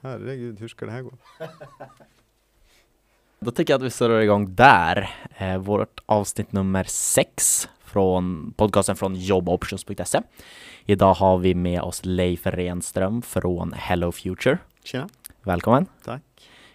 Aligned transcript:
Herregud, 0.00 0.60
hur 0.60 0.68
ska 0.68 0.86
det 0.86 0.92
här 0.92 1.02
gå? 1.02 1.12
Då 3.40 3.50
tycker 3.50 3.72
jag 3.72 3.78
att 3.78 3.86
vi 3.86 3.90
sätter 3.90 4.20
igång 4.20 4.54
där. 4.54 5.10
Eh, 5.36 5.58
vårt 5.58 6.00
avsnitt 6.06 6.52
nummer 6.52 6.84
sex 6.84 7.68
från 7.84 8.52
podcasten 8.56 8.96
från 8.96 9.14
jobboptions.se. 9.14 10.20
Idag 10.84 11.14
har 11.14 11.38
vi 11.38 11.54
med 11.54 11.82
oss 11.82 12.04
Leif 12.04 12.46
Renström 12.46 13.22
från 13.22 13.72
Hello 13.72 14.12
Future. 14.12 14.58
Tjena. 14.84 15.08
Välkommen! 15.42 15.86
Tack. 16.04 16.22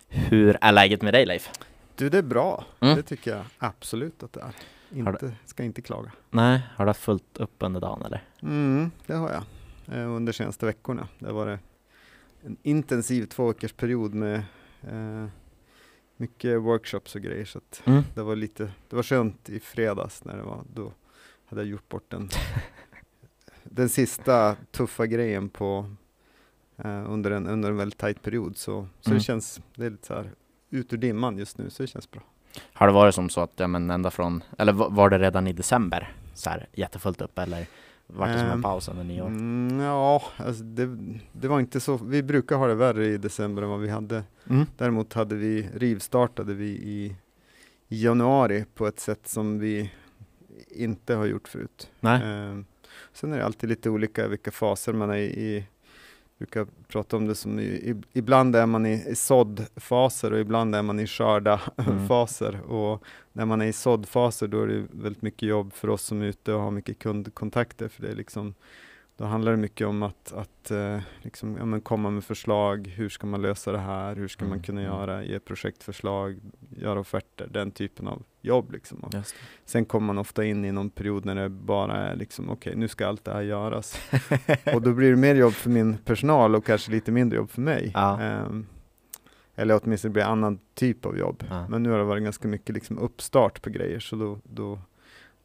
Hur 0.07 0.57
är 0.61 0.71
läget 0.71 1.02
med 1.02 1.14
dig 1.14 1.25
Leif? 1.25 1.50
Du, 1.95 2.09
det 2.09 2.18
är 2.18 2.21
bra. 2.21 2.66
Mm. 2.79 2.95
Det 2.95 3.04
tycker 3.04 3.32
jag 3.32 3.45
absolut 3.57 4.23
att 4.23 4.34
det 4.34 4.41
är. 4.41 4.54
Inte, 5.00 5.34
ska 5.45 5.64
inte 5.64 5.82
klaga. 5.82 6.11
Nej, 6.29 6.61
har 6.75 6.86
du 6.86 6.89
haft 6.89 7.02
fullt 7.02 7.38
upp 7.38 7.55
under 7.59 7.82
dagen 7.82 8.02
eller? 8.05 8.23
Mm, 8.41 8.91
det 9.05 9.14
har 9.14 9.29
jag. 9.29 9.43
Eh, 9.98 10.09
under 10.09 10.34
de 10.34 10.38
senaste 10.38 10.66
veckorna. 10.66 11.07
Det 11.20 11.32
var 11.32 11.45
det 11.45 11.59
en 12.45 12.57
intensiv 12.63 13.25
två 13.25 13.47
veckors 13.47 13.73
period 13.73 14.13
med 14.13 14.43
eh, 14.81 15.25
mycket 16.18 16.61
workshops 16.61 17.15
och 17.15 17.21
grejer. 17.21 17.45
Så 17.45 17.57
att 17.57 17.82
Mm. 17.86 18.04
det 18.15 18.23
var 18.23 18.36
lite, 18.36 18.71
det 18.89 18.95
var 18.95 19.04
skönt 19.04 19.50
i 19.50 19.59
fredags 19.59 20.23
när 20.25 20.37
det 20.37 20.43
var, 20.43 20.64
då 20.73 20.93
hade 21.45 21.61
jag 21.61 21.69
gjort 21.69 21.89
bort 21.89 22.05
den, 22.11 22.29
den 23.64 23.89
sista 23.89 24.55
tuffa 24.71 25.05
grejen 25.07 25.50
på 25.50 25.92
eh, 26.78 27.11
under, 27.11 27.31
en, 27.31 27.47
under 27.47 27.69
en 27.69 27.78
väldigt 27.78 28.00
tajt 28.00 28.21
period. 28.21 28.57
Så, 28.57 28.87
så 29.01 29.09
Mm. 29.09 29.17
det 29.19 29.23
känns, 29.23 29.61
det 29.75 29.86
är 29.86 29.89
lite 29.89 30.07
så 30.07 30.14
här 30.14 30.31
ut 30.69 30.93
ur 30.93 30.97
dimman 30.97 31.37
just 31.37 31.57
nu, 31.57 31.69
så 31.69 31.83
det 31.83 31.87
känns 31.87 32.11
bra. 32.11 32.22
Har 32.73 32.88
det 32.88 32.94
varit 32.94 33.16
som 33.16 33.30
så 33.30 33.42
att, 33.42 33.52
ja 33.56 33.67
men 33.67 33.92
ända 33.92 34.11
från, 34.11 34.44
eller 34.58 34.73
va- 34.73 34.89
var 34.89 35.09
det 35.09 35.19
redan 35.19 35.47
i 35.47 35.53
december 35.53 36.14
så 36.33 36.50
här 36.50 36.67
jättefullt 36.73 37.22
upp 37.22 37.39
eller 37.39 37.67
var 38.08 38.28
det 38.28 38.34
som 38.39 38.47
en 38.47 38.53
Ehm, 38.53 38.61
paus 38.61 38.89
under 38.89 39.03
nyår? 39.03 39.28
Mm, 39.28 39.80
ja, 39.80 40.23
alltså 40.38 40.64
det, 40.64 40.98
det 41.31 41.48
var 41.48 41.59
inte 41.59 41.80
så, 41.80 41.98
vi 41.98 42.23
brukar 42.23 42.56
ha 42.56 42.67
det 42.67 42.75
värre 42.75 43.08
i 43.08 43.17
december 43.17 43.61
än 43.64 43.70
vad 43.70 43.80
vi 43.80 43.89
hade. 43.89 44.23
Mm. 44.50 44.66
Däremot 44.78 45.14
hade 45.14 45.36
vi, 45.36 45.70
rivstartade 45.73 46.53
vi 46.53 46.66
i, 46.67 47.16
i 47.88 48.04
januari 48.04 48.66
på 48.76 48.88
ett 48.88 49.00
sätt 49.00 49.28
som 49.28 49.59
vi 49.59 49.92
inte 50.68 51.16
har 51.16 51.26
gjort 51.26 51.48
förut. 51.48 51.92
Nej? 52.00 52.22
Ehm, 52.23 52.66
sen 53.14 53.34
är 53.34 53.38
det 53.38 53.46
alltid 53.46 53.70
lite 53.70 53.90
olika 53.90 54.28
vilka 54.28 54.52
faser 54.52 54.94
man 54.94 55.09
är 55.09 55.16
i. 55.18 55.58
Jag 55.58 55.64
brukar 56.38 56.68
prata 56.88 57.18
om 57.18 57.28
det 57.28 57.36
som, 57.36 57.60
i, 57.60 57.96
ibland 58.14 58.56
är 58.56 58.66
man 58.66 58.86
i, 58.86 59.06
i 59.10 59.16
såddfaser 59.16 60.34
och 60.34 60.40
ibland 60.40 60.76
är 60.76 60.82
man 60.82 61.00
i 61.00 61.08
skörda 61.08 61.62
Mm. 61.78 62.08
faser. 62.08 62.62
Och 62.62 63.04
när 63.34 63.46
man 63.46 63.62
är 63.62 63.66
i 63.66 63.74
såddfaser 63.74 64.48
då 64.48 64.62
är 64.62 64.68
det 64.68 64.86
väldigt 64.92 65.22
mycket 65.22 65.50
jobb 65.50 65.74
för 65.74 65.90
oss 65.90 66.02
som 66.02 66.22
är 66.22 66.26
ute 66.26 66.54
och 66.54 66.62
har 66.62 66.72
mycket 66.72 67.00
kundkontakter. 67.00 67.88
För 67.88 68.02
det 68.02 68.10
är 68.12 68.16
liksom, 68.16 68.54
då 69.18 69.26
handlar 69.26 69.52
det 69.52 69.58
mycket 69.58 69.88
om 69.88 70.04
att, 70.04 70.34
att 70.34 70.72
eh, 70.72 71.00
liksom, 71.22 71.73
ja, 71.73 71.80
komma 71.80 72.10
med 72.10 72.23
förslag. 72.23 72.88
Hur 72.88 73.10
ska 73.10 73.28
man 73.28 73.42
lösa 73.42 73.72
det 73.72 73.78
här? 73.78 74.16
Hur 74.16 74.28
ska 74.28 74.46
man 74.46 74.52
Mm, 74.52 74.64
kunna 74.64 74.82
mm. 74.82 74.94
göra? 74.94 75.24
Ge 75.24 75.40
projektförslag, 75.40 76.40
göra 76.70 77.00
offerter, 77.00 77.48
den 77.52 77.72
typen 77.72 78.08
av 78.08 78.24
jobb. 78.42 78.72
Liksom. 78.72 79.09
Sen 79.66 79.86
kommer 79.86 80.08
man 80.08 80.18
ofta 80.18 80.46
in 80.46 80.66
i 80.66 80.72
någon 80.72 80.90
period 80.90 81.26
när 81.26 81.36
det 81.36 81.50
bara 81.50 81.98
är 81.98 82.16
liksom, 82.16 82.50
okej, 82.50 82.74
nu 82.76 82.88
ska 82.88 83.08
allt 83.08 83.24
det 83.24 83.34
här 83.34 83.42
göras. 83.42 84.00
och 84.74 84.82
då 84.82 84.94
blir 84.94 85.09
det 85.09 85.18
mer 85.18 85.36
jobb 85.36 85.54
för 85.54 85.70
min 85.70 85.98
personal 85.98 86.56
och 86.56 86.66
kanske 86.66 86.92
lite 86.92 87.12
mindre 87.12 87.38
jobb 87.38 87.50
för 87.50 87.62
mig. 87.62 87.92
Ja. 87.94 88.22
Ehm, 88.22 88.66
eller 89.56 89.80
åtminstone 89.84 90.12
blir 90.12 90.24
annan 90.24 90.59
typ 90.74 91.06
av 91.06 91.18
jobb. 91.18 91.44
Ja. 91.50 91.68
Men 91.68 91.84
nu 91.84 91.90
har 91.90 91.98
det 91.98 92.04
varit 92.04 92.24
ganska 92.24 92.48
mycket 92.48 92.76
liksom 92.76 92.98
uppstart 92.98 93.62
på 93.62 93.70
grejer, 93.70 94.00
så 94.00 94.16
då, 94.16 94.40
då 94.44 94.80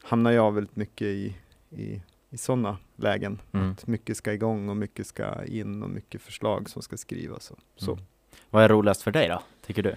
hamnar 0.03 0.31
jag 0.31 0.51
väldigt 0.51 0.75
mycket 0.75 1.07
i, 1.07 1.35
i, 1.69 2.01
i 2.33 2.37
sådana 2.37 2.77
lägen. 2.95 3.41
Mm. 3.51 3.71
Att 3.71 3.87
mycket 3.87 4.17
ska 4.17 4.33
igång 4.33 4.69
och 4.69 4.77
mycket 4.77 5.07
ska 5.07 5.45
in 5.45 5.83
och 5.83 5.89
mycket 5.89 6.21
förslag 6.21 6.69
som 6.69 6.81
ska 6.81 6.97
skrivas. 6.97 7.51
Och, 7.51 7.59
så. 7.75 7.91
Mm. 7.91 8.03
Vad 8.49 8.63
är 8.63 8.69
roligast 8.69 9.01
för 9.01 9.11
dig 9.11 9.27
då, 9.27 9.41
tycker 9.65 9.83
du? 9.83 9.95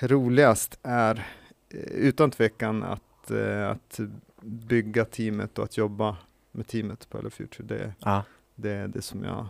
Roligast 0.00 0.78
är 0.82 1.26
eh, 1.70 1.80
utan 1.80 2.30
tvekan 2.30 2.82
att, 2.82 3.30
eh, 3.30 3.70
att 3.70 4.00
bygga 4.42 5.04
teamet 5.04 5.58
och 5.58 5.64
att 5.64 5.76
jobba 5.76 6.16
med 6.52 6.66
teamet 6.66 7.08
på 7.08 7.16
Hello 7.18 7.30
Future. 7.30 7.64
Det, 7.66 7.94
Ja, 7.98 8.24
det 8.54 8.70
är 8.70 8.88
det 8.88 9.02
som 9.02 9.24
jag 9.24 9.46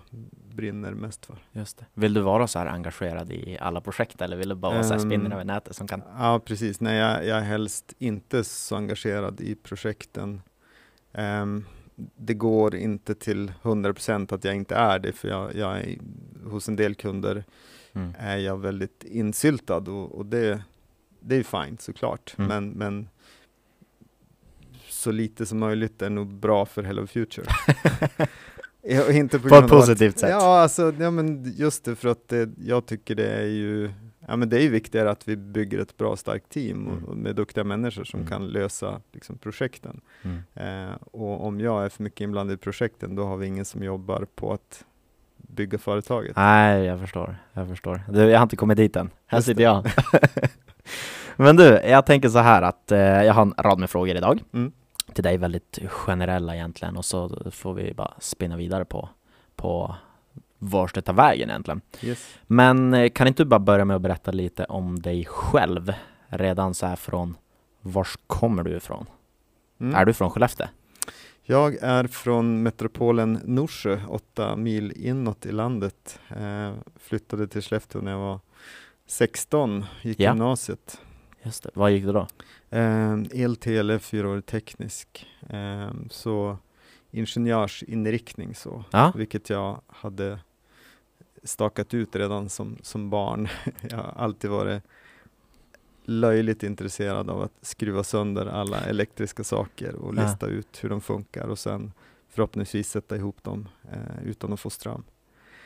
brinner 0.55 0.91
mest 0.93 1.27
för. 1.27 1.37
just 1.53 1.79
det. 1.79 1.87
Vill 1.95 2.15
du 2.15 2.21
vara 2.21 2.47
så 2.47 2.59
här 2.59 2.67
engagerad 2.67 3.33
i 3.33 3.59
alla 3.61 3.81
projekt 3.81 4.21
eller 4.21 4.37
vill 4.37 4.49
du 4.49 4.55
bara 4.55 4.73
vara 4.73 4.83
så 4.85 4.95
här 4.95 5.01
Ehm, 5.01 5.11
spinner 5.11 5.31
över 5.31 5.45
nätet 5.45 5.77
som 5.77 5.89
kan... 5.89 6.03
Ja, 6.19 6.41
precis. 6.45 6.81
Nej, 6.81 6.97
jag, 6.97 7.27
jag 7.27 7.39
är 7.39 7.43
helst 7.43 7.95
inte 7.99 8.45
så 8.45 8.77
engagerad 8.77 9.41
i 9.41 9.55
projekten. 9.55 10.43
Ehm, 11.13 11.65
det 12.17 12.35
går 12.35 12.75
inte 12.75 13.15
till 13.15 13.53
100% 13.63 14.35
att 14.35 14.45
jag 14.45 14.57
inte 14.57 14.75
är 14.75 14.99
det, 14.99 15.13
för 15.13 15.29
jag, 15.29 15.57
jag 15.57 15.79
är, 15.79 15.99
hos 16.45 16.69
en 16.69 16.77
del 16.77 16.95
kunder 16.95 17.45
Mm. 17.95 18.15
är 18.19 18.37
jag 18.37 18.59
väldigt 18.59 19.05
insyltad 19.05 19.77
och, 19.77 20.13
och 20.19 20.27
det, 20.27 20.63
det 21.21 21.37
är 21.37 21.43
fint 21.65 21.81
såklart. 21.81 22.35
Mm. 22.39 22.49
Men, 22.49 22.71
men 22.71 23.09
så 24.89 25.11
lite 25.11 25.47
som 25.47 25.59
möjligt 25.59 26.03
är 26.03 26.11
nog 26.11 26.35
bra 26.35 26.67
för 26.67 26.83
Hello 26.83 27.07
Future. 27.07 27.47
Inte 29.13 29.39
på, 29.39 29.49
På 29.49 29.55
ett 29.55 29.69
positivt 29.69 30.15
att, 30.15 30.21
sätt. 30.21 30.31
Ja, 30.31 30.61
alltså, 30.61 30.95
ja, 30.99 31.11
men 31.11 31.53
just 31.57 31.85
det 31.85 31.97
för 31.97 32.09
att 32.09 32.29
det, 32.29 32.51
jag 32.65 32.87
tycker 32.87 33.15
det 33.15 33.29
är 33.29 33.47
ju 33.47 33.91
Ja 34.29 34.37
men 34.37 34.49
det 34.49 34.57
är 34.57 34.61
ju 34.63 34.69
viktigare 34.69 35.11
att 35.11 35.29
vi 35.29 35.37
bygger 35.37 35.79
ett 35.79 35.97
bra 35.97 36.17
starkt 36.17 36.49
team 36.49 36.87
och, 36.87 36.93
Mm. 36.93 37.05
och 37.05 37.17
med 37.17 37.37
duktiga 37.37 37.65
människor 37.65 38.05
som 38.05 38.21
Mm. 38.21 38.31
kan 38.31 38.49
lösa 38.49 39.01
liksom, 39.13 39.39
projekten. 39.39 40.01
Mm. 40.23 40.43
Eh, 40.91 40.95
och 41.13 41.47
om 41.47 41.61
jag 41.61 41.85
är 41.85 41.89
för 41.89 42.03
mycket 42.03 42.21
inblandad 42.21 42.55
i 42.55 42.57
projekten 42.57 43.15
då 43.15 43.25
har 43.25 43.37
vi 43.37 43.47
ingen 43.47 43.65
som 43.65 43.83
jobbar 43.83 44.27
på 44.35 44.53
att 44.53 44.85
bygga 45.37 45.79
företaget. 45.79 46.37
Nej, 46.37 46.85
jag 46.85 47.01
förstår. 47.01 47.37
Jag 47.53 47.69
förstår. 47.69 48.01
Du, 48.09 48.21
jag 48.31 48.39
har 48.39 48.43
inte 48.43 48.57
kommit 48.57 48.77
dit 48.77 48.97
än. 48.97 49.11
Här 49.27 49.39
Just 49.39 49.47
sitter 49.47 49.63
jag. 49.63 49.87
Men 51.37 51.57
du, 51.57 51.65
jag 51.65 52.07
tänker 52.07 52.29
så 52.29 52.39
här 52.39 52.63
att 52.63 52.93
eh, 52.93 52.99
jag 52.99 53.35
har 53.35 53.43
en 53.43 53.55
rad 53.59 53.79
med 53.79 53.91
frågor 53.91 54.17
idag. 54.17 54.43
Mm. 54.53 54.73
Till 55.15 55.25
dig 55.25 55.37
väldigt 55.39 55.79
generella 55.89 56.55
egentligen 56.55 56.97
och 56.97 57.05
så 57.05 57.51
får 57.51 57.75
vi 57.75 57.95
bara 57.95 58.15
spinna 58.19 58.57
vidare 58.57 58.85
på, 58.85 59.09
på 59.57 59.97
vart 60.65 60.95
det 60.95 61.03
tar 61.03 61.13
vägen 61.13 61.51
egentligen. 61.51 61.81
Yes. 62.03 62.35
Men 62.47 62.95
eh, 62.95 63.11
kan 63.11 63.27
inte 63.27 63.43
du 63.45 63.49
bara 63.49 63.61
börja 63.61 63.85
med 63.85 63.97
att 63.97 64.03
berätta 64.03 64.31
lite 64.31 64.65
om 64.65 65.03
dig 65.03 65.25
själv? 65.25 65.93
Redan 66.29 66.75
så 66.75 66.87
här 66.87 66.97
från 66.97 67.37
vars 67.81 68.17
kommer 68.27 68.63
du 68.63 68.77
ifrån? 68.77 69.07
Mm. 69.81 69.95
Är 69.95 70.05
du 70.05 70.13
från 70.13 70.31
Skellefteå? 70.31 70.67
Jag 71.45 71.75
är 71.83 72.07
från 72.07 72.63
metropolen 72.63 73.41
Norsjö, 73.45 74.01
åtta 74.09 74.57
mil 74.57 74.93
inåt 74.97 75.47
i 75.47 75.53
landet. 75.53 76.21
Eh, 76.29 76.73
flyttade 76.97 77.47
till 77.49 77.63
Skellefteå 77.63 78.01
när 78.03 78.13
jag 78.13 78.19
var 78.19 78.41
16, 79.07 79.85
gick 80.03 80.21
Ja. 80.21 80.31
gymnasiet. 80.31 81.01
Just 81.43 81.63
det. 81.63 81.71
Vad 81.75 81.91
gick 81.91 82.05
du 82.05 82.13
då? 82.13 82.27
Eh, 82.71 83.19
el, 83.33 83.57
tele, 83.57 83.99
fyraårig 83.99 84.47
teknisk. 84.47 85.27
Eh, 85.49 85.91
så 86.11 86.59
ingenjörsinriktning 87.11 88.55
så, 88.55 88.85
Ja, 88.91 89.13
vilket 89.17 89.51
jag 89.51 89.81
hade 89.87 90.39
stakat 91.45 91.95
ut 91.95 92.17
redan 92.17 92.49
som, 92.49 92.77
som 92.83 93.11
barn. 93.11 93.49
jag 93.91 93.97
har 93.97 94.13
alltid 94.17 94.51
varit 94.51 94.83
löjligt 96.05 96.63
intresserad 96.63 97.31
av 97.31 97.43
att 97.43 97.53
skruva 97.61 98.05
sönder 98.05 98.47
alla 98.47 98.81
elektriska 98.81 99.45
saker 99.45 99.95
och 99.95 100.15
Ja. 100.17 100.23
lista 100.23 100.47
ut 100.47 100.85
hur 100.85 100.89
de 100.89 101.01
funkar 101.01 101.47
och 101.49 101.59
sen 101.59 101.93
förhoppningsvis 102.29 102.91
sätta 102.91 103.17
ihop 103.17 103.43
dem 103.43 103.69
eh, 103.93 104.25
utan 104.29 104.53
att 104.53 104.61
få 104.61 104.71
ström. 104.71 105.05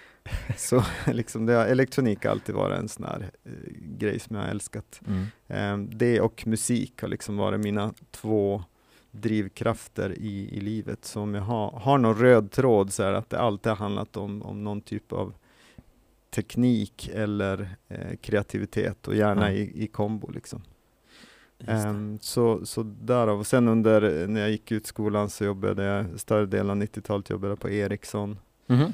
Så 0.57 0.85
liksom 1.07 1.47
det, 1.47 1.55
elektronik 1.67 2.25
har 2.25 2.31
alltid 2.31 2.55
varit 2.55 2.79
en 2.79 2.89
sån 2.89 3.05
här 3.05 3.31
eh, 3.45 3.53
grej 3.99 4.19
som 4.19 4.37
jag 4.37 4.43
har 4.43 4.51
älskat. 4.51 5.01
mm. 5.07 5.27
Eh, 5.49 5.97
det 5.97 6.21
och 6.21 6.47
musik 6.47 7.01
har 7.03 7.09
liksom 7.09 7.37
varit 7.37 7.61
mina 7.61 7.93
två 8.11 8.65
drivkrafter 9.11 10.19
i, 10.19 10.57
i 10.57 10.61
livet. 10.61 11.05
Så 11.05 11.21
om 11.21 11.35
jag 11.35 11.43
har, 11.43 11.71
har 11.71 11.99
någon 11.99 12.15
röd 12.19 12.51
tråd 12.51 12.93
så 12.93 13.03
är 13.03 13.13
det 13.13 13.19
att 13.19 13.31
det 13.31 13.41
alltid 13.41 13.71
har 13.71 13.77
handlat 13.77 14.17
om, 14.17 14.43
om 14.43 14.65
någon 14.65 14.81
typ 14.81 15.13
av 15.13 15.35
teknik 16.37 17.11
eller 17.15 17.69
eh, 17.89 18.17
kreativitet 18.21 19.09
och 19.09 19.15
gärna 19.17 19.53
Ja. 19.53 19.57
i, 19.59 19.85
i 19.85 19.87
kombo. 19.87 20.31
Liksom. 20.31 20.63
Ehm, 21.67 22.19
så, 22.21 22.67
så 22.67 22.83
därav. 22.83 23.39
Och 23.39 23.47
sen 23.47 23.69
under, 23.69 24.23
eh, 24.23 24.29
när 24.29 24.41
jag 24.41 24.51
gick 24.51 24.73
ut 24.73 24.87
skolan 24.87 25.31
så 25.31 25.45
jobbade 25.45 25.85
jag, 25.85 26.21
större 26.21 26.47
delen 26.47 26.71
av 26.71 26.77
90-talet 26.77 27.31
jobbade 27.31 27.57
på 27.57 27.71
Ericsson. 27.71 28.39
Mhm. 28.67 28.93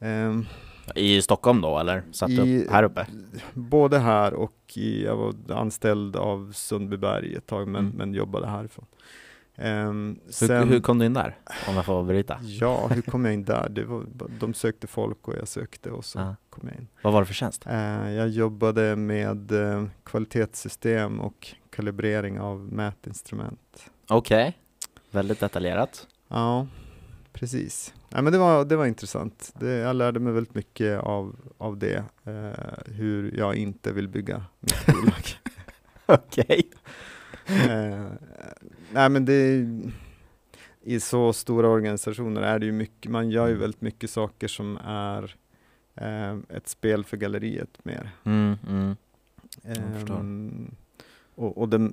Ehm, 0.00 0.46
I 0.94 1.22
Stockholm 1.22 1.60
då 1.60 1.78
eller? 1.78 2.02
Satt 2.12 2.28
du 2.28 2.42
I- 2.44 2.64
upp 2.64 2.70
här 2.70 2.82
uppe? 2.82 3.06
Både 3.54 3.98
här 3.98 4.34
och 4.34 4.54
i, 4.74 5.04
jag 5.04 5.16
var 5.16 5.34
anställd 5.48 6.16
av 6.16 6.52
Sundbyberg 6.52 7.34
ett 7.34 7.46
tag 7.46 7.68
men, 7.68 7.84
Mm. 7.84 7.96
men 7.96 8.14
jobbade 8.14 8.46
härifrån. 8.46 8.86
Hur, 9.56 10.32
sen, 10.32 10.68
hur 10.68 10.80
kom 10.80 10.98
du 10.98 11.06
in 11.06 11.14
där? 11.14 11.36
Om 11.68 11.74
jag 11.74 11.84
får 11.84 12.02
bryta? 12.04 12.38
Ja, 12.42 12.86
hur 12.88 13.02
kom 13.02 13.24
jag 13.24 13.34
in 13.34 13.44
där? 13.44 13.68
Det 13.68 13.84
var, 13.84 14.04
de 14.40 14.54
sökte 14.54 14.86
folk 14.86 15.28
och 15.28 15.34
jag 15.36 15.48
sökte 15.48 15.90
och 15.90 16.04
så 16.04 16.18
Ja. 16.18 16.36
kom 16.50 16.68
jag 16.68 16.76
in. 16.78 16.88
Vad 17.02 17.12
var 17.12 17.20
det 17.20 17.26
för 17.26 17.34
tjänst? 17.34 17.66
Eh, 17.66 18.10
jag 18.12 18.28
jobbade 18.28 18.96
med 18.96 19.52
eh, 19.52 19.84
kvalitetssystem 20.04 21.20
och 21.20 21.54
kalibrering 21.70 22.40
av 22.40 22.60
mätinstrument. 22.72 23.90
Okej, 24.08 24.58
väldigt 25.10 25.40
detaljerat. 25.40 26.06
Ja, 26.28 26.66
precis. 27.32 27.94
nej, 28.08 28.22
men 28.22 28.32
det, 28.32 28.38
var, 28.38 28.64
det 28.64 28.76
var 28.76 28.86
intressant. 28.86 29.52
Det, 29.60 29.70
jag 29.70 29.96
lärde 29.96 30.20
mig 30.20 30.32
väldigt 30.32 30.54
mycket 30.54 31.00
av, 31.00 31.36
av 31.58 31.78
det, 31.78 32.04
eh, 32.24 32.92
hur 32.94 33.36
jag 33.38 33.54
inte 33.56 33.92
vill 33.92 34.08
bygga 34.08 34.44
mitt 34.60 34.86
bolag. 34.86 35.24
Okej. 36.06 36.70
eh, 37.46 38.04
nej 38.94 39.08
men 39.08 39.24
det 39.24 39.66
i 40.82 41.00
så 41.00 41.32
stora 41.32 41.68
organisationer 41.68 42.42
är 42.42 42.58
det 42.58 42.66
ju 42.66 42.72
mycket, 42.72 43.10
man 43.10 43.30
gör 43.30 43.48
ju 43.48 43.54
väldigt 43.54 43.80
mycket 43.80 44.10
saker 44.10 44.48
som 44.48 44.78
är 44.84 45.36
eh, 45.94 46.38
ett 46.48 46.68
spel 46.68 47.04
för 47.04 47.16
galleriet 47.16 47.84
mer. 47.84 48.10
Mm, 48.24 48.56
mm. 48.68 48.96
Ehm, 49.64 50.74
och, 51.34 51.58
och 51.58 51.68
det 51.68 51.92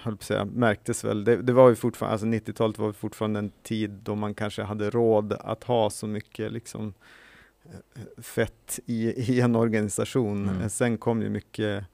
höll 0.00 0.16
på 0.16 0.24
säga, 0.24 0.44
märktes 0.44 1.04
väl, 1.04 1.24
det, 1.24 1.36
det 1.36 1.52
var 1.52 1.68
ju 1.68 1.74
fortfarande, 1.74 2.12
alltså 2.12 2.26
90-talet 2.26 2.78
var 2.78 2.92
fortfarande 2.92 3.38
en 3.38 3.52
tid 3.62 3.90
då 3.90 4.14
man 4.14 4.34
kanske 4.34 4.62
hade 4.62 4.90
råd 4.90 5.32
att 5.32 5.64
ha 5.64 5.90
så 5.90 6.06
mycket 6.06 6.52
liksom 6.52 6.94
eh, 7.64 8.22
fett 8.22 8.80
i, 8.86 9.32
i 9.32 9.40
en 9.40 9.56
organisation. 9.56 10.48
Mm. 10.48 10.68
Sen 10.68 10.98
kom 10.98 11.22
ju 11.22 11.30
mycket 11.30 11.84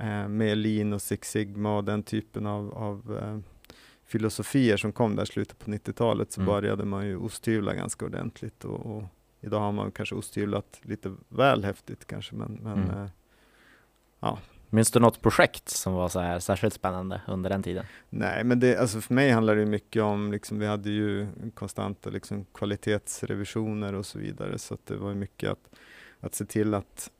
eh, 0.00 0.28
med 0.28 0.58
Lean 0.58 0.92
och 0.92 1.02
Six 1.02 1.30
Sigma 1.30 1.76
och 1.76 1.84
den 1.84 2.02
typen 2.02 2.46
av, 2.46 2.74
av 2.74 3.18
eh, 3.22 3.38
filosofier 4.04 4.76
som 4.76 4.92
kom 4.92 5.16
där 5.16 5.22
i 5.22 5.26
slutet 5.26 5.58
på 5.58 5.70
90-talet 5.70 6.32
så 6.32 6.40
Mm. 6.40 6.46
började 6.54 6.84
man 6.84 7.06
ju 7.06 7.16
osthyvla 7.16 7.74
ganska 7.74 8.04
ordentligt 8.04 8.64
och, 8.64 8.96
och 8.96 9.02
idag 9.40 9.60
har 9.60 9.72
man 9.72 9.92
kanske 9.92 10.14
osthyvlat 10.14 10.80
lite 10.82 11.14
väl 11.28 11.64
häftigt 11.64 12.06
kanske 12.06 12.34
men, 12.34 12.52
men 12.62 12.78
Mm. 12.90 13.08
eh, 14.22 14.38
Minns 14.72 14.90
du 14.90 15.00
något 15.00 15.20
projekt 15.22 15.68
som 15.68 15.92
var 15.92 16.08
så 16.08 16.20
här 16.20 16.38
särskilt 16.38 16.74
spännande 16.74 17.22
under 17.28 17.50
den 17.50 17.62
tiden? 17.62 17.84
Nej, 18.10 18.44
men 18.44 18.60
det, 18.60 18.76
alltså 18.78 19.00
för 19.00 19.14
mig 19.14 19.30
handlar 19.30 19.56
det 19.56 19.66
mycket 19.66 20.02
om, 20.02 20.32
liksom, 20.32 20.58
vi 20.58 20.66
hade 20.66 20.90
ju 20.90 21.26
konstanta 21.54 22.10
liksom, 22.10 22.44
kvalitetsrevisioner 22.54 23.94
och 23.94 24.06
så 24.06 24.18
vidare, 24.18 24.58
så 24.58 24.78
det 24.84 24.96
var 24.96 25.14
mycket 25.14 25.50
att, 25.50 25.70
att 26.20 26.34
se 26.34 26.44
till 26.44 26.74
att 26.74 27.10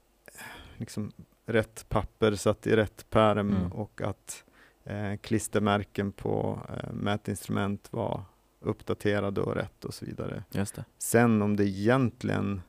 liksom, 0.76 1.12
rätt 1.52 1.86
papper 1.88 2.34
satt 2.34 2.66
i 2.66 2.76
rätt 2.76 3.10
pärm 3.10 3.50
Mm. 3.50 3.72
och 3.72 4.00
att 4.02 4.44
eh, 4.84 5.16
klistermärken 5.20 6.12
på 6.12 6.58
eh, 6.68 6.92
mätinstrument 6.92 7.88
var 7.90 8.22
uppdaterade 8.60 9.40
och 9.40 9.54
rätt 9.54 9.84
och 9.84 9.94
så 9.94 10.04
vidare. 10.04 10.44
Sen 10.98 11.42
om 11.42 11.56
det 11.56 11.64
egentligen, 11.64 12.62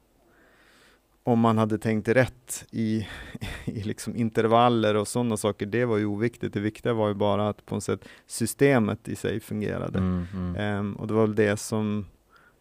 om 1.24 1.40
man 1.40 1.58
hade 1.58 1.78
tänkt 1.78 2.08
rätt 2.08 2.66
i, 2.72 3.08
i 3.66 3.84
liksom 3.84 4.16
intervaller 4.16 4.96
och 4.96 5.08
sådana 5.08 5.38
saker, 5.38 5.66
det 5.66 5.86
var 5.86 5.98
ju 5.98 6.06
oviktigt. 6.06 6.54
Det 6.54 6.60
viktiga 6.60 6.94
var 6.94 7.08
ju 7.08 7.14
bara 7.14 7.50
att 7.50 7.66
på 7.66 7.76
något 7.76 7.84
sätt 7.84 8.06
systemet 8.28 9.08
i 9.08 9.16
sig 9.16 9.40
fungerade. 9.40 10.00
Mm, 10.00 10.26
mm. 10.34 10.56
Ehm, 10.56 10.96
och 10.96 11.08
det 11.08 11.14
var 11.14 11.22
väl 11.22 11.36
det 11.36 11.58
som, 11.58 12.06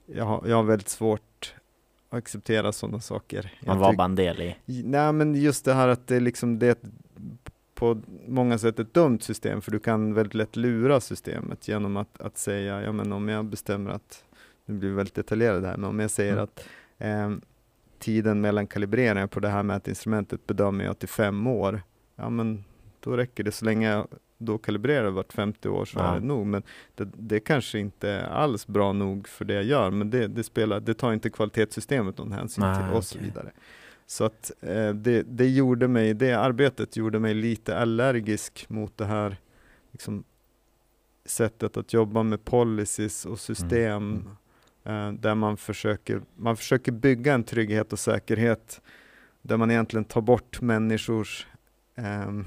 jag 0.07 0.25
har, 0.25 0.45
jag 0.47 0.57
har 0.57 0.63
väldigt 0.63 0.89
svårt 0.89 1.23
acceptera 2.11 2.73
sådana 2.73 3.01
saker. 3.01 3.53
Man 3.67 3.79
var 3.79 3.93
bara 3.93 4.05
en 4.05 4.15
del 4.15 4.41
i. 4.41 4.57
Nej 4.85 5.13
men 5.13 5.35
just 5.35 5.65
det 5.65 5.75
här 5.75 5.89
att 5.89 6.07
det 6.07 6.21
liksom 6.21 6.59
det 6.59 6.67
är 6.67 6.71
ett- 6.73 6.85
på 7.75 8.01
många 8.27 8.59
sätt 8.59 8.79
ett 8.79 8.95
dumt 8.95 9.21
system 9.21 9.61
för 9.61 9.71
du 9.71 9.79
kan 9.79 10.15
väldigt 10.15 10.35
lätt 10.35 10.57
lura 10.57 11.01
systemet 11.01 11.69
genom 11.69 11.97
att, 11.97 12.21
att 12.21 12.39
säga, 12.39 12.83
ja 12.83 12.93
men 12.93 13.13
om 13.13 13.29
jag 13.29 13.45
bestämmer 13.45 13.91
att, 13.91 14.25
nu 14.67 14.75
blir 14.79 14.89
vi 14.89 14.95
väldigt 14.95 15.15
detaljerade 15.15 15.67
här, 15.67 15.77
men 15.77 15.91
om 15.91 16.01
jag 16.01 16.11
säger 16.11 16.33
Mm. 16.33 16.45
att 16.45 16.65
ehm, 16.99 17.41
tiden 17.99 18.41
mellan 18.41 18.67
kalibreringar 18.67 19.27
på 19.27 19.41
det 19.41 19.49
här 19.49 19.63
mätinstrumentet 19.63 20.47
bedömer 20.47 20.85
jag 20.85 20.99
till 20.99 21.09
fem 21.09 21.47
år, 21.47 21.83
ja 22.17 22.31
men 22.31 22.65
då 23.01 23.17
räcker 23.17 23.45
det 23.45 23.53
så 23.53 23.65
länge 23.65 23.91
jag 23.91 24.07
då 24.41 24.59
kalibrerar 24.59 25.11
vart 25.11 25.33
50 25.33 25.69
år 25.69 25.85
så 25.85 25.99
Ja. 25.99 26.05
är 26.05 26.21
det 26.21 26.27
nog, 26.27 26.47
men 26.47 26.63
det, 26.95 27.09
det 27.17 27.41
kanske 27.41 27.79
inte 27.79 28.27
alls 28.27 28.67
bra 28.67 28.93
nog 28.93 29.29
för 29.29 29.45
det 29.45 29.55
jag 29.55 29.65
gör, 29.65 29.91
men 29.91 30.11
det, 30.11 30.27
det, 30.27 30.43
spelar, 30.43 30.81
det 30.81 30.95
tar 30.95 31.13
inte 31.13 31.31
kvalitetssystemet 31.31 32.19
någon 32.19 32.33
hänsyn 32.33 32.65
Nej, 32.65 32.83
till 32.83 32.97
och 32.97 33.05
så 33.05 33.19
okej. 33.19 33.29
vidare. 33.29 33.51
Så 34.07 34.25
att 34.25 34.53
eh, 34.61 34.91
det, 34.95 35.23
det 35.23 35.49
gjorde 35.49 35.89
mig, 35.89 36.15
det 36.15 36.33
arbetet 36.33 36.97
gjorde 36.97 37.19
mig 37.19 37.35
lite 37.35 37.79
allergisk 37.79 38.65
mot 38.69 38.97
det 38.99 39.05
här 39.05 39.37
liksom, 39.93 40.25
sättet 41.25 41.77
att 41.77 41.93
jobba 41.93 42.23
med 42.23 42.45
policies 42.45 43.27
och 43.27 43.41
system 43.41 44.27
Mm. 44.85 45.15
eh, 45.15 45.21
där 45.21 45.35
man 45.35 45.57
försöker, 45.57 46.23
man 46.37 46.57
försöker 46.57 46.93
bygga 46.93 47.35
en 47.35 47.45
trygghet 47.45 47.93
och 47.93 47.99
säkerhet 47.99 48.81
där 49.43 49.57
man 49.57 49.71
egentligen 49.71 50.05
tar 50.05 50.21
bort 50.21 50.61
människors 50.61 51.47
ehm, 51.97 52.45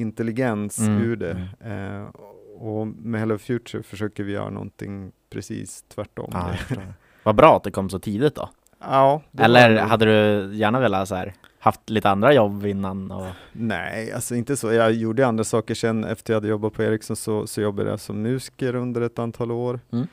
intelligens 0.00 0.78
Mm, 0.78 1.02
ur 1.02 1.16
det. 1.16 1.48
Eh, 1.60 2.20
och 2.58 2.86
med 2.86 3.20
Hello 3.20 3.38
Future 3.38 3.82
försöker 3.82 4.22
vi 4.24 4.32
göra 4.32 4.50
någonting 4.50 5.12
precis 5.30 5.82
tvärtom. 5.82 6.32
Förstår. 6.58 6.94
Vad 7.22 7.34
bra 7.34 7.56
att 7.56 7.64
det 7.64 7.70
kom 7.70 7.90
så 7.90 7.98
tidigt 7.98 8.34
då. 8.34 8.48
ja, 8.80 9.22
Eller 9.38 9.76
hade 9.78 10.04
du 10.04 10.54
gärna 10.56 10.80
velat 10.80 11.08
så 11.08 11.14
här, 11.14 11.34
haft 11.58 11.90
lite 11.90 12.10
andra 12.10 12.32
jobb 12.34 12.66
innan? 12.66 13.10
Och... 13.10 13.26
Nej, 13.52 14.12
alltså 14.12 14.34
inte 14.34 14.56
så. 14.56 14.72
Jag 14.72 14.92
gjorde 14.92 15.26
andra 15.26 15.44
saker 15.44 15.74
sen 15.74 16.04
efter 16.04 16.32
jag 16.32 16.36
hade 16.36 16.48
jobbat 16.48 16.72
på 16.72 16.82
Ericsson 16.82 17.16
så, 17.16 17.46
så 17.46 17.60
jobbade 17.60 17.90
jag 17.90 18.00
som 18.00 18.22
musiker 18.22 18.74
under 18.74 19.00
ett 19.00 19.18
antal 19.18 19.50
år. 19.50 19.80
Mm. 19.92 20.06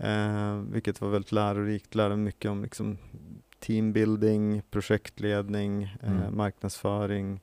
Eh, 0.00 0.72
vilket 0.72 1.00
var 1.00 1.08
väldigt 1.08 1.32
lärorikt, 1.32 1.94
lärde 1.94 2.16
mycket 2.16 2.50
om 2.50 2.62
liksom, 2.62 2.98
teambuilding, 3.60 4.62
projektledning, 4.70 5.82
eh, 6.02 6.10
Mm. 6.10 6.36
marknadsföring, 6.36 7.40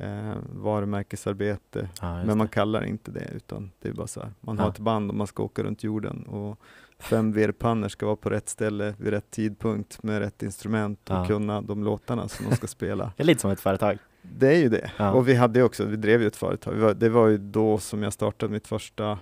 eh, 0.00 0.34
varumärkesarbete. 0.52 1.78
Just 1.78 2.02
Men 2.02 2.26
man 2.26 2.38
det. 2.38 2.48
kallar 2.48 2.84
inte 2.84 3.10
det 3.10 3.30
utan 3.36 3.70
det 3.82 3.88
är 3.88 3.92
bara 3.92 4.06
så 4.06 4.20
här. 4.20 4.32
Man 4.40 4.58
har 4.58 4.66
Ja. 4.66 4.70
ett 4.72 4.78
band 4.78 5.10
och 5.10 5.16
man 5.16 5.26
ska 5.26 5.42
åka 5.42 5.62
runt 5.62 5.84
jorden 5.84 6.22
och 6.26 6.58
fem 6.98 7.32
virrpannor 7.32 7.88
ska 7.88 8.06
vara 8.06 8.16
på 8.16 8.30
rätt 8.30 8.48
ställe 8.48 8.94
vid 8.98 9.08
rätt 9.12 9.30
tidpunkt 9.30 10.02
med 10.02 10.18
rätt 10.18 10.42
instrument 10.42 11.10
och 11.10 11.16
Ja. 11.16 11.24
kunna 11.26 11.60
de 11.60 11.84
låtarna 11.84 12.28
som 12.28 12.46
de 12.50 12.56
ska 12.56 12.66
spela. 12.78 13.12
Det 13.16 13.22
är 13.22 13.26
lite 13.26 13.40
som 13.40 13.50
ett 13.50 13.60
företag. 13.60 13.98
Det 14.22 14.48
är 14.48 14.58
ju 14.58 14.68
det. 14.68 14.90
Och 15.14 15.28
vi 15.28 15.34
hade 15.34 15.62
också, 15.62 15.84
vi 15.84 15.96
drev 15.96 16.20
ju 16.20 16.26
ett 16.26 16.36
företag. 16.36 16.74
Var, 16.74 16.94
det 16.94 17.08
var 17.08 17.28
ju 17.28 17.38
då 17.38 17.78
som 17.78 18.02
jag 18.02 18.12
startade 18.12 18.52
mitt 18.52 18.66
första 18.68 19.18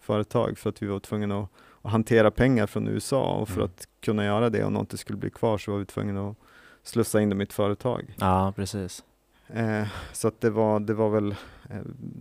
företag 0.00 0.58
för 0.58 0.70
att 0.70 0.82
vi 0.82 0.86
var 0.86 1.00
tvungna 1.00 1.40
att, 1.40 1.48
att 1.82 1.90
hantera 1.92 2.30
pengar 2.30 2.66
från 2.66 2.88
USA 2.88 3.34
och 3.36 3.48
för 3.48 3.56
Mm. 3.60 3.64
att 3.64 3.88
kunna 4.00 4.24
göra 4.24 4.50
det 4.50 4.64
och 4.64 4.72
något 4.72 4.98
skulle 5.00 5.18
bli 5.18 5.30
kvar 5.30 5.58
så 5.58 5.72
var 5.72 5.78
vi 5.78 5.84
tvungna 5.86 6.28
att 6.30 6.36
slussa 6.82 7.20
in 7.20 7.28
det 7.28 7.34
i 7.34 7.36
mitt 7.36 7.52
företag. 7.52 8.14
Ja, 8.20 8.52
precis. 8.56 9.04
Eh, 9.54 9.86
så 10.12 10.28
att 10.28 10.40
det 10.40 10.50
var, 10.50 10.80
det 10.80 10.94
var 10.94 11.10
väl 11.10 11.30
eh, 11.70 11.76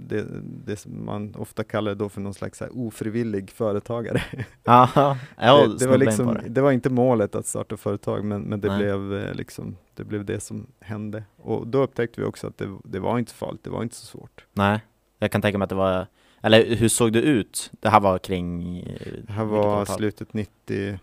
det, 0.07 0.25
det 0.65 0.75
som 0.75 1.05
man 1.05 1.35
ofta 1.35 1.63
kallar 1.63 1.95
då 1.95 2.09
för 2.09 2.21
någon 2.21 2.33
slags 2.33 2.59
här 2.59 2.69
ofrivillig 2.77 3.51
företagare. 3.51 4.23
Ja 4.63 5.17
det, 5.37 5.77
det, 5.77 5.87
var 5.87 5.97
liksom, 5.97 6.37
det. 6.47 6.61
var 6.61 6.71
inte 6.71 6.89
målet 6.89 7.35
att 7.35 7.45
starta 7.45 7.77
företag 7.77 8.25
men, 8.25 8.41
men 8.41 8.61
det, 8.61 8.67
Nej. 8.67 8.77
blev, 8.77 9.13
eh, 9.13 9.33
liksom, 9.33 9.77
det 9.95 10.03
blev 10.03 10.25
det 10.25 10.39
som 10.39 10.67
hände. 10.79 11.23
Och 11.37 11.67
då 11.67 11.83
upptäckte 11.83 12.21
vi 12.21 12.27
också 12.27 12.47
att 12.47 12.57
det, 12.57 12.77
det 12.83 12.99
var 12.99 13.19
inte 13.19 13.33
farligt, 13.33 13.63
det 13.63 13.69
var 13.69 13.83
inte 13.83 13.95
så 13.95 14.05
svårt. 14.05 14.45
Nej, 14.53 14.79
jag 15.19 15.31
kan 15.31 15.41
tänka 15.41 15.57
mig 15.57 15.63
att 15.63 15.69
det 15.69 15.75
var, 15.75 16.07
eller 16.41 16.75
hur 16.75 16.89
såg 16.89 17.13
det 17.13 17.21
ut? 17.21 17.71
Det 17.79 17.89
här 17.89 17.99
var 17.99 18.17
kring... 18.17 18.83
Det 19.27 19.33
här 19.33 19.45
var 19.45 19.85
slutet 19.85 20.33
90, 20.33 20.99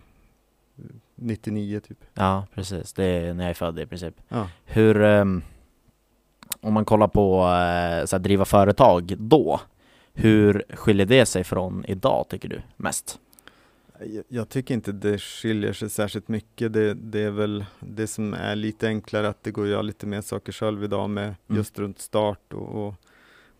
99 1.14 1.80
typ. 1.80 1.98
Ja, 2.14 2.46
precis. 2.54 2.92
Det 2.92 3.04
är 3.04 3.34
när 3.34 3.44
jag 3.44 3.50
är 3.50 3.54
född 3.54 3.78
i 3.78 3.86
princip. 3.86 4.14
Ja. 4.28 4.48
Hur, 4.64 5.02
ehm, 5.02 5.42
om 6.60 6.72
man 6.74 6.84
kollar 6.84 7.08
på 7.08 7.38
eh, 7.40 8.04
så 8.06 8.16
här, 8.16 8.18
driva 8.18 8.44
företag 8.44 9.14
då, 9.18 9.60
hur 10.14 10.64
skiljer 10.74 11.06
det 11.06 11.26
sig 11.26 11.44
från 11.44 11.84
idag 11.88 12.26
tycker 12.28 12.48
du 12.48 12.62
mest? 12.76 13.18
Jag, 14.28 14.48
tycker 14.48 14.74
inte 14.74 14.92
det 14.92 15.18
skiljer 15.18 15.72
sig 15.72 15.90
särskilt 15.90 16.28
mycket. 16.28 16.72
Det, 16.72 16.94
det 16.94 17.20
är 17.20 17.30
väl 17.30 17.64
det 17.80 18.06
som 18.06 18.34
är 18.34 18.56
lite 18.56 18.86
enklare 18.88 19.28
att 19.28 19.42
det 19.42 19.50
går 19.50 19.62
att 19.64 19.68
göra 19.70 19.82
lite 19.82 20.06
mer 20.06 20.20
saker 20.20 20.52
själv 20.52 20.84
idag 20.84 21.10
med 21.10 21.24
Mm. 21.24 21.56
just 21.58 21.78
runt 21.78 21.98
start 22.00 22.52
och, 22.52 22.86
och 22.86 22.94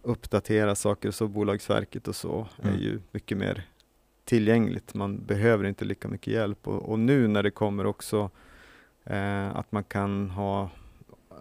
uppdatera 0.02 0.74
saker 0.74 1.10
så 1.10 1.28
Bolagsverket 1.28 2.08
och 2.08 2.16
så 2.16 2.46
är 2.62 2.68
Mm. 2.68 2.80
ju 2.80 3.00
mycket 3.10 3.38
mer 3.38 3.62
tillgängligt. 4.24 4.94
Man 4.94 5.24
behöver 5.26 5.64
inte 5.64 5.84
lika 5.84 6.08
mycket 6.08 6.32
hjälp 6.32 6.68
och, 6.68 6.88
och 6.88 6.98
nu 6.98 7.28
när 7.28 7.42
det 7.42 7.50
kommer 7.50 7.86
också 7.86 8.30
eh, 9.04 9.56
att 9.56 9.72
man 9.72 9.84
kan 9.84 10.30
ha 10.30 10.70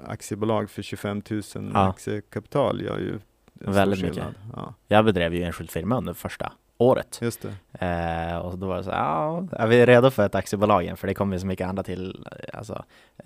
aktiebolag 0.08 0.70
för 0.70 0.82
25 0.82 1.22
000 1.30 1.42
Ja. 1.74 1.89
aktiekapital 1.89 2.82
gör 2.82 3.00
ju 3.00 3.13
en 3.13 3.20
stor 3.62 3.72
Väldigt 3.72 4.00
mycket. 4.01 4.16
skillnad. 4.16 4.34
Ja, 4.56 4.74
Jag 4.88 5.06
bedrev 5.06 5.34
ju 5.34 5.44
enskild 5.44 5.72
firma 5.72 5.98
under 5.98 6.13
första 6.13 6.51
året. 6.80 7.20
just 7.22 7.42
det. 7.72 7.86
Eh, 7.86 8.38
och 8.38 8.58
då 8.58 8.68
var 8.68 8.77
det 8.77 8.84
så 8.84 8.89
ja, 8.89 9.48
är 9.51 9.68
vi 9.68 9.86
redo 9.86 10.10
för 10.12 10.25
ett 10.25 10.36
aktiebolag 10.36 10.84
igen? 10.84 10.98
För 10.98 11.08
det 11.08 11.13
kommer 11.13 11.36
ju 11.36 11.39
så 11.39 11.48
mycket 11.48 11.68
andra 11.68 11.84
till. 11.84 12.27
Alltså, 12.54 12.84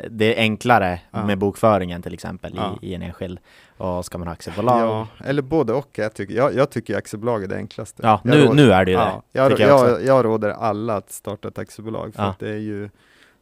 det 0.09 0.35
är 0.37 0.41
enklare 0.41 0.99
Ja. 1.11 1.25
med 1.25 1.37
bokföringen 1.37 2.01
till 2.01 2.13
exempel 2.13 2.53
Ja. 2.55 2.79
i, 2.81 2.91
i 2.91 2.95
en 2.95 3.01
enskild. 3.01 3.39
Och 3.77 4.05
ska 4.05 4.17
man 4.17 4.27
ha 4.27 4.33
aktiebolag? 4.33 4.79
Ja, 4.81 5.07
eller 5.25 5.41
både 5.41 5.73
och. 5.73 5.89
Jag 5.97 6.13
tycker, 6.13 6.33
jag, 6.35 6.55
jag 6.55 6.69
tycker 6.69 6.97
aktiebolag 6.97 7.43
är 7.43 7.47
det 7.47 7.55
enklaste. 7.55 8.01
Ja, 8.05 8.21
Jag 8.23 8.31
nu, 8.37 8.45
råd- 8.45 8.55
nu 8.55 8.71
är 8.71 8.85
det 8.85 8.91
ju 8.91 8.97
ja, 8.97 9.23
det. 9.31 9.39
jag, 9.39 9.59
jag, 9.59 10.03
jag 10.05 10.25
råder 10.25 10.49
alla 10.49 10.95
att 10.95 11.11
starta 11.11 11.47
ett 11.47 11.57
aktiebolag 11.57 12.13
för 12.15 12.23
att 12.23 12.39
det 12.39 12.49
är 12.49 12.57
ju 12.57 12.89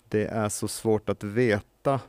det 0.07 0.25
är 0.25 0.49
så 0.49 0.67
svårt 0.67 1.09
att 1.09 1.23
veta 1.23 1.99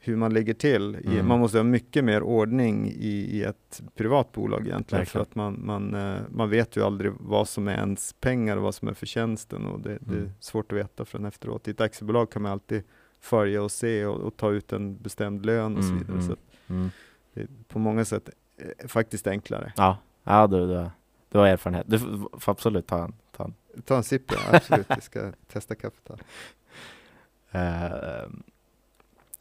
hur 0.00 0.16
man 0.16 0.32
lägger 0.34 0.54
till. 0.54 0.94
Mm. 0.94 1.28
Man 1.28 1.38
måste 1.40 1.58
ha 1.58 1.62
mycket 1.64 2.04
mer 2.04 2.22
ordning 2.22 2.86
i, 2.86 3.36
i 3.38 3.42
ett 3.42 3.82
privat 3.94 4.32
bolag 4.32 4.66
egentligen, 4.66 5.06
för 5.06 5.20
att 5.20 5.34
man, 5.34 5.66
man, 5.66 5.94
eh, 5.94 6.20
man 6.30 6.50
vet 6.50 6.76
ju 6.76 6.82
aldrig 6.84 7.12
vad 7.20 7.48
som 7.48 7.68
är 7.68 7.74
ens 7.74 8.12
pengar 8.12 8.56
och 8.56 8.62
vad 8.62 8.74
som 8.74 8.88
är 8.88 8.94
förtjänsten 8.94 9.66
och 9.66 9.80
det, 9.80 9.98
det 10.00 10.14
är 10.14 10.18
Mm. 10.18 10.30
svårt 10.40 10.72
att 10.72 10.78
veta 10.78 11.04
förrän 11.04 11.24
efteråt. 11.24 11.68
I 11.68 11.70
ett 11.70 11.80
aktiebolag 11.80 12.30
kan 12.30 12.42
man 12.42 12.52
alltid 12.52 12.82
följa 13.20 13.62
och 13.62 13.72
se 13.72 14.06
och, 14.06 14.20
och 14.20 14.36
ta 14.36 14.50
ut 14.50 14.72
en 14.72 14.96
bestämd 15.02 15.46
lön 15.46 15.76
och 15.76 15.84
så 15.84 15.90
Mm, 15.90 15.98
vidare. 16.02 16.16
mm. 16.18 16.28
Så 16.28 16.36
Mm. 16.72 16.90
det 17.34 17.40
är 17.40 17.48
på 17.68 17.78
många 17.78 18.04
sätt 18.04 18.30
eh, 18.56 18.88
faktiskt 18.88 19.26
enklare. 19.26 19.72
Ja, 19.76 19.98
ja 20.24 20.46
du, 20.46 20.66
du, 20.66 20.90
du 21.30 21.38
har 21.38 21.46
erfarenhet. 21.46 21.86
Du 21.88 21.98
får 22.38 22.52
absolut 22.52 22.86
ta 22.86 23.04
en, 23.04 23.14
ta 23.36 23.44
en. 23.44 23.54
Ta 23.84 23.96
en 23.96 24.02
sipp, 24.04 24.22
ja, 24.32 24.38
absolut. 24.56 24.86
Vi 24.96 25.00
ska 25.00 25.32
testa 25.52 25.74
kaffet 25.74 26.08
här. 26.08 26.18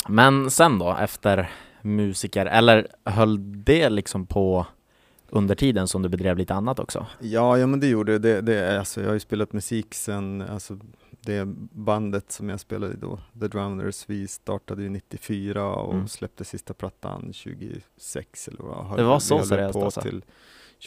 Men 0.07 0.51
sen 0.51 0.79
då, 0.79 0.91
efter 0.99 1.49
musiker, 1.81 2.45
eller 2.45 2.87
höll 3.05 3.63
det 3.63 3.89
liksom 3.89 4.25
på 4.25 4.65
under 5.29 5.55
tiden 5.55 5.87
som 5.87 6.01
du 6.01 6.09
bedrev 6.09 6.37
lite 6.37 6.53
annat 6.53 6.79
också? 6.79 7.05
Ja, 7.19 7.57
ja 7.57 7.67
men 7.67 7.79
det 7.79 7.87
gjorde 7.87 8.19
det. 8.19 8.41
det 8.41 8.79
alltså, 8.79 9.01
jag 9.01 9.07
har 9.07 9.13
ju 9.13 9.19
spelat 9.19 9.53
musik 9.53 9.93
sen, 9.93 10.41
alltså, 10.41 10.77
det 11.21 11.45
bandet 11.71 12.31
som 12.31 12.49
jag 12.49 12.59
spelade 12.59 12.93
i 12.93 12.97
då, 12.97 13.19
The 13.39 13.47
Drowners, 13.47 14.03
vi 14.07 14.27
startade 14.27 14.83
ju 14.83 14.89
94 14.89 15.65
och 15.75 15.93
Mm. 15.93 16.07
släppte 16.07 16.45
sista 16.45 16.73
plattan 16.73 17.33
26 17.33 18.47
eller 18.47 18.61
vad 18.63 18.97
Det 18.97 19.03
var 19.03 19.15
vi 19.15 19.21
så 19.21 19.43
seriöst 19.43 19.73
på 19.73 19.85
alltså? 19.85 20.01
till 20.01 20.23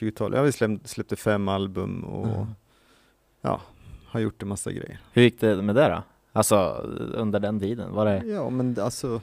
2012. 0.01 0.35
Ja, 0.37 0.43
vi 0.43 0.53
släppte, 0.53 0.89
släppte 0.89 1.17
fem 1.17 1.49
album 1.49 2.05
och 2.05 2.27
Mm. 2.27 2.47
ja, 3.41 3.61
har 4.07 4.21
gjort 4.21 4.43
en 4.43 4.49
massa 4.49 4.73
grejer. 4.73 4.99
Hur 5.13 5.23
gick 5.23 5.41
det 5.41 5.63
med 5.63 5.75
det 5.75 5.89
då? 5.89 6.03
Alltså 6.33 6.57
under 7.15 7.41
den 7.41 7.61
tiden, 7.61 7.93
var 7.93 8.07
det? 8.07 8.25
Ja, 8.27 8.51
men 8.51 8.81
alltså, 8.81 9.21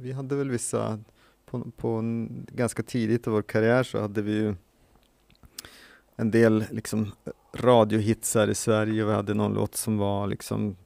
vi 0.00 0.12
hade 0.12 0.36
väl 0.36 0.50
vissa, 0.50 0.98
på, 1.46 1.66
på 1.76 1.88
en, 1.88 2.46
ganska 2.52 2.82
tidigt 2.82 3.26
i 3.26 3.30
vår 3.30 3.42
karriär 3.42 3.82
så 3.82 4.00
hade 4.00 4.22
vi 4.22 4.32
ju 4.32 4.54
en 6.16 6.30
del 6.30 6.64
liksom 6.70 7.12
radiohits 7.54 8.34
här 8.34 8.50
i 8.50 8.54
Sverige. 8.54 9.04
Vi 9.04 9.12
hade 9.12 9.34
någon 9.34 9.54
låt 9.54 9.74
som 9.74 9.98
var 9.98 10.26
liksom 10.26 10.76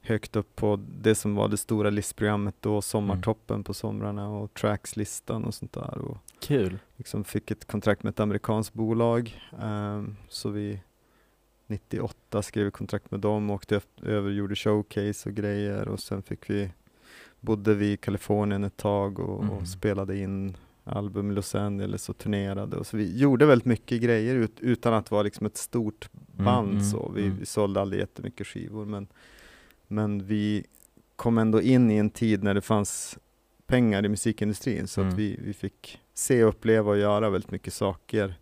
högt 0.00 0.36
upp 0.36 0.56
på 0.56 0.80
det 1.00 1.14
som 1.14 1.34
var 1.34 1.48
det 1.48 1.56
stora 1.56 1.90
listprogrammet 1.90 2.54
då, 2.60 2.82
Sommartoppen 2.82 3.64
på 3.64 3.74
somrarna 3.74 4.28
och 4.28 4.54
Trackslistan 4.54 5.44
och 5.44 5.54
sånt 5.54 5.72
där. 5.72 5.98
Och 5.98 6.18
Kul. 6.40 6.78
liksom 6.96 7.24
fick 7.24 7.50
ett 7.50 7.64
kontrakt 7.64 8.02
med 8.02 8.10
ett 8.10 8.20
amerikanskt 8.20 8.74
bolag. 8.74 9.40
ehm, 9.62 10.16
så 10.28 10.48
vi 10.48 10.80
98 11.66 12.42
skrev 12.42 12.70
kontrakt 12.70 13.10
med 13.10 13.20
dem, 13.20 13.50
åkte 13.50 13.80
över, 14.02 14.30
gjorde 14.30 14.56
showcase 14.56 15.28
och 15.28 15.34
grejer 15.34 15.88
och 15.88 16.00
sen 16.00 16.22
fick 16.22 16.50
vi 16.50 16.70
bodde 17.40 17.74
vi 17.74 17.92
i 17.92 17.96
Kalifornien 17.96 18.64
ett 18.64 18.76
tag 18.76 19.18
och, 19.18 19.42
Mm. 19.44 19.54
och 19.56 19.68
spelade 19.68 20.18
in 20.18 20.56
album 20.84 21.30
i 21.30 21.34
Los 21.34 21.54
Angeles 21.54 22.08
och 22.08 22.18
turnerade 22.18 22.76
och 22.76 22.86
så 22.86 22.96
vi 22.96 23.18
gjorde 23.18 23.46
väldigt 23.46 23.66
mycket 23.66 24.02
grejer 24.02 24.34
ut, 24.34 24.60
utan 24.60 24.94
att 24.94 25.10
vara 25.10 25.22
liksom 25.22 25.46
ett 25.46 25.56
stort 25.56 26.08
band 26.36 26.68
Mm, 26.68 26.78
mm, 26.78 26.90
så. 26.90 27.12
Vi, 27.14 27.24
mm. 27.26 27.36
vi 27.38 27.46
sålde 27.46 27.80
aldrig 27.80 28.00
jättemycket 28.00 28.46
skivor 28.46 28.84
men, 28.84 29.06
men 29.88 30.26
vi 30.26 30.64
kom 31.16 31.38
ändå 31.38 31.60
in 31.62 31.90
i 31.90 31.96
en 31.96 32.10
tid 32.10 32.42
när 32.42 32.54
det 32.54 32.60
fanns 32.60 33.18
pengar 33.66 34.04
i 34.04 34.08
musikindustrin 34.08 34.86
så 34.86 35.00
Mm. 35.00 35.12
att 35.12 35.18
vi, 35.18 35.40
vi 35.44 35.52
fick 35.52 35.98
se, 36.14 36.42
uppleva 36.42 36.90
och 36.90 36.98
göra 36.98 37.30
väldigt 37.30 37.50
mycket 37.50 37.72
saker 37.72 38.34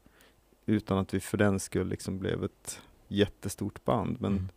utan 0.66 0.98
att 0.98 1.14
vi 1.14 1.20
för 1.20 1.38
den 1.38 1.60
skull 1.60 1.88
liksom 1.88 2.18
blev 2.18 2.44
ett 2.44 2.80
jättestort 3.14 3.84
band. 3.84 4.16
Men 4.20 4.32
Mm. 4.32 4.48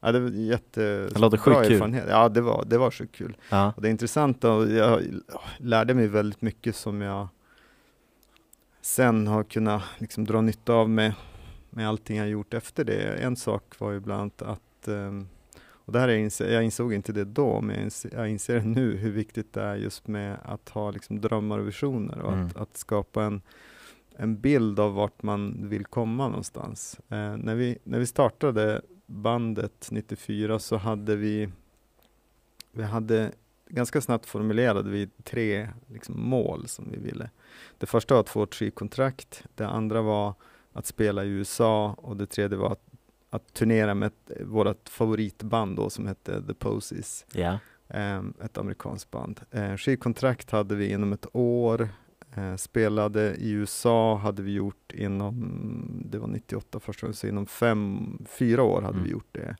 ja, 0.00 0.12
det 0.12 0.20
var 0.20 0.30
jätte 0.30 0.80
Det 1.12 1.18
låter 1.18 1.38
bra 1.38 1.62
kul. 1.62 1.72
erfarenhet. 1.72 2.04
Ja, 2.08 2.28
det 2.28 2.40
var, 2.40 2.64
det 2.66 2.78
var 2.78 2.90
sjukt 2.90 3.14
kul. 3.14 3.36
Ja. 3.50 3.72
Och 3.76 3.82
det 3.82 3.88
är 3.88 3.90
intressant 3.90 4.44
och 4.44 4.70
jag 4.70 5.02
lärde 5.58 5.94
mig 5.94 6.06
väldigt 6.08 6.42
mycket 6.42 6.76
som 6.76 7.00
jag 7.00 7.28
sen 8.80 9.26
har 9.26 9.44
kunnat 9.44 9.82
liksom 9.98 10.24
dra 10.24 10.40
nytta 10.40 10.72
av 10.72 10.90
med, 10.90 11.14
med 11.70 11.88
allting 11.88 12.16
jag 12.16 12.28
gjort 12.28 12.54
efter 12.54 12.84
det. 12.84 13.22
En 13.22 13.36
sak 13.36 13.62
var 13.78 13.92
ju 13.92 14.00
bland 14.00 14.20
annat 14.20 14.42
att, 14.42 14.88
ehm, 14.88 15.28
och 15.84 15.92
det 15.92 15.98
här 16.00 16.08
är 16.08 16.16
inse, 16.16 16.52
jag 16.52 16.62
insåg 16.64 16.92
inte 16.94 17.12
det 17.12 17.24
då, 17.24 17.60
men 17.60 17.76
jag 17.76 17.84
inser, 17.84 18.10
jag 18.14 18.28
inser 18.30 18.60
nu 18.60 18.96
hur 18.96 19.10
viktigt 19.12 19.52
det 19.52 19.62
är 19.62 19.74
just 19.76 20.06
med 20.08 20.36
att 20.44 20.68
ha 20.68 20.90
liksom 20.90 21.20
drömmar 21.20 21.58
och 21.58 21.68
visioner 21.68 22.18
och 22.18 22.32
Mm. 22.32 22.46
att, 22.46 22.56
att 22.56 22.76
skapa 22.76 23.24
en, 23.24 23.42
en 24.16 24.40
bild 24.40 24.80
av 24.80 24.94
vart 24.94 25.22
man 25.22 25.68
vill 25.68 25.84
komma 25.84 26.28
någonstans. 26.28 27.00
Eh, 27.08 27.36
när, 27.36 27.54
vi, 27.54 27.78
när 27.84 27.98
vi 27.98 28.06
startade 28.06 28.82
bandet 29.06 29.88
94 29.90 30.58
så 30.58 30.76
hade 30.76 31.16
vi, 31.16 31.48
vi 32.72 32.82
hade 32.82 33.32
ganska 33.68 34.00
snabbt 34.00 34.26
formulerade 34.26 34.90
vi 34.90 35.08
tre 35.24 35.68
liksom, 35.86 36.20
mål 36.20 36.68
som 36.68 36.88
vi 36.90 36.98
ville. 36.98 37.30
Det 37.78 37.86
första 37.86 38.14
var 38.14 38.20
att 38.20 38.28
få 38.28 38.42
ett 38.42 38.54
skivkontrakt, 38.54 39.44
det 39.54 39.66
andra 39.66 40.02
var 40.02 40.34
att 40.72 40.86
spela 40.86 41.24
i 41.24 41.28
USA 41.28 41.94
och 41.98 42.16
det 42.16 42.26
tredje 42.26 42.58
var 42.58 42.72
att, 42.72 42.84
att 43.30 43.54
turnera 43.54 43.94
med 43.94 44.06
ett, 44.06 44.32
vårt 44.46 44.88
favoritband 44.88 45.76
då 45.76 45.90
som 45.90 46.06
hette 46.06 46.42
The 46.46 46.54
Posies, 46.54 47.26
ja. 47.32 47.58
eh, 47.88 48.22
ett 48.44 48.58
amerikanskt 48.58 49.10
band. 49.10 49.40
Eh, 49.50 49.76
skivkontrakt 49.76 50.50
hade 50.50 50.74
vi 50.74 50.92
inom 50.92 51.12
ett 51.12 51.26
år, 51.32 51.88
spelade 52.56 53.34
i 53.34 53.50
USA 53.50 54.16
hade 54.16 54.42
vi 54.42 54.52
gjort 54.52 54.92
inom, 54.94 56.02
det 56.10 56.18
var 56.18 56.26
98 56.28 56.80
första 56.80 57.06
gången, 57.06 57.14
så 57.14 57.26
inom 57.26 57.46
fem, 57.46 58.18
fyra 58.30 58.62
år 58.62 58.82
hade 58.82 58.94
Mm. 58.94 59.04
vi 59.04 59.10
gjort 59.10 59.28
det. 59.32 59.56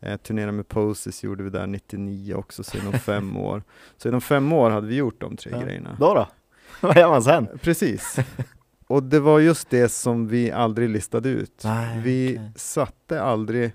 Eh, 0.00 0.16
turnera 0.16 0.52
med 0.52 0.68
Poses 0.68 1.24
gjorde 1.24 1.42
vi 1.44 1.50
där 1.50 1.66
99 1.66 2.34
också, 2.34 2.64
så 2.64 2.78
inom 2.78 2.92
fem 2.92 3.36
år. 3.36 3.62
Så 3.96 4.08
inom 4.08 4.20
fem 4.20 4.52
år 4.52 4.70
hade 4.70 4.86
vi 4.86 4.94
gjort 4.96 5.20
de 5.20 5.36
tre 5.36 5.52
Ja. 5.52 5.62
grejerna. 5.62 5.96
Då 6.00 6.14
då? 6.14 6.28
Vad 6.86 6.96
gör 6.96 7.08
man 7.08 7.22
sen? 7.22 7.48
Precis. 7.62 8.16
Och 8.86 9.02
det 9.02 9.20
var 9.20 9.40
just 9.40 9.70
det 9.70 9.88
som 9.88 10.28
vi 10.28 10.50
aldrig 10.50 10.88
listade 10.88 11.28
ut. 11.28 11.60
Nej, 11.64 12.00
vi 12.00 12.34
okej. 12.36 12.52
satte 12.56 13.22
aldrig 13.22 13.72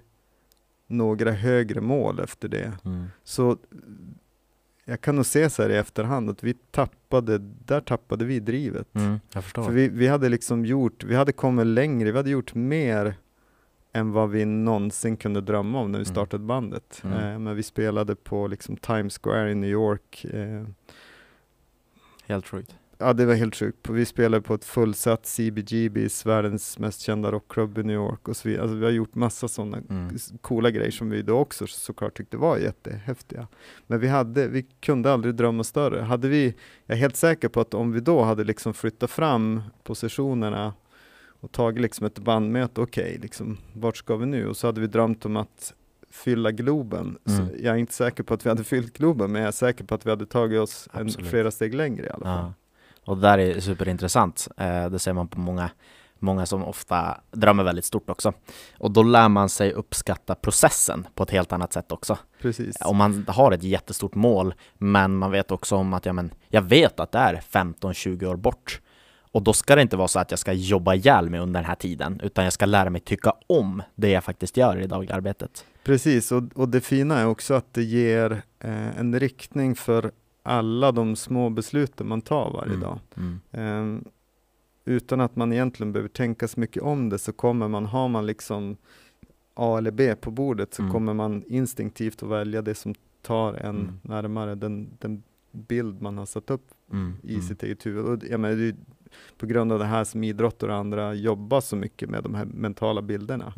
några 0.88 1.32
högre 1.32 1.82
mål 1.82 2.20
efter 2.20 2.48
det. 2.48 2.74
Mm. 2.86 3.06
Så 3.24 3.58
jag 4.90 5.02
kan 5.02 5.16
nog 5.16 5.26
se 5.26 5.50
så 5.50 5.62
här 5.64 5.70
i 5.70 5.76
efterhand 5.78 6.30
att 6.30 6.44
vi 6.44 6.54
tappade, 6.54 7.38
där 7.66 7.82
tappade 7.82 8.26
vi 8.26 8.40
drivet. 8.40 8.96
Mm. 8.96 9.20
För 9.32 9.72
vi, 9.72 9.88
vi 9.90 10.08
hade 10.08 10.30
liksom 10.30 10.66
gjort, 10.66 11.04
vi 11.04 11.16
hade 11.16 11.32
kommit 11.32 11.66
längre, 11.66 12.12
vi 12.12 12.18
hade 12.18 12.30
gjort 12.30 12.56
mer 12.56 13.16
än 13.94 14.12
vad 14.12 14.30
vi 14.30 14.46
någonsin 14.46 15.18
kunde 15.18 15.42
drömma 15.42 15.80
om 15.80 15.92
när 15.92 16.00
vi 16.00 16.06
Mm. 16.06 16.14
startade 16.16 16.44
bandet. 16.44 17.02
Mm. 17.04 17.18
Eh, 17.34 17.40
men 17.40 17.56
vi 17.56 17.64
spelade 17.64 18.16
på 18.16 18.48
liksom 18.48 18.78
Times 18.78 19.20
Square 19.24 19.52
i 19.52 19.56
New 19.56 19.70
York. 19.70 20.26
Eh, 20.34 20.64
Helt 22.28 22.48
sjukt. 22.48 22.76
Ja, 22.98 23.14
det 23.14 23.26
var 23.26 23.34
helt 23.34 23.56
sjukt. 23.56 23.90
Vi 23.90 24.06
spelade 24.06 24.42
på 24.42 24.54
ett 24.54 24.66
fullsatt 24.66 25.26
CBGBs, 25.26 26.26
världens 26.26 26.80
mest 26.80 27.02
kända 27.02 27.32
rockklubb 27.32 27.78
i 27.78 27.84
New 27.84 27.96
York 27.96 28.28
och 28.28 28.38
så 28.38 28.48
vidare. 28.50 28.64
Alltså, 28.64 28.78
vi 28.78 28.86
har 28.86 28.92
gjort 28.92 29.16
massa 29.16 29.48
sådana 29.48 29.78
Mm. 29.90 30.16
coola 30.42 30.72
grejer 30.72 30.92
som 30.92 31.10
vi 31.10 31.22
då 31.22 31.38
också 31.38 31.68
såklart 31.68 32.18
tyckte 32.18 32.38
var 32.38 32.58
jättehäftiga. 32.58 33.48
Men 33.88 34.00
vi, 34.00 34.08
hade, 34.08 34.48
vi 34.48 34.62
kunde 34.80 35.14
aldrig 35.14 35.36
drömma 35.36 35.64
större. 35.64 36.02
Hade 36.02 36.28
vi, 36.28 36.56
jag 36.86 36.96
är 36.98 37.02
helt 37.02 37.16
säker 37.16 37.48
på 37.50 37.62
att 37.62 37.74
om 37.74 37.92
vi 37.92 38.00
då 38.00 38.22
hade 38.24 38.44
liksom 38.44 38.74
flyttat 38.74 39.12
fram 39.12 39.62
positionerna 39.84 40.74
och 41.40 41.52
tagit 41.52 41.82
liksom 41.82 42.06
ett 42.06 42.20
bandmöte, 42.20 42.82
okej, 42.82 43.20
liksom, 43.22 43.58
vart 43.74 43.98
ska 43.98 44.16
vi 44.16 44.26
nu? 44.26 44.48
Och 44.48 44.58
så 44.58 44.68
hade 44.68 44.82
vi 44.82 44.88
drömt 44.88 45.26
om 45.26 45.38
att 45.38 45.74
fylla 46.10 46.52
Globen. 46.52 47.18
Mm. 47.30 47.50
jag 47.60 47.76
är 47.76 47.80
inte 47.80 47.94
säker 47.94 48.24
på 48.24 48.34
att 48.34 48.46
vi 48.46 48.50
hade 48.50 48.64
fyllt 48.64 48.98
Globen, 48.98 49.32
men 49.32 49.42
jag 49.42 49.48
är 49.48 49.52
säker 49.52 49.84
på 49.84 49.96
att 49.96 50.06
vi 50.06 50.10
hade 50.10 50.26
tagit 50.26 50.60
oss 50.60 50.90
en, 50.94 51.10
flera 51.10 51.52
steg 51.52 51.74
längre 51.74 52.06
i 52.06 52.10
alla 52.10 52.26
fall. 52.26 52.46
Ja. 52.46 52.54
Och 53.08 53.18
det 53.18 53.22
där 53.22 53.38
är 53.38 53.60
superintressant. 53.60 54.48
Eh, 54.58 54.90
det 54.90 55.00
ser 55.00 55.14
man 55.14 55.28
på 55.28 55.40
många, 55.40 55.70
många 56.20 56.46
som 56.46 56.64
ofta 56.64 57.18
drömmer 57.32 57.64
väldigt 57.64 57.86
stort 57.86 58.10
också. 58.10 58.34
Och 58.78 58.92
då 58.92 59.04
lär 59.04 59.30
man 59.30 59.50
sig 59.50 59.74
uppskatta 59.74 60.36
processen 60.36 61.08
på 61.16 61.24
ett 61.24 61.32
helt 61.32 61.52
annat 61.52 61.74
sätt 61.74 61.92
också. 61.92 62.18
Precis. 62.42 62.78
Om 62.82 62.98
man 62.98 63.26
har 63.28 63.52
ett 63.52 63.64
jättestort 63.64 64.16
mål, 64.16 64.54
men 64.78 65.16
man 65.16 65.32
vet 65.32 65.52
också 65.52 65.76
om 65.76 65.94
att 65.94 66.06
ja, 66.06 66.14
men, 66.14 66.34
jag 66.50 66.62
vet 66.62 67.00
att 67.00 67.12
det 67.12 67.18
är 67.18 67.42
15-20 67.52 68.26
år 68.26 68.36
bort. 68.36 68.82
Och 69.32 69.42
då 69.42 69.54
ska 69.54 69.76
det 69.76 69.82
inte 69.82 69.98
vara 69.98 70.08
så 70.08 70.20
att 70.20 70.32
jag 70.32 70.40
ska 70.40 70.54
jobba 70.54 70.94
ihjäl 70.94 71.30
mig 71.30 71.40
under 71.40 71.60
den 71.60 71.68
här 71.68 71.76
tiden, 71.76 72.20
utan 72.24 72.44
jag 72.44 72.54
ska 72.54 72.66
lära 72.66 72.90
mig 72.90 73.02
tycka 73.02 73.34
om 73.48 73.82
det 73.96 74.10
jag 74.10 74.24
faktiskt 74.24 74.58
gör 74.58 74.82
i 74.82 74.88
dagliga 74.88 75.16
arbetet. 75.16 75.66
Precis, 75.84 76.32
och, 76.32 76.44
och 76.56 76.70
det 76.70 76.82
fina 76.82 77.20
är 77.20 77.28
också 77.28 77.54
att 77.54 77.74
det 77.74 77.84
ger 77.84 78.32
eh, 78.60 79.00
en 79.00 79.20
riktning 79.20 79.76
för 79.76 80.12
alla 80.48 80.92
de 80.92 81.16
små 81.16 81.50
besluten 81.50 82.08
man 82.08 82.22
tar 82.22 82.52
varje 82.54 82.74
Mm. 82.74 82.80
dag. 82.82 83.00
Mm. 83.18 83.40
Ehm, 83.52 84.04
utan 84.86 85.22
att 85.22 85.36
man 85.36 85.54
egentligen 85.54 85.94
behöver 85.94 86.10
tänka 86.10 86.48
så 86.48 86.60
mycket 86.60 86.84
om 86.84 87.10
det 87.10 87.18
så 87.20 87.34
kommer 87.34 87.68
man, 87.68 87.86
har 87.86 88.08
man 88.08 88.26
liksom 88.26 88.78
A 89.54 89.78
eller 89.78 89.92
B 89.92 90.16
på 90.16 90.32
bordet 90.32 90.74
så 90.74 90.82
Mm. 90.82 90.94
kommer 90.94 91.14
man 91.14 91.44
instinktivt 91.48 92.24
att 92.24 92.30
välja 92.30 92.62
det 92.62 92.76
som 92.76 92.96
tar 93.22 93.54
en 93.54 93.76
Mm. 93.76 94.00
närmare 94.02 94.56
den, 94.56 94.90
den 95.00 95.24
bild 95.52 96.02
man 96.02 96.18
har 96.18 96.26
satt 96.26 96.50
upp 96.52 96.68
Mm. 96.92 97.14
i 97.24 97.34
Mm. 97.34 97.42
sitt 97.48 97.64
eget 97.64 97.86
huvud. 97.86 98.06
Och 98.06 98.24
jag 98.30 98.40
menar, 98.40 98.56
det 98.56 98.68
är 98.68 98.76
på 99.38 99.46
grund 99.46 99.72
av 99.72 99.80
det 99.80 99.86
här 99.86 100.04
som 100.04 100.24
idrottare 100.24 100.72
och 100.72 100.78
andra 100.78 101.14
jobbar 101.14 101.62
så 101.62 101.76
mycket 101.76 102.10
med 102.10 102.24
de 102.24 102.36
här 102.36 102.46
mentala 102.46 103.02
bilderna. 103.02 103.54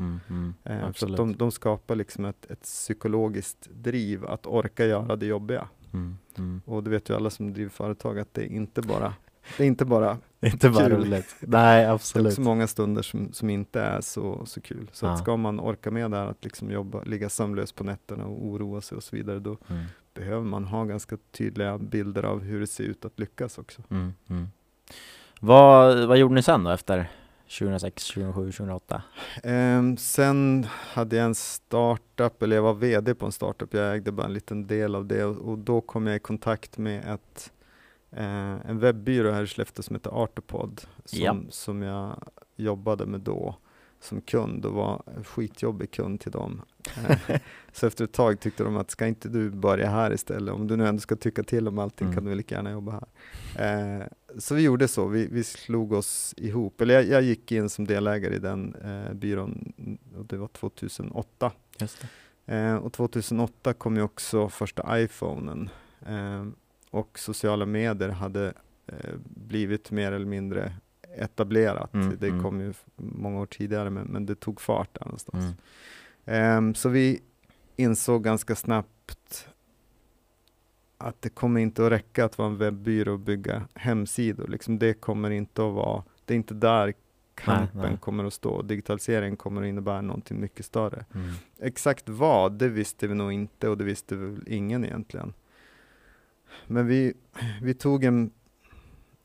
Eh, 0.63 0.91
för 0.91 1.17
de, 1.17 1.35
de 1.35 1.51
skapar 1.51 1.95
liksom 1.95 2.25
ett, 2.25 2.45
ett 2.51 2.61
psykologiskt 2.61 3.67
driv 3.73 4.25
att 4.25 4.45
orka 4.47 4.85
göra 4.85 5.15
det 5.15 5.25
jobbiga. 5.25 5.67
Mm. 5.93 6.17
Mm. 6.37 6.61
Och 6.65 6.83
det 6.83 6.89
vet 6.89 7.09
ju 7.09 7.15
alla 7.15 7.29
som 7.29 7.53
driver 7.53 7.69
företag 7.69 8.19
att 8.19 8.33
det 8.33 8.41
är 8.43 8.47
inte 8.47 8.81
bara, 8.81 9.13
det 9.57 9.63
är 9.63 9.67
inte 9.67 9.85
bara 9.85 10.17
Inte 10.41 10.69
bara 10.69 10.89
Kul. 10.89 10.97
roligt. 10.97 11.35
Nej, 11.39 11.81
det 11.81 11.87
är 11.87 11.91
absolut. 11.91 12.27
också 12.27 12.41
många 12.41 12.67
stunder 12.67 13.01
som, 13.01 13.33
som 13.33 13.49
inte 13.49 13.81
är 13.81 14.01
så, 14.01 14.45
så 14.45 14.61
kul. 14.61 14.89
Så 14.93 15.05
Ja. 15.05 15.11
att 15.11 15.19
ska 15.19 15.37
man 15.37 15.59
orka 15.59 15.91
med 15.91 16.11
det 16.11 16.17
här 16.17 16.27
att 16.27 16.43
liksom 16.43 16.71
jobba, 16.71 17.03
ligga 17.03 17.29
sömnlös 17.29 17.71
på 17.71 17.83
nätterna 17.83 18.25
och 18.25 18.45
oroa 18.45 18.81
sig 18.81 18.95
och 18.95 19.03
så 19.03 19.15
vidare, 19.15 19.39
då 19.39 19.57
Mm. 19.67 19.83
behöver 20.13 20.43
man 20.45 20.65
ha 20.65 20.83
ganska 20.83 21.17
tydliga 21.31 21.77
bilder 21.77 22.23
av 22.23 22.41
hur 22.41 22.59
det 22.59 22.67
ser 22.67 22.83
ut 22.83 23.05
att 23.05 23.19
lyckas 23.19 23.57
också. 23.57 23.81
Mm. 23.89 24.13
Mm. 24.29 24.47
Vad, 25.39 26.07
vad 26.07 26.17
gjorde 26.17 26.35
ni 26.35 26.43
sen 26.43 26.63
då 26.63 26.69
efter 26.71 27.09
2006, 27.49 28.07
2007, 28.07 28.51
2008? 28.51 29.01
Ehm, 29.43 29.97
sen 29.97 30.65
hade 30.69 31.15
jag 31.15 31.25
en 31.25 31.35
startup, 31.35 32.43
eller 32.43 32.55
jag 32.55 32.63
var 32.63 32.73
VD 32.73 33.15
på 33.15 33.25
en 33.25 33.31
startup, 33.31 33.73
jag 33.73 33.93
ägde 33.95 34.11
bara 34.11 34.27
en 34.27 34.33
liten 34.33 34.67
del 34.67 34.95
av 34.95 35.05
det 35.05 35.23
och, 35.25 35.37
och 35.51 35.57
då 35.57 35.81
kom 35.81 36.07
jag 36.07 36.15
i 36.15 36.19
kontakt 36.19 36.77
med 36.77 37.13
ett, 37.13 37.51
eh, 38.11 38.69
en 38.69 38.79
webbyrå 38.79 39.31
här 39.31 39.43
i 39.43 39.47
Skellefteå 39.47 39.83
som 39.83 39.95
heter 39.95 40.23
Artopod, 40.23 40.81
som, 41.05 41.19
Ja. 41.21 41.35
som 41.49 41.81
jag 41.81 42.23
jobbade 42.55 43.05
med 43.05 43.19
då 43.21 43.55
som 44.01 44.21
kund 44.21 44.65
och 44.65 44.73
var 44.73 45.03
skitjobbig 45.23 45.91
kund 45.91 46.19
till 46.19 46.31
dem. 46.31 46.61
Eh, 46.97 47.39
så 47.73 47.87
efter 47.87 48.03
ett 48.03 48.11
tag 48.13 48.39
tyckte 48.39 48.63
de 48.63 48.77
att 48.77 48.91
ska 48.91 49.07
inte 49.07 49.29
du 49.29 49.49
börja 49.49 49.89
här 49.89 50.13
istället? 50.13 50.53
Om 50.53 50.67
du 50.67 50.75
nu 50.75 50.87
ändå 50.87 50.99
ska 51.01 51.15
tycka 51.15 51.43
till 51.43 51.67
om 51.67 51.79
allting 51.79 52.07
Mm. 52.07 52.15
kan 52.15 52.25
du 52.25 52.35
lika 52.35 52.55
gärna 52.55 52.71
jobba 52.71 53.03
här. 53.55 53.99
Eh, 53.99 54.05
så 54.37 54.55
vi 54.55 54.61
gjorde 54.61 54.87
så, 54.87 55.07
vi, 55.07 55.27
vi 55.31 55.43
slog 55.43 55.91
oss 55.93 56.33
ihop, 56.37 56.81
eller 56.81 56.93
jag, 56.93 57.05
jag 57.07 57.21
gick 57.21 57.51
in 57.51 57.69
som 57.69 57.87
delägare 57.87 58.35
i 58.35 58.39
den 58.39 58.75
eh, 58.75 59.13
byrån 59.13 59.73
och 60.17 60.25
det 60.25 60.37
var 60.37 60.47
2008. 60.47 61.51
Just. 61.79 62.05
Eh, 62.45 62.75
och 62.75 62.93
2008 62.93 63.73
kom 63.73 63.95
ju 63.97 64.01
också 64.01 64.49
första 64.49 64.99
iPhonen 65.01 65.69
eh, 66.07 66.45
och 66.91 67.19
sociala 67.19 67.65
medier 67.65 68.09
hade 68.09 68.53
eh, 68.87 69.15
blivit 69.25 69.91
mer 69.91 70.11
eller 70.11 70.25
mindre 70.25 70.73
etablerat. 71.15 71.93
Mm, 71.93 72.17
det 72.19 72.27
mm. 72.27 72.43
kom 72.43 72.61
ju 72.61 72.73
många 72.95 73.39
år 73.39 73.45
tidigare 73.45 73.89
men, 73.89 74.07
men 74.07 74.25
det 74.25 74.35
tog 74.35 74.61
fart 74.61 74.93
där 74.93 75.05
någonstans. 75.05 75.43
Mm. 75.45 75.55
Ehm, 76.25 76.75
så 76.75 76.89
vi 76.89 77.19
insåg 77.75 78.23
ganska 78.23 78.55
snabbt 78.55 79.47
att 80.97 81.21
det 81.21 81.29
kommer 81.29 81.61
inte 81.61 81.85
att 81.85 81.91
räcka 81.91 82.25
att 82.25 82.37
vara 82.37 82.49
en 82.49 82.57
webbyrå 82.57 83.13
och 83.13 83.19
bygga 83.19 83.67
hemsidor. 83.73 84.47
Liksom 84.47 84.79
det 84.79 84.93
kommer 84.93 85.29
inte 85.29 85.67
att 85.67 85.73
vara, 85.73 86.03
det 86.25 86.33
är 86.33 86.35
inte 86.35 86.53
där 86.53 86.93
kampen 87.35 87.81
nej. 87.81 87.97
kommer 87.97 88.25
att 88.25 88.33
stå. 88.33 88.61
Digitalisering 88.61 89.35
kommer 89.35 89.61
att 89.61 89.67
innebära 89.67 90.01
någonting 90.01 90.39
mycket 90.39 90.65
större. 90.65 91.05
Mm. 91.15 91.29
Exakt 91.59 92.09
vad, 92.09 92.51
det 92.53 92.69
visste 92.69 93.07
vi 93.07 93.15
nog 93.15 93.31
inte 93.31 93.69
och 93.69 93.77
det 93.77 93.83
visste 93.83 94.15
väl 94.15 94.43
ingen 94.47 94.85
egentligen. 94.85 95.33
Men 96.67 96.87
vi, 96.87 97.13
vi 97.61 97.73
tog 97.73 98.03
en, 98.03 98.31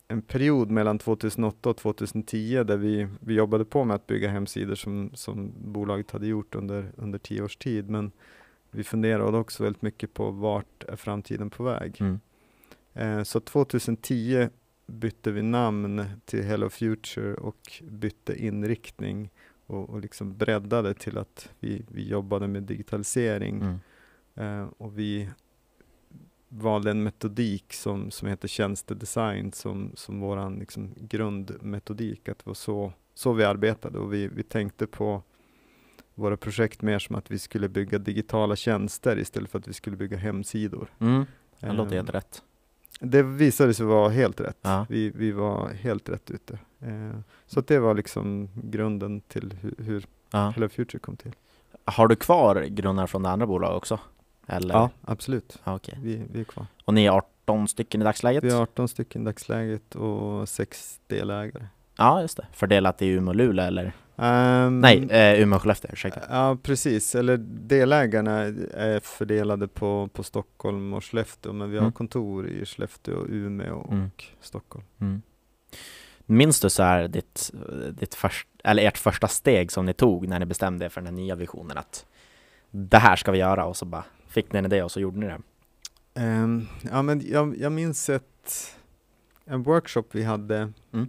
en 0.08 0.22
period 0.22 0.70
mellan 0.70 0.98
2008 0.98 1.70
och 1.70 1.76
2010 1.76 2.64
där 2.64 2.76
vi, 2.76 3.08
vi 3.20 3.34
jobbade 3.34 3.64
på 3.64 3.84
med 3.84 3.94
att 3.94 4.06
bygga 4.06 4.28
hemsidor 4.28 4.74
som, 4.74 5.10
som 5.14 5.52
bolaget 5.56 6.10
hade 6.10 6.26
gjort 6.26 6.54
under, 6.54 6.92
under 6.96 7.18
tio 7.18 7.42
års 7.42 7.56
tid. 7.56 7.90
Men 7.90 8.12
vi 8.70 8.84
funderade 8.84 9.38
också 9.38 9.62
väldigt 9.62 9.82
mycket 9.82 10.14
på 10.14 10.30
vart 10.30 10.84
är 10.88 10.96
framtiden 10.96 11.50
på 11.50 11.62
väg. 11.62 11.96
Mm. 12.00 12.20
Eh, 12.94 13.22
så 13.22 13.40
2010 13.40 14.48
bytte 14.86 15.30
vi 15.30 15.42
namn 15.42 16.04
till 16.24 16.42
Hello 16.42 16.68
Future 16.68 17.34
och 17.34 17.82
bytte 17.82 18.44
inriktning 18.44 19.30
och, 19.66 19.90
och 19.90 20.00
liksom 20.00 20.36
breddade 20.36 20.94
till 20.94 21.18
att 21.18 21.50
vi, 21.60 21.84
vi 21.88 22.08
jobbade 22.08 22.48
med 22.48 22.62
digitalisering 22.62 23.80
Mm. 24.36 24.60
eh, 24.62 24.68
och 24.78 24.98
vi 24.98 25.28
valde 26.56 26.90
en 26.90 27.02
metodik 27.02 27.72
som, 27.72 28.10
som 28.10 28.28
heter 28.28 28.48
tjänstedesign 28.48 29.52
som, 29.52 29.90
som 29.94 30.20
våran 30.20 30.54
liksom 30.54 30.94
grundmetodik. 30.96 32.28
Att 32.28 32.38
det 32.38 32.46
var 32.46 32.54
så, 32.54 32.92
så 33.14 33.32
vi 33.32 33.44
arbetade 33.44 33.98
och 33.98 34.12
vi, 34.12 34.28
vi 34.28 34.42
tänkte 34.42 34.86
på 34.86 35.22
våra 36.14 36.36
projekt 36.36 36.82
mer 36.82 36.98
som 36.98 37.16
att 37.16 37.30
vi 37.30 37.38
skulle 37.38 37.68
bygga 37.68 37.98
digitala 37.98 38.56
tjänster 38.56 39.18
istället 39.18 39.50
för 39.50 39.58
att 39.58 39.68
vi 39.68 39.72
skulle 39.72 39.96
bygga 39.96 40.16
hemsidor. 40.16 40.88
Mm. 40.98 41.24
Det 41.60 41.72
låter 41.72 41.92
Eh, 41.92 41.96
helt 41.96 42.14
rätt. 42.14 42.42
det 43.00 43.22
visade 43.22 43.74
sig 43.74 43.86
vara 43.86 44.08
helt 44.08 44.40
rätt. 44.40 44.58
Ja. 44.62 44.86
Vi, 44.88 45.10
vi 45.10 45.32
var 45.32 45.68
helt 45.68 46.08
rätt 46.08 46.30
ute. 46.30 46.58
Eh, 46.80 47.18
så 47.46 47.60
det 47.60 47.78
var 47.78 47.94
liksom 47.94 48.48
grunden 48.54 49.20
till 49.20 49.54
hur, 49.60 49.74
hur 49.78 50.06
Ja. 50.30 50.50
Hello 50.54 50.68
Future 50.68 50.98
kom 50.98 51.16
till. 51.16 51.32
Har 51.84 52.08
du 52.08 52.16
kvar 52.16 52.62
grundare 52.62 53.06
från 53.06 53.22
det 53.22 53.30
andra 53.30 53.46
bolaget 53.46 53.76
också? 53.76 53.98
Eller? 54.46 54.74
Ja, 54.74 54.90
absolut. 55.04 55.58
Ja, 55.64 55.74
okej. 55.76 55.98
Vi, 56.02 56.22
vi 56.32 56.40
är 56.40 56.44
kvar. 56.44 56.66
Och 56.84 56.94
ni 56.94 57.04
är 57.06 57.10
18 57.10 57.68
stycken 57.68 58.00
i 58.02 58.04
dagsläget? 58.04 58.44
Vi 58.44 58.50
har 58.50 58.62
18 58.62 58.88
stycken 58.88 59.22
i 59.22 59.24
dagsläget 59.24 59.94
och 59.94 60.48
sex 60.48 61.00
delägare. 61.06 61.66
Ja, 61.96 62.20
just 62.20 62.36
det. 62.36 62.46
Fördelat 62.52 63.02
i 63.02 63.06
Umeå 63.08 63.28
och 63.28 63.36
Luleå 63.36 63.64
eller? 63.64 63.92
Ehm, 64.16 64.80
Nej, 64.80 65.06
eh, 65.10 65.40
Umeå 65.42 65.56
och 65.56 65.62
Skellefteå, 65.62 65.90
ursäkta. 65.92 66.20
Ja, 66.30 66.56
precis. 66.62 67.14
Eller 67.14 67.36
delägarna 67.36 68.40
är 68.74 69.00
fördelade 69.00 69.68
på, 69.68 70.08
på 70.12 70.22
Stockholm 70.22 70.94
och 70.94 71.04
Skellefteå, 71.04 71.52
men 71.52 71.70
vi 71.70 71.76
har 71.76 71.82
Mm. 71.82 71.92
kontor 71.92 72.46
i 72.48 72.64
Skellefteå, 72.66 73.26
Umeå 73.28 73.74
och 73.76 73.92
Mm. 73.92 74.10
Stockholm. 74.40 74.84
Mm. 75.00 75.22
Minns 76.26 76.60
du 76.60 76.70
så 76.70 76.82
här 76.82 77.08
ditt, 77.08 77.50
ditt 77.90 78.14
först, 78.14 78.48
eller 78.64 78.82
ert 78.82 78.98
första 78.98 79.28
steg 79.28 79.72
som 79.72 79.86
ni 79.86 79.92
tog 79.92 80.28
när 80.28 80.38
ni 80.38 80.46
bestämde 80.46 80.84
er 80.84 80.88
för 80.88 81.00
den 81.00 81.06
här 81.06 81.22
nya 81.22 81.34
visionen 81.34 81.78
att 81.78 82.06
det 82.70 82.98
här 82.98 83.16
ska 83.16 83.32
vi 83.32 83.38
göra 83.38 83.64
och 83.66 83.76
så 83.76 83.84
bara 83.84 84.04
fick 84.34 84.52
ni 84.52 84.58
en 84.58 84.64
idé 84.64 84.82
och 84.82 84.90
så 84.92 85.00
gjorde 85.00 85.18
ni 85.18 85.26
det? 85.26 85.40
Ehm, 86.14 86.66
ja, 86.90 87.02
men 87.02 87.22
jag, 87.30 87.56
jag 87.58 87.72
minns 87.72 88.08
ett, 88.10 88.76
en 89.44 89.62
workshop 89.62 90.04
vi 90.12 90.22
hade 90.24 90.72
Mm. 90.92 91.08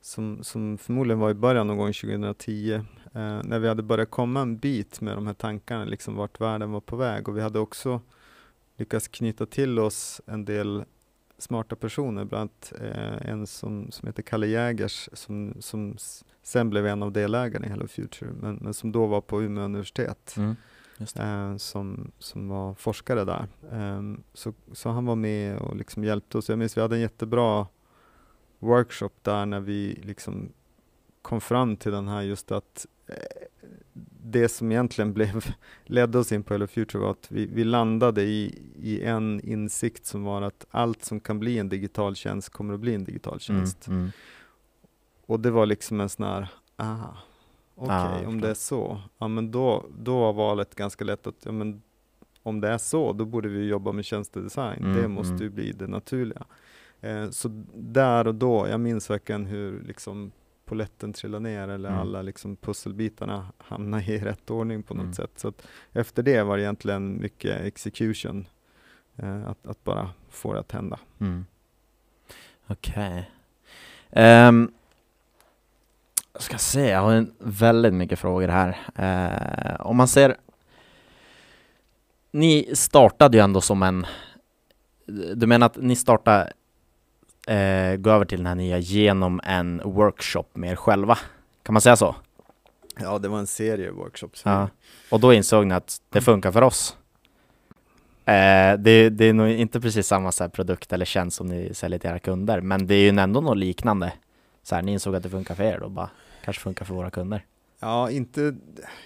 som, 0.00 0.44
som 0.44 0.78
förmodligen 0.78 1.18
var 1.18 1.30
i 1.30 1.34
början 1.34 1.66
någon 1.66 1.76
gång 1.78 1.92
2010 1.92 2.72
eh, 3.14 3.40
när 3.44 3.58
vi 3.58 3.68
hade 3.68 3.82
börjat 3.82 4.10
komma 4.10 4.40
en 4.40 4.56
bit 4.58 5.00
med 5.00 5.16
de 5.16 5.26
här 5.26 5.34
tankarna, 5.34 5.84
liksom 5.84 6.14
vart 6.16 6.40
världen 6.40 6.72
var 6.72 6.80
på 6.80 6.96
väg 6.96 7.28
och 7.28 7.36
vi 7.36 7.40
hade 7.40 7.58
också 7.58 8.00
lyckats 8.76 9.08
knyta 9.08 9.46
till 9.46 9.78
oss 9.78 10.20
en 10.26 10.44
del 10.44 10.84
smarta 11.38 11.76
personer, 11.76 12.24
bland 12.24 12.40
annat 12.40 12.72
eh, 12.80 13.30
en 13.30 13.46
som, 13.46 13.90
som 13.90 14.06
heter 14.06 14.22
Kalle 14.22 14.46
Jägers 14.46 15.08
som, 15.12 15.54
som 15.60 15.96
sen 16.42 16.70
blev 16.70 16.86
en 16.86 17.02
av 17.02 17.12
delägarna 17.12 17.66
i 17.66 17.68
Hello 17.68 17.86
Future 17.86 18.30
men, 18.40 18.54
men 18.56 18.74
som 18.74 18.92
då 18.92 19.06
var 19.06 19.20
på 19.20 19.42
Umeå 19.42 19.64
universitet 19.64 20.34
Mm. 20.36 20.56
Eh, 21.00 21.56
som, 21.56 22.12
som 22.18 22.48
var 22.48 22.74
forskare 22.74 23.24
där. 23.24 23.46
Ehm, 23.72 24.22
så, 24.34 24.52
så 24.72 24.90
han 24.90 25.06
var 25.06 25.16
med 25.16 25.58
och 25.58 25.76
liksom 25.76 26.04
hjälpte 26.04 26.38
oss. 26.38 26.48
Jag 26.48 26.58
minns 26.58 26.76
vi 26.76 26.80
hade 26.80 26.96
en 26.96 27.00
jättebra 27.00 27.66
workshop 28.58 29.10
där 29.22 29.46
när 29.46 29.60
vi 29.60 30.00
liksom 30.02 30.52
kom 31.22 31.40
fram 31.40 31.76
till 31.76 31.92
den 31.92 32.08
här 32.08 32.22
just 32.22 32.52
att 32.52 32.86
eh, 33.06 33.14
det 34.22 34.48
som 34.48 34.72
egentligen 34.72 35.12
blev, 35.14 35.54
ledde 35.84 36.18
oss 36.18 36.32
in 36.32 36.42
på 36.42 36.54
Hello 36.54 36.66
Future 36.66 37.02
var 37.02 37.10
att 37.10 37.30
vi, 37.30 37.46
vi 37.46 37.64
landade 37.64 38.22
i, 38.22 38.62
i 38.82 39.02
en 39.02 39.40
insikt 39.40 40.06
som 40.06 40.24
var 40.24 40.42
att 40.42 40.66
allt 40.70 41.04
som 41.04 41.20
kan 41.20 41.38
bli 41.38 41.58
en 41.58 41.68
digital 41.68 42.16
tjänst 42.16 42.48
kommer 42.48 42.74
att 42.74 42.80
bli 42.80 42.94
en 42.94 43.04
digital 43.04 43.40
tjänst. 43.40 43.86
Mm. 43.86 44.00
Mm. 44.00 44.12
Och 45.26 45.40
det 45.40 45.50
var 45.50 45.66
liksom 45.66 46.00
en 46.00 46.08
sån 46.08 46.26
här, 46.26 46.48
aha, 46.76 47.18
okej, 47.78 48.20
Ja, 48.22 48.28
om 48.28 48.40
det 48.40 48.48
är 48.50 48.54
så, 48.54 49.00
ja 49.18 49.28
men 49.28 49.50
då, 49.50 49.84
då 49.98 50.18
var 50.18 50.32
valet 50.32 50.74
ganska 50.74 51.04
lätt 51.04 51.26
att, 51.26 51.36
ja 51.44 51.52
men 51.52 51.82
om 52.42 52.60
det 52.60 52.68
är 52.68 52.78
så, 52.78 53.12
då 53.12 53.24
borde 53.24 53.48
vi 53.48 53.66
jobba 53.68 53.92
med 53.92 54.04
tjänstedesign. 54.04 54.84
Mm, 54.84 55.02
det 55.02 55.08
måste 55.08 55.32
mm. 55.32 55.42
ju 55.42 55.50
bli 55.50 55.72
det 55.72 55.86
naturliga. 55.86 56.44
Eh, 57.00 57.30
så 57.30 57.48
där 57.74 58.26
och 58.26 58.34
då, 58.34 58.68
jag 58.68 58.80
minns 58.80 59.10
verkligen 59.10 59.46
hur 59.46 59.80
liksom 59.80 60.32
poletten 60.64 61.12
trillade 61.12 61.42
ner 61.42 61.68
eller 61.68 61.88
Mm. 61.88 62.00
alla 62.00 62.22
liksom 62.22 62.56
pusselbitarna 62.56 63.46
hamnade 63.58 64.04
i 64.04 64.18
rätt 64.18 64.50
ordning 64.50 64.82
på 64.82 64.94
något 64.94 65.02
Mm. 65.02 65.12
sätt. 65.14 65.30
Så 65.36 65.52
efter 65.92 66.22
det 66.22 66.42
var 66.42 66.56
det 66.56 66.62
egentligen 66.62 67.20
mycket 67.20 67.60
execution, 67.60 68.46
eh, 69.16 69.48
att, 69.48 69.66
att 69.66 69.84
bara 69.84 70.10
få 70.30 70.52
det 70.52 70.60
att 70.60 70.72
hända. 70.72 70.98
Mm. 71.20 71.44
Okej. 72.66 73.30
Ehm, 74.10 74.72
jag 76.38 76.42
ska 76.42 76.58
se, 76.58 76.88
jag 76.88 77.00
har 77.00 77.12
en 77.12 77.34
väldigt 77.38 77.94
mycket 77.94 78.18
frågor 78.18 78.48
här. 78.48 78.76
Eh, 78.94 79.86
om 79.86 79.96
man 79.96 80.08
ser... 80.08 80.36
Ni 82.30 82.70
startade 82.74 83.36
ju 83.36 83.42
ändå 83.42 83.60
som 83.60 83.82
en... 83.82 84.06
Du 85.34 85.46
menar 85.46 85.66
att 85.66 85.76
ni 85.76 85.96
startade, 85.96 86.52
eh, 87.46 87.96
gå 87.96 88.10
över 88.10 88.24
till 88.24 88.38
den 88.38 88.46
här 88.46 88.54
nya 88.54 88.78
genom 88.78 89.40
en 89.44 89.80
workshop 89.84 90.44
med 90.52 90.70
er 90.70 90.76
själva? 90.76 91.18
Kan 91.62 91.72
man 91.72 91.82
säga 91.82 91.96
så? 91.96 92.16
Ja, 93.00 93.18
det 93.18 93.28
var 93.28 93.38
en 93.38 93.46
serie 93.46 93.90
workshops. 93.90 94.42
Ja. 94.44 94.68
Och 95.10 95.20
då 95.20 95.32
insåg 95.32 95.66
ni 95.66 95.74
att 95.74 96.00
det 96.10 96.20
funkar 96.20 96.52
för 96.52 96.62
oss? 96.62 96.96
Eh, 98.24 98.78
det, 98.78 99.10
det 99.10 99.24
är 99.24 99.32
nog 99.32 99.48
inte 99.48 99.80
precis 99.80 100.06
samma 100.06 100.32
så 100.32 100.48
produkt 100.48 100.92
eller 100.92 101.04
tjänst 101.04 101.36
som 101.36 101.46
ni 101.46 101.74
säljer 101.74 101.98
till 101.98 102.10
era 102.10 102.18
kunder, 102.18 102.60
men 102.60 102.86
det 102.86 102.94
är 102.94 103.12
ju 103.12 103.18
ändå 103.18 103.40
något 103.40 103.56
liknande. 103.56 104.12
Så 104.62 104.74
här, 104.74 104.82
ni 104.82 104.92
insåg 104.92 105.16
att 105.16 105.22
det 105.22 105.30
funkar 105.30 105.54
för 105.54 105.64
er 105.64 105.78
då, 105.80 105.88
bara 105.88 106.10
kanske 106.48 106.62
funkar 106.62 106.84
för 106.84 106.94
våra 106.94 107.10
kunder. 107.10 107.46
Ja, 107.80 108.10
inte, 108.10 108.56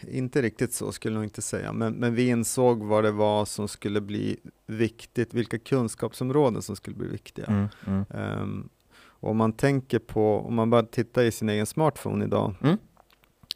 inte 0.09 0.43
riktigt 0.43 0.73
så 0.73 0.93
skulle 0.93 1.17
jag 1.17 1.25
inte 1.25 1.43
säga, 1.43 1.73
men, 1.73 1.93
men 1.93 2.15
vi 2.15 2.29
insåg 2.29 2.83
vad 2.83 3.05
det 3.05 3.11
var 3.11 3.45
som 3.45 3.69
skulle 3.69 4.01
bli 4.01 4.37
viktigt, 4.67 5.35
vilka 5.35 5.59
kunskapsområden 5.59 6.63
som 6.63 6.77
skulle 6.77 6.97
bli 6.97 7.09
viktiga. 7.09 7.47
Mm, 7.47 7.69
mm. 7.87 8.05
Um, 8.43 8.69
och 8.95 9.31
om 9.31 9.37
man 9.37 9.53
tänker 9.53 9.99
på, 9.99 10.39
om 10.39 10.55
man 10.55 10.71
bara 10.71 10.83
tittar 10.83 11.23
i 11.23 11.31
sin 11.31 11.49
egen 11.49 11.67
smartphone 11.67 12.25
idag 12.25 12.55
Mm. 12.63 12.79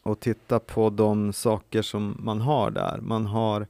och 0.03 0.19
tittar 0.19 0.59
på 0.59 0.89
de 0.89 1.33
saker 1.33 1.81
som 1.81 2.17
man 2.19 2.41
har 2.41 2.71
där. 2.71 2.99
Man 3.01 3.25
har 3.25 3.67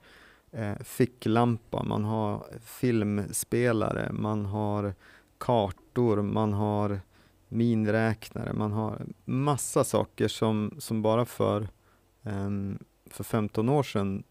eh, 0.51 0.75
ficklampa, 0.83 1.83
man 1.83 2.03
har 2.03 2.45
filmspelare, 2.61 4.11
man 4.11 4.45
har 4.45 4.93
kartor, 5.37 6.21
man 6.21 6.53
har 6.53 7.01
minräknare, 7.49 8.53
man 8.53 8.71
har 8.71 9.05
massa 9.25 9.83
saker 9.83 10.27
som, 10.27 10.75
som 10.79 11.01
bara 11.01 11.25
för, 11.25 11.67
em, 12.23 12.79
för 13.09 13.23
15 13.23 13.69
år 13.69 13.83
sedan 13.83 14.23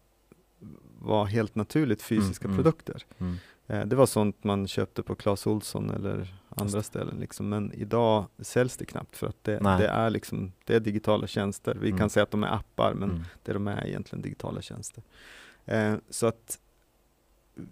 var 0.99 1.25
helt 1.25 1.55
naturligt 1.55 2.01
fysiska 2.01 2.45
mm. 2.47 2.57
produkter. 2.57 3.03
Mm. 3.17 3.35
Eh, 3.67 3.85
Det 3.85 3.95
var 3.95 4.05
sånt 4.05 4.43
man 4.43 4.67
köpte 4.67 5.03
på 5.03 5.15
Clas 5.15 5.47
Ohlson 5.47 5.89
eller 5.89 6.35
andra 6.49 6.83
ställen. 6.83 7.17
Liksom. 7.19 7.49
Men 7.49 7.73
idag 7.73 8.25
säljs 8.39 8.77
det 8.77 8.85
knappt 8.85 9.17
för 9.17 9.27
att 9.27 9.43
det, 9.43 9.59
det 9.59 9.87
är, 9.87 10.09
liksom, 10.09 10.51
det 10.65 10.75
är 10.75 10.79
digitala 10.79 11.27
tjänster. 11.27 11.75
Vi 11.81 11.87
Mm. 11.87 11.99
kan 11.99 12.09
säga 12.09 12.23
att 12.23 12.31
de 12.31 12.43
är 12.43 12.47
appar, 12.55 12.93
men 12.93 13.09
Mm. 13.09 13.23
det 13.43 13.53
de 13.53 13.67
är 13.67 13.85
egentligen 13.87 14.21
digitala 14.21 14.61
tjänster. 14.61 15.03
Eh, 15.65 15.95
så 16.09 16.27
att 16.27 16.59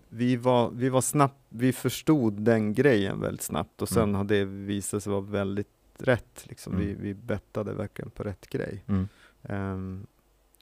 vi 0.09 0.35
var, 0.35 0.69
vi 0.71 0.89
var 0.89 1.01
snabbt, 1.01 1.39
vi 1.49 1.73
förstod 1.73 2.33
den 2.41 2.73
grejen 2.73 3.19
väldigt 3.21 3.41
snabbt 3.41 3.81
och 3.81 3.89
sen 3.89 4.03
Mm. 4.03 4.15
har 4.15 4.23
det 4.23 4.45
visat 4.45 5.03
sig 5.03 5.11
vara 5.11 5.21
väldigt 5.21 5.67
rätt. 5.97 6.45
Liksom. 6.49 6.73
Mm. 6.73 6.85
Vi, 6.87 6.93
vi 6.93 7.13
bettade 7.13 7.73
verkligen 7.73 8.11
på 8.11 8.23
rätt 8.23 8.49
grej. 8.49 8.83
Mm. 8.87 9.07
Ehm, 9.43 10.05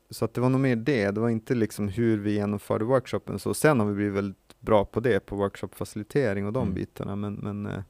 så 0.10 0.26
att 0.26 0.34
det 0.34 0.42
var 0.42 0.50
nog 0.50 0.62
mer 0.62 0.76
det, 0.76 1.12
det 1.12 1.20
var 1.22 1.30
inte 1.30 1.56
liksom 1.56 1.88
hur 1.88 2.18
vi 2.18 2.34
genomförde 2.34 2.86
workshopen. 2.86 3.40
Så 3.40 3.54
sen 3.54 3.80
har 3.80 3.88
vi 3.88 3.94
blivit 3.96 4.14
väldigt 4.14 4.56
bra 4.60 4.86
på 4.86 5.00
det, 5.00 5.20
på 5.26 5.36
workshopfacilitering 5.36 6.46
och 6.48 6.54
de 6.54 6.64
Mm. 6.64 6.74
bitarna. 6.76 7.16
Men, 7.16 7.34
men 7.34 7.84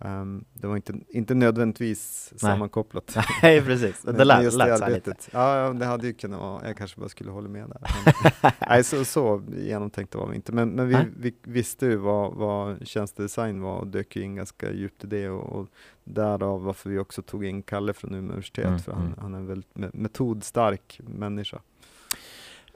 ehm, 0.00 0.44
det 0.52 0.66
var 0.66 0.76
inte, 0.76 0.94
inte 1.08 1.34
nödvändigtvis 1.34 2.32
sammankopplat. 2.36 3.16
Nej, 3.42 3.62
precis. 3.62 4.02
Det 4.02 4.24
lät, 4.24 4.44
just 4.44 4.56
lät 4.56 4.78
så 4.78 4.88
lite. 4.88 5.14
Ja, 5.32 5.72
det 5.72 5.84
hade 5.86 6.06
ju 6.06 6.12
kunnat 6.12 6.40
vara, 6.40 6.66
jag 6.66 6.76
kanske 6.76 7.00
bara 7.00 7.08
skulle 7.08 7.30
hålla 7.30 7.48
med 7.48 7.68
där. 7.68 7.80
Men, 8.42 8.52
nej, 8.68 8.84
så, 8.84 9.04
så 9.04 9.42
genomtänkta 9.56 10.18
var 10.18 10.26
vi 10.28 10.36
inte. 10.36 10.52
Men, 10.52 10.68
men 10.68 10.88
vi, 10.88 10.94
Nej. 10.94 11.06
vi 11.16 11.34
visste 11.42 11.86
ju 11.86 11.96
vad, 11.96 12.34
vad 12.34 12.88
tjänstedesign 12.88 13.60
var 13.60 13.78
och 13.78 13.86
dök 13.86 14.16
ju 14.16 14.22
in 14.22 14.34
ganska 14.34 14.72
djupt 14.72 15.04
i 15.04 15.06
det. 15.06 15.28
Och, 15.28 15.60
och 15.60 15.68
därav 16.04 16.62
varför 16.62 16.90
vi 16.90 16.98
också 16.98 17.22
tog 17.22 17.44
in 17.44 17.62
Kalle 17.62 17.92
från 17.92 18.10
Umeå 18.14 18.22
universitet, 18.22 18.66
Mm, 18.66 18.78
för 18.78 18.92
han, 18.92 19.06
mm. 19.06 19.18
han 19.20 19.34
är 19.34 19.38
en 19.38 19.46
väldigt 19.46 19.74
me- 19.74 19.90
metodstark 19.92 21.00
människa. 21.06 21.58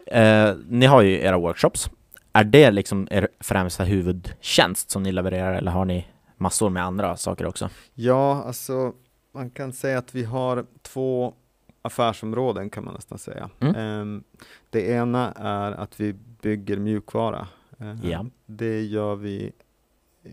Eh, 0.06 0.54
ni 0.68 0.87
har 0.87 1.02
ju 1.02 1.20
era 1.20 1.38
workshops. 1.38 1.90
Är 2.33 2.44
det 2.44 2.70
liksom 2.70 3.09
er 3.11 3.28
främsta 3.40 3.85
huvudtjänst 3.85 4.90
som 4.90 5.02
ni 5.02 5.12
levererar 5.12 5.54
eller 5.54 5.72
har 5.72 5.85
ni 5.85 6.06
massor 6.40 6.70
med 6.70 6.85
andra 6.85 7.16
saker 7.16 7.46
också? 7.46 7.70
Ja, 7.94 8.42
alltså 8.46 8.92
man 9.33 9.50
kan 9.50 9.72
säga 9.72 9.98
att 9.98 10.14
vi 10.14 10.24
har 10.24 10.66
två 10.83 11.35
affärsområden 11.83 12.70
kan 12.70 12.85
man 12.85 12.94
nästan 12.94 13.18
säga. 13.18 13.50
Mm. 13.61 13.74
Ehm, 13.74 14.24
det 14.70 14.87
ena 14.87 15.33
är 15.33 15.72
att 15.72 16.00
vi 16.00 16.12
bygger 16.42 16.76
mjukvara. 16.76 17.48
Ehm, 17.79 17.98
Ja. 18.03 18.26
Det 18.46 18.83
gör 18.83 19.16
vi 19.16 19.53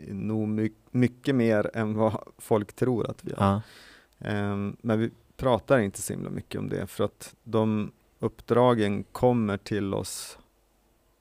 nog 0.07 0.47
my- 0.47 0.73
mycket 0.91 1.35
mer 1.35 1.71
än 1.73 1.93
vad 1.95 2.17
folk 2.37 2.73
tror 2.75 3.09
att 3.09 3.23
vi 3.23 3.31
gör. 3.31 3.61
Ehm, 4.19 4.77
men 4.81 4.99
vi 4.99 5.11
pratar 5.37 5.79
inte 5.79 6.01
så 6.01 6.13
himla 6.13 6.29
mycket 6.29 6.59
om 6.59 6.69
det 6.69 6.87
för 6.87 7.03
att 7.03 7.35
de 7.43 7.91
uppdragen 8.19 9.03
kommer 9.03 9.57
till 9.57 9.93
oss 9.93 10.37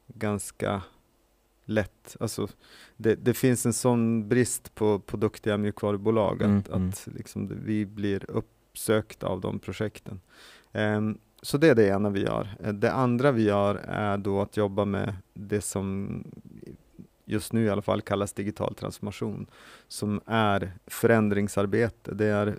ganska 0.06 0.82
lätt. 1.66 2.16
Alltså, 2.20 2.48
det, 2.96 3.14
det 3.14 3.34
finns 3.34 3.66
en 3.66 3.72
sån 3.72 4.28
brist 4.28 4.74
på, 4.74 4.98
på 4.98 5.16
duktiga 5.16 5.56
mjukvarubolag 5.56 6.42
Mm, 6.42 6.58
att, 6.58 6.68
mm. 6.68 6.88
att 6.88 7.08
liksom 7.14 7.64
vi 7.64 7.86
blir 7.86 8.30
uppsökta 8.30 9.26
av 9.26 9.40
de 9.40 9.58
projekten. 9.58 10.20
Ehm, 10.72 11.18
så 11.42 11.58
det 11.58 11.68
är 11.68 11.74
det 11.74 11.86
ena 11.88 12.10
vi 12.10 12.20
gör. 12.22 12.56
Eh, 12.60 12.72
Det 12.72 12.92
andra 12.92 13.32
vi 13.32 13.42
gör 13.42 13.74
är 13.88 14.18
då 14.18 14.40
att 14.40 14.56
jobba 14.56 14.84
med 14.84 15.14
det 15.34 15.60
som 15.60 16.24
just 17.28 17.52
nu 17.52 17.64
i 17.64 17.70
alla 17.70 17.82
fall 17.82 18.00
kallas 18.00 18.32
digital 18.32 18.74
transformation, 18.74 19.46
som 19.88 20.20
är 20.26 20.72
förändringsarbete. 20.86 22.14
Det 22.14 22.26
är, 22.26 22.46
eh, 22.46 22.54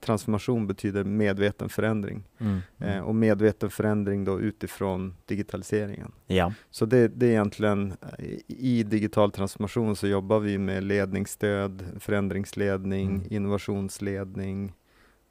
transformation 0.00 0.66
betyder 0.66 1.04
medveten 1.04 1.68
förändring 1.68 2.24
Mm. 2.38 2.60
eh, 2.78 2.98
och 3.00 3.14
medveten 3.14 3.70
förändring 3.70 4.24
då 4.24 4.40
utifrån 4.40 5.14
digitaliseringen. 5.26 6.12
ja. 6.26 6.52
Så 6.70 6.86
det, 6.86 7.08
det 7.08 7.26
är 7.26 7.30
egentligen, 7.30 7.92
eh, 8.18 8.24
i 8.46 8.82
digital 8.82 9.30
transformation 9.32 9.96
så 9.96 10.06
jobbar 10.06 10.38
vi 10.38 10.58
med 10.58 10.84
ledningsstöd, 10.84 11.84
förändringsledning, 12.00 13.08
Mm. 13.08 13.26
innovationsledning, 13.30 14.72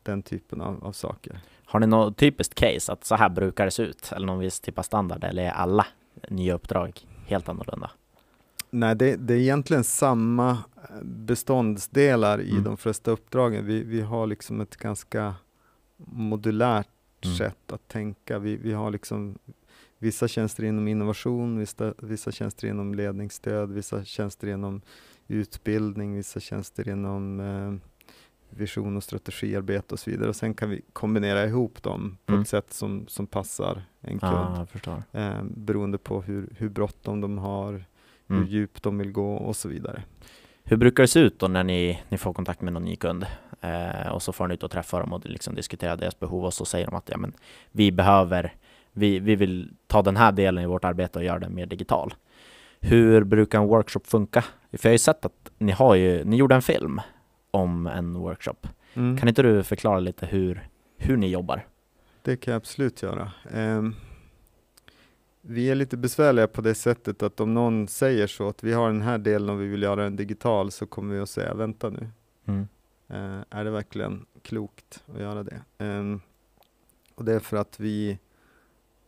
den 0.04 0.24
typen 0.24 0.62
av, 0.62 0.84
av 0.86 0.92
saker. 0.92 1.40
Har 1.66 1.80
ni 1.80 1.88
något 1.88 2.18
typiskt 2.18 2.56
case 2.56 2.92
att 2.94 3.06
så 3.06 3.16
här 3.16 3.30
brukar 3.30 3.66
det 3.66 3.72
se 3.72 3.84
ut? 3.84 4.12
Eller 4.16 4.28
någon 4.28 4.40
viss 4.40 4.60
typ 4.60 4.80
av 4.80 4.84
standard? 4.84 5.24
Eller 5.24 5.44
är 5.44 5.52
alla 5.52 5.86
nya 6.30 6.54
uppdrag 6.54 7.00
helt 7.28 7.50
annorlunda? 7.50 7.92
Nej, 8.74 8.96
det, 8.96 9.16
det 9.16 9.34
är 9.34 9.38
egentligen 9.38 9.84
samma 9.84 10.50
eh, 10.52 11.04
beståndsdelar 11.04 12.42
i 12.42 12.52
Mm. 12.52 12.64
de 12.64 12.78
flesta 12.78 13.12
uppdragen. 13.12 13.66
Vi, 13.66 13.84
vi 13.84 14.02
har 14.02 14.28
liksom 14.28 14.62
ett 14.62 14.78
ganska 14.78 15.36
modulärt 15.98 16.88
Mm. 17.26 17.38
sätt 17.38 17.72
att 17.72 17.88
tänka. 17.88 18.40
Vi, 18.40 18.56
vi 18.56 18.74
har 18.74 18.92
liksom 18.92 19.38
vissa 19.98 20.28
tjänster 20.28 20.64
inom 20.64 20.88
innovation, 20.88 21.60
vissa, 21.60 21.94
vissa 21.98 22.32
tjänster 22.32 22.68
inom 22.68 22.96
ledningsstöd, 22.96 23.72
vissa 23.72 24.04
tjänster 24.04 24.48
inom 24.48 24.82
utbildning, 25.28 26.16
vissa 26.16 26.40
tjänster 26.40 26.90
inom 26.90 27.40
eh, 27.40 27.74
vision 28.58 28.98
och 28.98 29.04
strategiarbete 29.04 29.94
och 29.96 30.00
så 30.00 30.12
vidare. 30.12 30.30
Och 30.30 30.36
sen 30.36 30.54
kan 30.54 30.70
vi 30.70 30.82
kombinera 30.94 31.46
ihop 31.46 31.84
dem 31.84 32.18
på 32.26 32.32
Mm. 32.34 32.42
ett 32.42 32.48
sätt 32.50 32.74
som, 32.74 33.08
som 33.08 33.28
passar 33.28 33.84
en 34.02 34.20
kund. 34.20 34.34
Ja, 34.34 34.58
jag 34.58 34.70
förstår. 34.70 35.04
Eh, 35.12 35.44
beroende 35.44 35.98
på 35.98 36.22
hur, 36.22 36.54
hur 36.58 36.70
bråttom 36.70 37.22
de 37.22 37.38
har, 37.38 37.86
hur 38.32 38.38
Mm. 38.42 38.50
djupt 38.50 38.84
de 38.84 38.98
vill 38.98 39.12
gå 39.12 39.34
och 39.36 39.56
så 39.56 39.70
vidare. 39.70 40.04
Hur 40.64 40.78
brukar 40.78 41.04
det 41.04 41.08
se 41.08 41.20
ut 41.20 41.40
då 41.40 41.48
när 41.48 41.64
ni, 41.64 42.02
ni 42.10 42.18
får 42.18 42.34
kontakt 42.34 42.62
med 42.62 42.74
någon 42.74 42.84
ny 42.86 42.96
kund? 42.96 43.26
Eh, 43.62 44.08
och 44.12 44.22
så 44.22 44.34
får 44.34 44.48
ni 44.48 44.54
ut 44.54 44.64
och 44.64 44.72
träffa 44.72 45.00
dem 45.00 45.14
och 45.14 45.26
liksom 45.26 45.56
diskutera 45.56 45.96
deras 45.96 46.20
behov 46.20 46.46
och 46.46 46.54
så 46.54 46.66
säger 46.66 46.86
de 46.86 46.96
att 46.96 47.10
ja, 47.10 47.18
men, 47.18 47.34
vi 47.72 47.92
behöver, 47.92 48.54
vi, 48.92 49.20
vi 49.20 49.36
vill 49.36 49.70
ta 49.88 50.02
den 50.02 50.18
här 50.18 50.32
delen 50.32 50.64
i 50.64 50.68
vårt 50.68 50.86
arbete 50.86 51.20
och 51.20 51.26
göra 51.26 51.40
den 51.40 51.56
mer 51.56 51.66
digital. 51.66 52.14
Hur 52.80 53.24
brukar 53.24 53.62
en 53.62 53.68
workshop 53.68 54.02
funka? 54.06 54.42
För 54.72 54.80
jag 54.82 54.90
har 54.90 54.92
ju 54.94 54.98
sett 54.98 55.26
att 55.26 55.52
ni 55.58 55.72
har 55.72 55.96
ju, 55.96 56.24
ni 56.24 56.36
gjorde 56.36 56.56
en 56.56 56.62
film 56.62 57.02
om 57.52 57.88
en 57.88 58.14
workshop. 58.14 58.68
Mm. 58.94 59.18
Kan 59.18 59.30
inte 59.30 59.42
du 59.44 59.64
förklara 59.64 60.00
lite 60.00 60.26
hur, 60.26 60.68
hur 60.98 61.18
ni 61.18 61.28
jobbar? 61.28 61.66
Det 62.24 62.38
kan 62.38 62.52
jag 62.52 62.60
absolut 62.60 63.02
göra. 63.02 63.32
Ehm, 63.54 63.96
vi 65.42 65.70
är 65.70 65.76
lite 65.76 65.98
besvärliga 65.98 66.48
på 66.48 66.62
det 66.62 66.76
sättet 66.76 67.24
att 67.24 67.40
om 67.40 67.54
någon 67.54 67.88
säger 67.88 68.28
så 68.28 68.50
att 68.50 68.64
vi 68.64 68.74
har 68.74 68.88
den 68.88 69.02
här 69.02 69.18
delen 69.18 69.50
och 69.50 69.62
vi 69.62 69.68
vill 69.68 69.84
göra 69.84 70.04
den 70.04 70.16
digital 70.16 70.72
så 70.72 70.86
kommer 70.86 71.16
vi 71.16 71.22
att 71.22 71.30
säga 71.30 71.54
vänta 71.54 71.90
nu. 71.90 72.10
Mm. 72.46 72.68
Eh, 73.08 73.44
är 73.50 73.64
det 73.64 73.72
verkligen 73.72 74.26
klokt 74.42 75.04
att 75.14 75.20
göra 75.20 75.44
det? 75.44 75.62
Ehm, 75.78 76.22
och 77.16 77.26
det 77.26 77.34
är 77.34 77.40
för 77.40 77.58
att 77.58 77.80
vi, 77.80 78.20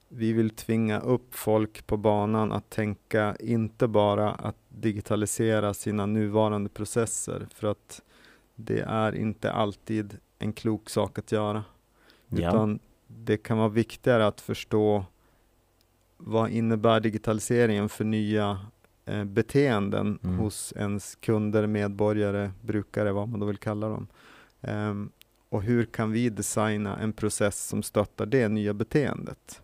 vi 0.08 0.34
vill 0.34 0.50
tvinga 0.50 1.00
upp 1.00 1.36
folk 1.36 1.88
på 1.88 1.98
banan 1.98 2.52
att 2.52 2.70
tänka 2.70 3.36
inte 3.40 3.88
bara 3.88 4.32
att 4.32 4.58
digitalisera 4.70 5.74
sina 5.74 6.06
nuvarande 6.06 6.70
processer 6.70 7.48
för 7.54 7.68
att 7.68 8.02
det 8.56 8.80
är 8.80 9.16
inte 9.16 9.52
alltid 9.52 10.18
en 10.40 10.54
klok 10.54 10.90
sak 10.90 11.20
att 11.20 11.32
göra. 11.32 11.64
Ja. 12.28 12.50
Utan 12.50 12.80
det 13.08 13.38
kan 13.38 13.58
vara 13.58 13.70
viktigare 13.70 14.28
att 14.28 14.42
förstå 14.42 15.06
vad 16.26 16.50
innebär 16.52 17.00
digitaliseringen 17.00 17.90
för 17.90 18.04
nya 18.04 18.60
eh, 19.06 19.24
beteenden 19.24 20.20
Mm. 20.24 20.38
hos 20.38 20.74
ens 20.78 21.16
kunder, 21.16 21.68
medborgare, 21.68 22.52
brukare, 22.62 23.12
vad 23.12 23.30
man 23.30 23.40
då 23.40 23.46
vill 23.46 23.58
kalla 23.58 23.90
dem. 23.90 24.08
Ehm, 24.62 25.10
och 25.50 25.64
hur 25.64 25.86
kan 25.86 26.12
vi 26.12 26.30
designa 26.30 26.98
en 27.00 27.14
process 27.14 27.68
som 27.68 27.84
stöttar 27.84 28.26
det 28.26 28.48
nya 28.48 28.74
beteendet? 28.74 29.62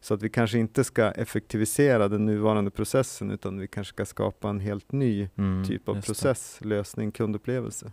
Så 0.00 0.14
att 0.14 0.22
vi 0.22 0.28
kanske 0.30 0.58
inte 0.58 0.84
ska 0.84 1.10
effektivisera 1.10 2.08
den 2.08 2.26
nuvarande 2.26 2.70
processen 2.70 3.30
utan 3.30 3.58
vi 3.58 3.68
kanske 3.68 3.94
ska 3.94 4.04
skapa 4.04 4.48
en 4.50 4.60
helt 4.60 4.92
ny 4.92 5.28
Mm, 5.36 5.64
typ 5.64 5.88
av 5.88 5.96
just 5.96 6.06
det. 6.06 6.12
process, 6.12 6.58
lösning, 6.60 7.12
kundupplevelse. 7.12 7.92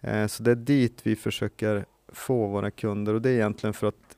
Eh, 0.00 0.26
så 0.26 0.42
det 0.42 0.50
är 0.50 0.54
dit 0.56 1.00
vi 1.02 1.16
försöker 1.16 1.84
få 2.08 2.46
våra 2.46 2.70
kunder 2.70 3.14
och 3.14 3.22
det 3.22 3.30
är 3.30 3.34
egentligen 3.34 3.74
för 3.74 3.86
att 3.86 4.13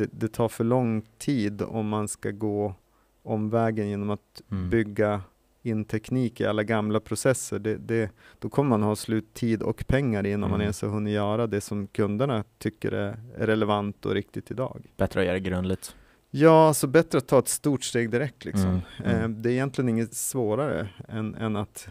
det, 0.00 0.08
det 0.12 0.28
tar 0.28 0.48
för 0.48 0.64
lång 0.64 1.02
tid 1.18 1.62
om 1.62 1.88
man 1.88 2.08
ska 2.08 2.30
gå 2.30 2.74
omvägen 3.22 3.88
genom 3.88 4.10
att 4.10 4.42
Mm. 4.50 4.70
bygga 4.70 5.22
in 5.62 5.84
teknik 5.84 6.40
i 6.40 6.46
alla 6.46 6.62
gamla 6.62 7.00
processer, 7.00 7.58
det, 7.58 7.76
det, 7.76 8.10
då 8.38 8.48
kommer 8.48 8.70
man 8.70 8.82
ha 8.82 8.96
slut 8.96 9.34
tid 9.34 9.62
och 9.62 9.84
pengar 9.86 10.26
innan 10.26 10.40
Mm. 10.40 10.50
man 10.50 10.60
ens 10.60 10.82
har 10.82 10.88
hunnit 10.88 11.14
göra 11.14 11.46
det 11.46 11.60
som 11.60 11.86
kunderna 11.86 12.44
tycker 12.58 12.92
är, 12.92 13.16
är 13.36 13.46
relevant 13.46 14.06
och 14.06 14.14
riktigt 14.14 14.50
idag. 14.50 14.86
Bättre 14.96 15.20
att 15.20 15.26
göra 15.26 15.34
det 15.34 15.40
grundligt. 15.40 15.96
Ja, 16.30 16.74
så 16.74 16.86
bättre 16.86 17.18
att 17.18 17.26
ta 17.28 17.38
ett 17.38 17.48
stort 17.48 17.84
steg 17.84 18.10
direkt. 18.10 18.44
Liksom. 18.44 18.68
Mm, 18.70 18.80
mm. 19.04 19.22
Eh, 19.22 19.28
det 19.28 19.48
är 19.48 19.52
egentligen 19.52 19.88
inget 19.88 20.14
svårare 20.14 20.88
än, 21.08 21.34
än 21.34 21.56
att 21.56 21.88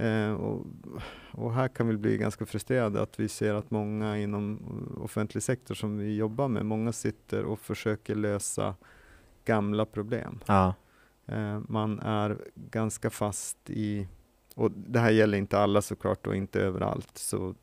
eh, 0.00 0.32
och, 0.32 0.66
och 1.32 1.54
här 1.54 1.68
kan 1.68 1.88
vi 1.88 1.96
bli 1.96 2.16
ganska 2.16 2.46
frustrerade 2.46 3.02
att 3.02 3.20
vi 3.20 3.28
ser 3.28 3.54
att 3.54 3.70
många 3.70 4.18
inom 4.18 4.60
offentlig 5.04 5.42
sektor 5.42 5.74
som 5.74 5.98
vi 5.98 6.16
jobbar 6.16 6.48
med, 6.48 6.66
många 6.66 6.92
sitter 6.92 7.44
och 7.44 7.60
försöker 7.60 8.14
lösa 8.14 8.74
gamla 9.44 9.84
problem. 9.86 10.40
Ja. 10.46 10.74
Eh, 11.26 11.60
man 11.68 12.00
är 12.00 12.38
ganska 12.54 13.10
fast 13.10 13.58
i, 13.70 14.08
och 14.54 14.70
det 14.70 14.98
här 14.98 15.10
gäller 15.10 15.38
inte 15.38 15.58
alla 15.58 15.82
såklart 15.82 16.26
och 16.26 16.36
inte 16.36 16.60
överallt, 16.60 17.18
så 17.18 17.54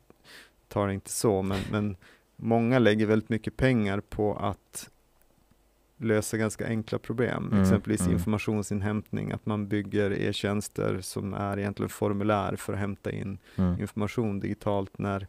tar 0.68 0.86
det 0.86 0.94
inte 0.94 1.10
så, 1.10 1.42
men, 1.42 1.60
men 1.70 1.96
många 2.36 2.78
lägger 2.78 3.06
väldigt 3.06 3.28
mycket 3.28 3.56
pengar 3.56 4.00
på 4.00 4.34
att 4.34 4.90
lösa 5.98 6.36
ganska 6.36 6.66
enkla 6.66 6.98
problem, 6.98 7.48
Mm, 7.52 7.62
exempelvis 7.62 8.00
mm. 8.00 8.12
informationsinhämtning, 8.12 9.32
att 9.32 9.46
man 9.46 9.68
bygger 9.68 10.10
e-tjänster 10.12 11.00
som 11.00 11.34
är 11.34 11.58
egentligen 11.58 11.88
formulär 11.88 12.56
för 12.56 12.72
att 12.72 12.78
hämta 12.78 13.10
in 13.12 13.38
Mm. 13.56 13.80
information 13.80 14.40
digitalt 14.40 14.98
när 14.98 15.26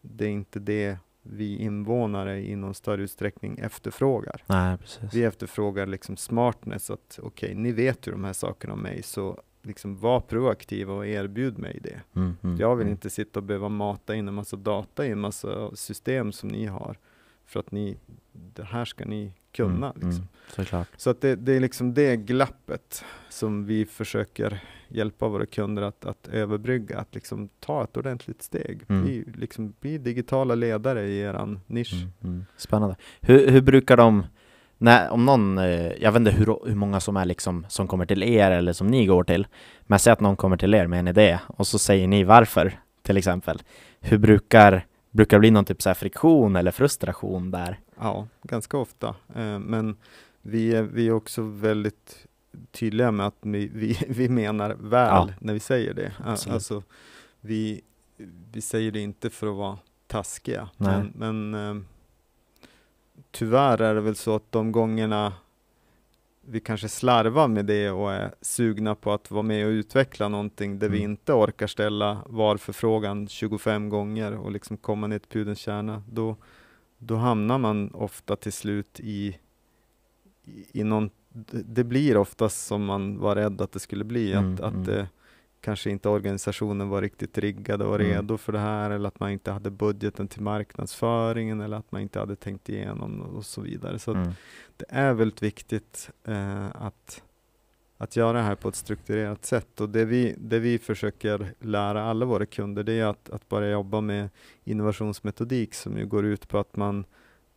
det 0.00 0.24
är 0.24 0.30
inte 0.30 0.58
det 0.60 0.98
vi 1.22 1.56
invånare 1.56 2.40
i 2.40 2.56
någon 2.56 2.74
större 2.74 3.02
utsträckning 3.02 3.58
efterfrågar. 3.58 4.42
Nej, 4.46 4.78
precis. 4.78 5.14
Vi 5.14 5.24
efterfrågar 5.24 5.86
liksom 5.86 6.16
smartness, 6.16 6.90
att 6.90 7.18
okej, 7.22 7.54
ni 7.54 7.72
vet 7.72 8.06
ju 8.06 8.12
de 8.12 8.24
här 8.24 8.32
sakerna 8.32 8.72
om 8.72 8.80
mig, 8.80 9.02
så 9.02 9.40
liksom 9.62 9.98
var 9.98 10.20
proaktiva 10.20 10.94
och 10.94 11.06
erbjud 11.06 11.58
mig 11.58 11.80
det. 11.82 12.00
Mm, 12.20 12.36
mm, 12.42 12.56
Jag 12.56 12.76
vill 12.76 12.86
mm. 12.86 12.92
inte 12.92 13.10
sitta 13.10 13.38
och 13.40 13.44
behöva 13.44 13.68
mata 13.68 14.14
in 14.14 14.28
en 14.28 14.34
massa 14.34 14.56
data 14.56 15.06
i 15.06 15.10
en 15.10 15.20
massa 15.20 15.76
system 15.76 16.32
som 16.32 16.48
ni 16.48 16.66
har, 16.66 16.98
för 17.46 17.60
att 17.60 17.72
ni, 17.72 17.96
det 18.32 18.64
här 18.64 18.84
ska 18.84 19.04
ni 19.04 19.32
kunna. 19.52 19.92
Mm, 19.92 20.08
Liksom. 20.08 20.28
mm. 20.72 20.84
Så 20.96 21.10
att 21.10 21.20
det, 21.20 21.36
det 21.36 21.52
är 21.52 21.60
liksom 21.60 21.94
det 21.94 22.16
glappet 22.16 23.04
som 23.28 23.66
vi 23.66 23.86
försöker 23.86 24.60
hjälpa 24.88 25.28
våra 25.28 25.46
kunder 25.46 25.82
att, 25.82 26.04
att 26.04 26.28
överbrygga, 26.28 26.98
att 26.98 27.14
liksom 27.14 27.48
ta 27.60 27.84
ett 27.84 27.96
ordentligt 27.96 28.42
steg. 28.42 28.82
Mm. 28.88 29.04
Bli, 29.04 29.24
liksom, 29.34 29.74
bli 29.80 29.98
digitala 29.98 30.54
ledare 30.54 31.06
i 31.06 31.20
eran 31.20 31.60
nisch. 31.66 31.92
Mm, 31.92 32.12
mm. 32.24 32.44
Spännande. 32.56 32.96
Hur, 33.20 33.50
hur 33.50 33.60
brukar 33.60 33.96
de, 33.96 34.26
när, 34.78 35.10
om 35.10 35.24
någon, 35.24 35.58
eh, 35.58 35.92
jag 36.02 36.12
vet 36.12 36.20
inte 36.20 36.30
hur, 36.30 36.46
hur 36.66 36.74
många 36.74 37.00
som 37.00 37.16
är 37.16 37.24
liksom, 37.24 37.66
som 37.68 37.88
kommer 37.88 38.06
till 38.06 38.22
er 38.22 38.50
eller 38.50 38.72
som 38.72 38.86
ni 38.86 39.06
går 39.06 39.24
till, 39.24 39.46
men 39.82 39.98
säg 39.98 40.12
att 40.12 40.20
någon 40.20 40.36
kommer 40.36 40.56
till 40.56 40.74
er 40.74 40.86
med 40.86 40.98
en 40.98 41.08
idé 41.08 41.38
och 41.46 41.66
så 41.66 41.78
säger 41.78 42.08
ni 42.08 42.24
varför, 42.24 42.78
till 43.02 43.16
exempel. 43.16 43.62
Hur 44.00 44.18
brukar, 44.18 44.86
brukar 45.14 45.36
det 45.36 45.40
bli 45.40 45.50
någon 45.50 45.64
typ 45.64 45.82
så 45.82 45.94
friktion 45.94 46.56
eller 46.56 46.70
frustration 46.70 47.50
där? 47.50 47.80
Ja, 47.98 48.26
ganska 48.42 48.78
ofta. 48.78 49.14
Eh, 49.34 49.58
men 49.58 49.96
vi 50.42 50.74
är, 50.74 50.82
vi 50.82 51.06
är 51.08 51.12
också 51.12 51.42
väldigt 51.42 52.26
tydliga 52.70 53.10
med 53.10 53.26
att 53.26 53.36
vi, 53.40 53.68
vi, 53.74 53.98
vi 54.08 54.28
menar 54.28 54.70
väl 54.80 55.08
Ja. 55.08 55.28
när 55.38 55.52
vi 55.54 55.60
säger 55.60 55.94
det. 55.94 56.12
Absolut. 56.24 56.54
Alltså, 56.54 56.82
vi, 57.40 57.80
vi 58.52 58.60
säger 58.60 58.90
det 58.90 59.00
inte 59.00 59.30
för 59.30 59.46
att 59.46 59.56
vara 59.56 59.78
taskiga. 60.06 60.68
Nej. 60.76 61.02
Men, 61.14 61.50
men 61.50 61.76
eh, 61.78 61.82
tyvärr 63.30 63.80
är 63.82 63.94
det 63.94 64.00
väl 64.00 64.16
så 64.16 64.36
att 64.36 64.52
de 64.52 64.72
gångerna 64.72 65.32
vi 66.46 66.60
kanske 66.60 66.88
slarvar 66.88 67.48
med 67.48 67.66
det 67.66 67.90
och 67.90 68.12
är 68.12 68.34
sugna 68.40 68.94
på 68.94 69.12
att 69.12 69.30
vara 69.30 69.42
med 69.42 69.66
och 69.66 69.70
utveckla 69.70 70.28
någonting 70.28 70.78
där 70.78 70.88
vi 70.88 70.98
Mm. 70.98 71.10
inte 71.10 71.32
orkar 71.32 71.66
ställa 71.66 72.22
varför-frågan 72.26 73.28
25 73.28 73.88
gånger 73.88 74.32
och 74.36 74.50
liksom 74.52 74.76
komma 74.76 75.06
ner 75.06 75.18
till 75.18 75.28
pudelns 75.28 75.58
kärna, 75.58 76.02
då, 76.12 76.36
då 76.98 77.16
hamnar 77.16 77.58
man 77.58 77.90
ofta 77.94 78.36
till 78.36 78.52
slut 78.52 79.00
i, 79.00 79.38
i, 80.44 80.80
i 80.80 80.84
någon, 80.84 81.10
det 81.28 81.62
det 81.62 81.84
blir 81.84 82.16
oftast 82.16 82.66
som 82.66 82.84
man 82.84 83.18
var 83.18 83.36
rädd 83.36 83.60
att 83.60 83.72
det 83.72 83.80
skulle 83.80 84.04
bli, 84.04 84.32
Mm, 84.32 84.54
att, 84.54 84.60
att 84.60 84.74
mm. 84.74 84.98
eh, 84.98 85.06
kanske 85.64 85.90
inte 85.90 86.08
organisationen 86.08 86.88
var 86.88 87.02
riktigt 87.02 87.38
riggad 87.38 87.82
och 87.82 87.94
Mm. 87.94 88.06
redo 88.06 88.36
för 88.36 88.52
det 88.52 88.58
här, 88.58 88.90
eller 88.90 89.08
att 89.08 89.20
man 89.20 89.30
inte 89.30 89.50
hade 89.50 89.70
budgeten 89.70 90.28
till 90.28 90.42
marknadsföringen, 90.42 91.60
eller 91.60 91.76
att 91.76 91.92
man 91.92 92.00
inte 92.00 92.18
hade 92.20 92.36
tänkt 92.36 92.68
igenom 92.68 93.20
och 93.20 93.44
så 93.44 93.60
vidare. 93.60 93.98
Så 93.98 94.14
Mm. 94.14 94.30
det 94.76 94.84
är 94.88 95.14
väldigt 95.14 95.42
viktigt 95.42 96.10
eh, 96.24 96.66
att, 96.74 97.22
att 97.98 98.16
göra 98.16 98.32
det 98.38 98.44
här 98.44 98.54
på 98.54 98.68
ett 98.68 98.76
strukturerat 98.76 99.44
sätt. 99.44 99.80
Och 99.80 99.88
det 99.88 100.04
vi, 100.04 100.34
det 100.38 100.58
vi 100.58 100.78
försöker 100.78 101.54
lära 101.60 102.02
alla 102.04 102.24
våra 102.26 102.46
kunder, 102.46 102.82
det 102.82 102.92
är 102.92 103.04
att, 103.06 103.30
att 103.30 103.48
börja 103.48 103.70
jobba 103.70 104.00
med 104.00 104.28
innovationsmetodik 104.64 105.74
som 105.74 105.98
ju 105.98 106.06
går 106.06 106.24
ut 106.24 106.48
på 106.48 106.58
att 106.58 106.76
man 106.76 107.04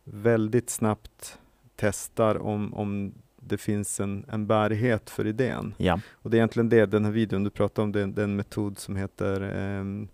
väldigt 0.04 0.70
snabbt 0.70 1.38
testar 1.76 2.38
om, 2.38 2.74
om 2.74 3.14
det 3.48 3.58
finns 3.58 4.00
en, 4.00 4.24
en 4.28 4.46
bärighet 4.46 5.10
för 5.10 5.26
idén. 5.26 5.74
Ja. 5.76 6.00
Och 6.12 6.30
det 6.30 6.36
är 6.36 6.38
egentligen 6.38 6.68
det, 6.68 6.86
den 6.86 7.04
här 7.04 7.12
videon 7.12 7.44
du 7.44 7.50
pratar 7.50 7.82
om, 7.82 7.92
det 7.92 8.00
är 8.02 8.06
det 8.06 8.22
är 8.22 8.24
en 8.24 8.36
metod 8.36 8.78
som 8.78 8.96
heter 8.96 9.40
ehm, 9.40 10.08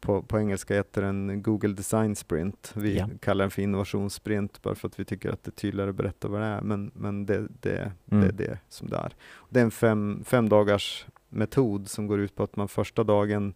på, 0.00 0.22
på 0.22 0.38
engelska 0.38 0.74
heter 0.74 1.02
den 1.02 1.42
Google 1.42 1.74
Design 1.74 2.16
Sprint. 2.16 2.72
Vi 2.74 2.96
Ja. 2.98 3.08
kallar 3.20 3.44
den 3.44 3.50
för 3.50 3.62
innovationssprint 3.62 4.62
bara 4.62 4.74
för 4.74 4.88
att 4.88 5.00
vi 5.00 5.04
tycker 5.04 5.30
att 5.30 5.44
det 5.44 5.50
tydligare 5.50 5.92
berättar 5.92 6.28
vad 6.28 6.40
det 6.40 6.46
är. 6.46 6.60
Men, 6.60 6.90
men 6.94 7.26
det, 7.26 7.38
det, 7.40 7.48
det 7.60 8.16
är 8.16 8.22
Mm. 8.22 8.36
det 8.36 8.58
som 8.68 8.88
det 8.90 8.96
är. 8.96 9.12
Det 9.50 9.60
är 9.60 9.64
en 9.64 9.70
fem, 9.70 10.22
fem 10.26 10.48
dagars 10.48 11.06
metod 11.28 11.88
som 11.88 12.06
går 12.06 12.20
ut 12.20 12.34
på 12.34 12.42
att 12.42 12.56
man 12.56 12.68
första 12.68 13.04
dagen 13.04 13.54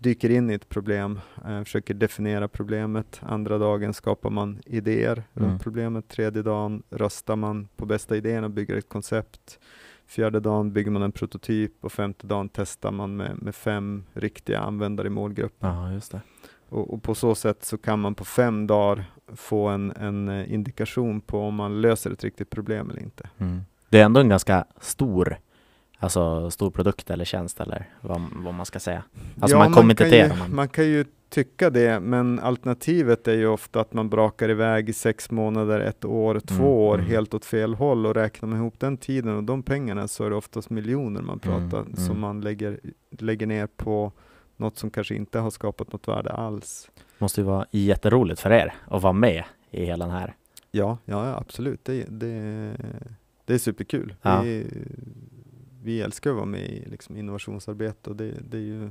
dyker 0.00 0.30
in 0.30 0.50
i 0.50 0.54
ett 0.54 0.68
problem, 0.68 1.20
eh, 1.46 1.62
försöker 1.64 1.94
definiera 1.94 2.48
problemet. 2.48 3.20
Andra 3.22 3.58
dagen 3.58 3.94
skapar 3.94 4.30
man 4.30 4.58
idéer 4.66 5.12
Mm. 5.36 5.50
runt 5.50 5.62
problemet. 5.62 6.08
Tredje 6.08 6.42
dagen 6.42 6.82
röstar 6.90 7.36
man 7.36 7.68
på 7.76 7.86
bästa 7.86 8.16
idén 8.16 8.44
och 8.44 8.50
bygger 8.50 8.76
ett 8.76 8.88
koncept. 8.88 9.58
Fjärde 10.06 10.40
dagen 10.40 10.72
bygger 10.72 10.90
man 10.90 11.02
en 11.02 11.12
prototyp 11.12 11.72
och 11.84 11.92
femte 11.92 12.26
dagen 12.26 12.48
testar 12.48 12.90
man 12.92 13.16
med, 13.16 13.42
med 13.42 13.54
fem 13.54 14.04
riktiga 14.12 14.58
användare 14.60 15.06
i 15.06 15.10
målgruppen. 15.10 15.68
ja, 15.74 15.92
just 15.92 16.12
det. 16.12 16.20
Och, 16.68 16.94
och 16.94 17.02
på 17.02 17.14
så 17.14 17.34
sätt 17.34 17.64
så 17.64 17.78
kan 17.78 18.00
man 18.00 18.14
på 18.14 18.24
fem 18.24 18.66
dagar 18.66 19.04
få 19.34 19.68
en, 19.68 19.90
en 19.96 20.28
eh, 20.28 20.52
indikation 20.52 21.20
på 21.20 21.40
om 21.40 21.54
man 21.54 21.80
löser 21.80 22.10
ett 22.10 22.24
riktigt 22.24 22.50
problem 22.50 22.90
eller 22.90 23.02
inte. 23.02 23.28
Mm. 23.38 23.60
Det 23.88 24.00
är 24.00 24.04
ändå 24.04 24.20
en 24.20 24.28
ganska 24.28 24.64
stor, 24.80 25.36
alltså 26.00 26.50
stor 26.50 26.70
produkt 26.70 27.10
eller 27.10 27.24
tjänst 27.24 27.60
eller 27.60 27.88
vad, 28.00 28.20
vad 28.34 28.54
man 28.54 28.66
ska 28.66 28.80
säga. 28.80 29.02
Alltså 29.40 29.58
man 29.58 29.96
till 29.96 30.06
ju, 30.12 30.14
er 30.14 30.32
om 30.32 30.38
man- 30.38 30.54
man 30.54 30.68
kan 30.68 30.84
ju 30.84 31.04
tycka 31.28 31.70
det, 31.70 32.00
men 32.00 32.38
alternativet 32.40 33.28
är 33.28 33.34
ju 33.34 33.46
ofta 33.46 33.80
att 33.80 33.92
man 33.92 34.08
brakar 34.10 34.48
iväg 34.48 34.88
i 34.88 34.92
sex 34.92 35.30
månader, 35.30 35.80
ett 35.80 36.04
år, 36.04 36.40
två 36.40 36.54
Mm, 36.54 36.66
år 36.66 36.94
mm. 36.94 37.06
helt 37.06 37.34
åt 37.34 37.44
fel 37.44 37.74
håll 37.74 38.06
och 38.06 38.14
räknar 38.14 38.48
man 38.48 38.58
ihop 38.58 38.74
den 38.80 38.96
tiden 38.96 39.36
och 39.36 39.44
de 39.44 39.62
pengarna 39.62 40.08
så 40.08 40.24
är 40.24 40.30
det 40.30 40.36
oftast 40.36 40.70
miljoner 40.70 41.22
man 41.22 41.40
Mm, 41.44 41.60
pratar 41.70 41.82
mm. 41.86 41.96
som 41.96 42.20
man 42.20 42.40
lägger, 42.40 42.80
lägger 43.18 43.46
ner 43.46 43.66
på 43.76 44.12
något 44.56 44.78
som 44.78 44.90
kanske 44.90 45.14
inte 45.14 45.38
har 45.38 45.50
skapat 45.50 45.92
något 45.92 46.08
värde 46.08 46.30
alls. 46.32 46.90
måste 47.18 47.40
ju 47.40 47.44
vara 47.46 47.66
jätteroligt 47.70 48.40
för 48.40 48.50
er 48.52 48.74
att 48.88 49.02
vara 49.02 49.12
med 49.12 49.44
i 49.70 49.84
hela 49.86 50.04
den 50.06 50.14
här. 50.14 50.34
Ja, 50.70 50.98
ja 51.04 51.26
ja, 51.28 51.36
absolut. 51.36 51.84
Det, 51.84 52.04
det, 52.08 52.72
det 53.44 53.54
är 53.54 53.58
superkul. 53.58 54.14
Ja. 54.22 54.40
Vi, 54.42 54.66
vi 55.82 56.00
älskar 56.00 56.30
att 56.30 56.36
vara 56.36 56.46
med 56.46 56.60
i 56.60 56.84
liksom 56.90 57.16
innovationsarbete 57.16 58.10
och 58.10 58.16
det, 58.16 58.34
det 58.50 58.56
är 58.56 58.62
ju 58.62 58.90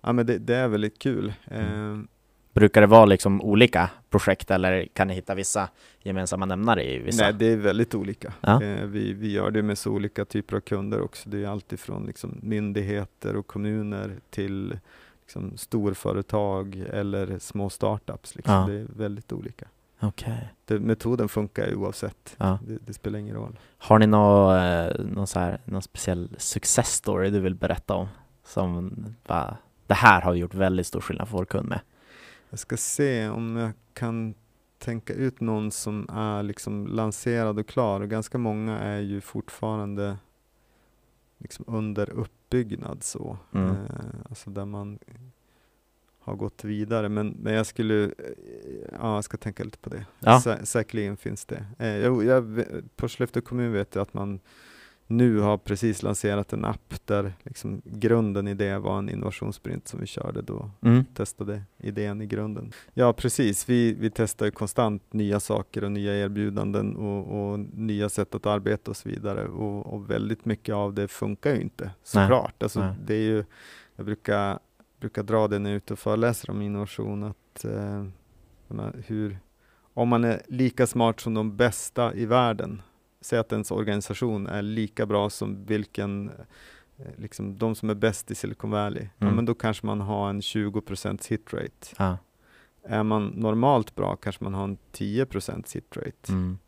Ja 0.00 0.12
men 0.12 0.26
det, 0.26 0.38
det 0.38 0.54
är 0.54 0.68
väldigt 0.68 0.98
kul. 0.98 1.32
Mm. 1.44 2.00
Eh, 2.00 2.04
Brukar 2.52 2.80
det 2.80 2.86
vara 2.86 3.04
liksom 3.04 3.42
olika 3.42 3.90
projekt 4.10 4.50
eller 4.50 4.88
kan 4.92 5.08
ni 5.08 5.14
hitta 5.14 5.34
vissa 5.34 5.68
gemensamma 6.02 6.46
nämnare 6.46 6.84
i 6.84 6.98
vissa? 6.98 7.22
nej, 7.24 7.32
det 7.32 7.46
är 7.46 7.56
väldigt 7.56 7.94
olika. 7.94 8.32
Ja. 8.40 8.62
Eh, 8.62 8.86
vi, 8.86 9.12
vi 9.12 9.32
gör 9.32 9.50
det 9.50 9.62
med 9.62 9.78
så 9.78 9.90
olika 9.90 10.24
typer 10.24 10.56
av 10.56 10.60
kunder 10.60 11.00
också. 11.00 11.28
Det 11.28 11.44
är 11.44 11.48
allt 11.48 11.72
ifrån 11.72 12.06
liksom 12.06 12.38
myndigheter 12.42 13.36
och 13.36 13.46
kommuner 13.46 14.16
till 14.30 14.78
liksom 15.20 15.56
storföretag 15.56 16.84
eller 16.90 17.38
små 17.38 17.70
startups. 17.70 18.36
Liksom. 18.36 18.54
Ja. 18.54 18.66
Det 18.66 18.74
är 18.74 18.86
väldigt 18.96 19.32
olika. 19.32 19.66
Okej. 20.02 20.54
Det, 20.64 20.80
metoden 20.80 21.28
funkar 21.28 21.66
ju 21.66 21.74
oavsett. 21.74 22.36
Ja. 22.38 22.58
Det, 22.66 22.78
det 22.86 22.92
spelar 22.92 23.18
ingen 23.18 23.36
roll. 23.36 23.58
Har 23.78 23.98
ni 23.98 24.06
någon, 24.06 24.56
eh, 24.56 25.04
någon, 25.04 25.26
så 25.26 25.38
här, 25.38 25.60
någon 25.64 25.82
speciell 25.82 26.36
success 26.38 26.92
story 26.92 27.30
du 27.30 27.40
vill 27.40 27.54
berätta 27.54 27.94
om? 27.94 28.08
Som 28.44 29.04
bara, 29.26 29.56
det 29.86 29.94
här 29.94 30.20
har 30.20 30.34
gjort 30.34 30.54
väldigt 30.54 30.86
stor 30.86 31.00
skillnad 31.00 31.28
för 31.28 31.38
vår 31.38 31.44
kund 31.44 31.68
med. 31.68 31.80
Jag 32.50 32.58
ska 32.58 32.76
se 32.76 33.28
om 33.28 33.56
jag 33.56 33.72
kan 33.94 34.34
tänka 34.78 35.14
ut 35.14 35.40
någon 35.40 35.70
som 35.70 36.08
är 36.12 36.42
liksom 36.42 36.86
lanserad 36.86 37.58
och 37.58 37.66
klar. 37.66 38.00
Och 38.00 38.08
ganska 38.08 38.38
många 38.38 38.78
är 38.78 39.00
ju 39.00 39.20
fortfarande 39.20 40.16
liksom 41.38 41.64
under 41.68 42.10
uppbyggnad 42.10 43.02
så. 43.02 43.36
Mm. 43.52 43.70
Eh, 43.70 43.76
alltså 44.28 44.50
där 44.50 44.64
man 44.64 44.98
har 46.24 46.34
gått 46.36 46.64
vidare. 46.64 47.08
Men, 47.08 47.36
men 47.42 47.54
jag 47.54 47.66
skulle, 47.66 48.04
eh, 48.04 48.10
ja 49.00 49.14
jag 49.14 49.24
ska 49.24 49.36
tänka 49.36 49.64
lite 49.64 49.78
på 49.78 49.90
det. 49.90 50.06
Ja. 50.20 50.40
Sä, 50.40 50.66
säkerligen 50.66 51.16
finns 51.16 51.44
det. 51.44 51.64
Eh, 51.78 51.88
jag, 51.96 52.42
ve- 52.42 52.66
på 52.96 53.08
Skellefteå 53.08 53.42
kommun 53.42 53.72
vet 53.72 53.94
jag 53.94 54.02
att 54.02 54.14
man 54.14 54.40
nu 55.06 55.38
har 55.38 55.58
precis 55.58 56.02
lanserat 56.02 56.52
en 56.52 56.64
app 56.64 56.94
där 57.04 57.32
liksom 57.42 57.82
grunden 57.84 58.48
i 58.48 58.54
det 58.54 58.78
var 58.78 58.98
en 58.98 59.08
innovationssprint 59.08 59.88
som 59.88 60.00
vi 60.00 60.06
körde 60.06 60.42
då. 60.42 60.70
Mm. 60.82 61.04
Testade 61.14 61.62
idén 61.78 62.22
i 62.22 62.26
grunden. 62.26 62.72
Ja 62.94 63.12
precis, 63.12 63.68
vi, 63.68 63.94
vi 63.94 64.10
testar 64.10 64.46
ju 64.46 64.52
konstant 64.52 65.12
nya 65.12 65.40
saker 65.40 65.84
och 65.84 65.92
nya 65.92 66.14
erbjudanden 66.18 66.96
och, 66.96 67.52
och 67.52 67.58
nya 67.58 68.08
sätt 68.08 68.34
att 68.34 68.46
arbeta 68.46 68.90
och 68.90 68.96
så 68.96 69.08
vidare. 69.08 69.48
Och, 69.48 69.94
och 69.94 70.10
väldigt 70.10 70.44
mycket 70.44 70.74
av 70.74 70.94
det 70.94 71.08
funkar 71.08 71.54
ju 71.54 71.60
inte 71.60 71.90
såklart. 72.02 72.62
Alltså, 72.62 72.80
Nej. 72.80 72.94
det 73.06 73.14
är 73.14 73.22
ju, 73.22 73.44
jag 73.96 74.06
brukar, 74.06 74.58
brukar 75.02 75.22
dra 75.22 75.48
det 75.48 75.58
när 75.58 75.70
jag 75.70 75.74
är 75.74 75.76
ute 75.76 75.92
och 75.92 75.98
föreläser 75.98 76.50
om 76.50 76.62
innovation, 76.62 77.22
att 77.24 77.64
eh, 77.64 78.04
hur, 79.06 79.38
om 79.94 80.08
man 80.08 80.24
är 80.24 80.42
lika 80.48 80.86
smart 80.86 81.20
som 81.20 81.34
de 81.34 81.56
bästa 81.56 82.14
i 82.14 82.26
världen, 82.26 82.82
säg 83.20 83.38
att 83.38 83.52
ens 83.52 83.70
organisation 83.70 84.46
är 84.46 84.62
lika 84.62 85.06
bra 85.06 85.30
som 85.30 85.64
vilken, 85.64 86.28
eh, 86.98 87.06
liksom 87.16 87.58
de 87.58 87.74
som 87.74 87.90
är 87.90 87.94
bäst 87.94 88.30
i 88.30 88.34
Silicon 88.34 88.70
Valley, 88.70 89.02
ja, 89.18 89.24
Mm. 89.26 89.36
men 89.36 89.44
då 89.44 89.54
kanske 89.54 89.86
man 89.86 90.00
har 90.00 90.30
en 90.30 90.40
20% 90.42 91.26
hit 91.26 91.54
rate. 91.54 91.94
Ja. 91.98 92.18
Är 92.84 93.02
man 93.02 93.26
normalt 93.26 93.94
bra 93.94 94.16
kanske 94.16 94.44
man 94.44 94.54
har 94.54 94.64
en 94.64 94.78
10% 94.92 95.72
hit 95.74 95.96
rate. 95.96 96.32
Mm. 96.32 96.58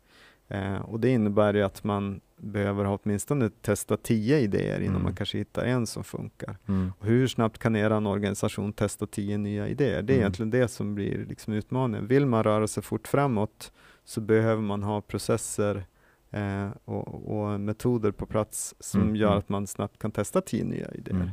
Eh, 0.47 0.81
och 0.81 0.99
det 0.99 1.09
innebär 1.09 1.53
ju 1.53 1.61
att 1.61 1.83
man 1.83 2.21
behöver 2.37 2.85
ha 2.85 2.99
åtminstone 3.03 3.49
testa 3.49 3.97
10 3.97 4.39
idéer 4.39 4.79
innan 4.79 4.89
Mm. 4.95 5.03
man 5.03 5.15
kanske 5.15 5.37
hittar 5.37 5.65
en 5.65 5.87
som 5.87 6.03
funkar. 6.03 6.57
Mm. 6.67 6.91
Och 6.99 7.05
hur 7.05 7.27
snabbt 7.27 7.57
kan 7.57 7.75
er 7.75 7.91
organisation 8.07 8.73
testa 8.73 9.07
10 9.07 9.37
nya 9.37 9.67
idéer? 9.67 10.01
Det 10.01 10.13
är 10.13 10.15
Mm. 10.15 10.21
egentligen 10.21 10.49
det 10.49 10.67
som 10.67 10.95
blir 10.95 11.25
liksom 11.25 11.53
utmaningen. 11.53 12.07
Vill 12.07 12.25
man 12.25 12.43
röra 12.43 12.67
sig 12.67 12.83
fort 12.83 13.07
framåt 13.07 13.71
så 14.03 14.21
behöver 14.21 14.61
man 14.61 14.83
ha 14.83 15.01
processer 15.01 15.85
eh, 16.31 16.67
och, 16.85 17.37
och 17.37 17.59
metoder 17.59 18.11
på 18.11 18.25
plats 18.25 18.75
som 18.79 19.01
Mm, 19.01 19.15
gör 19.15 19.27
mm. 19.27 19.39
att 19.39 19.49
man 19.49 19.67
snabbt 19.67 19.99
kan 19.99 20.11
testa 20.11 20.41
10 20.41 20.63
nya 20.63 20.91
idéer. 20.91 21.15
Mm. 21.15 21.29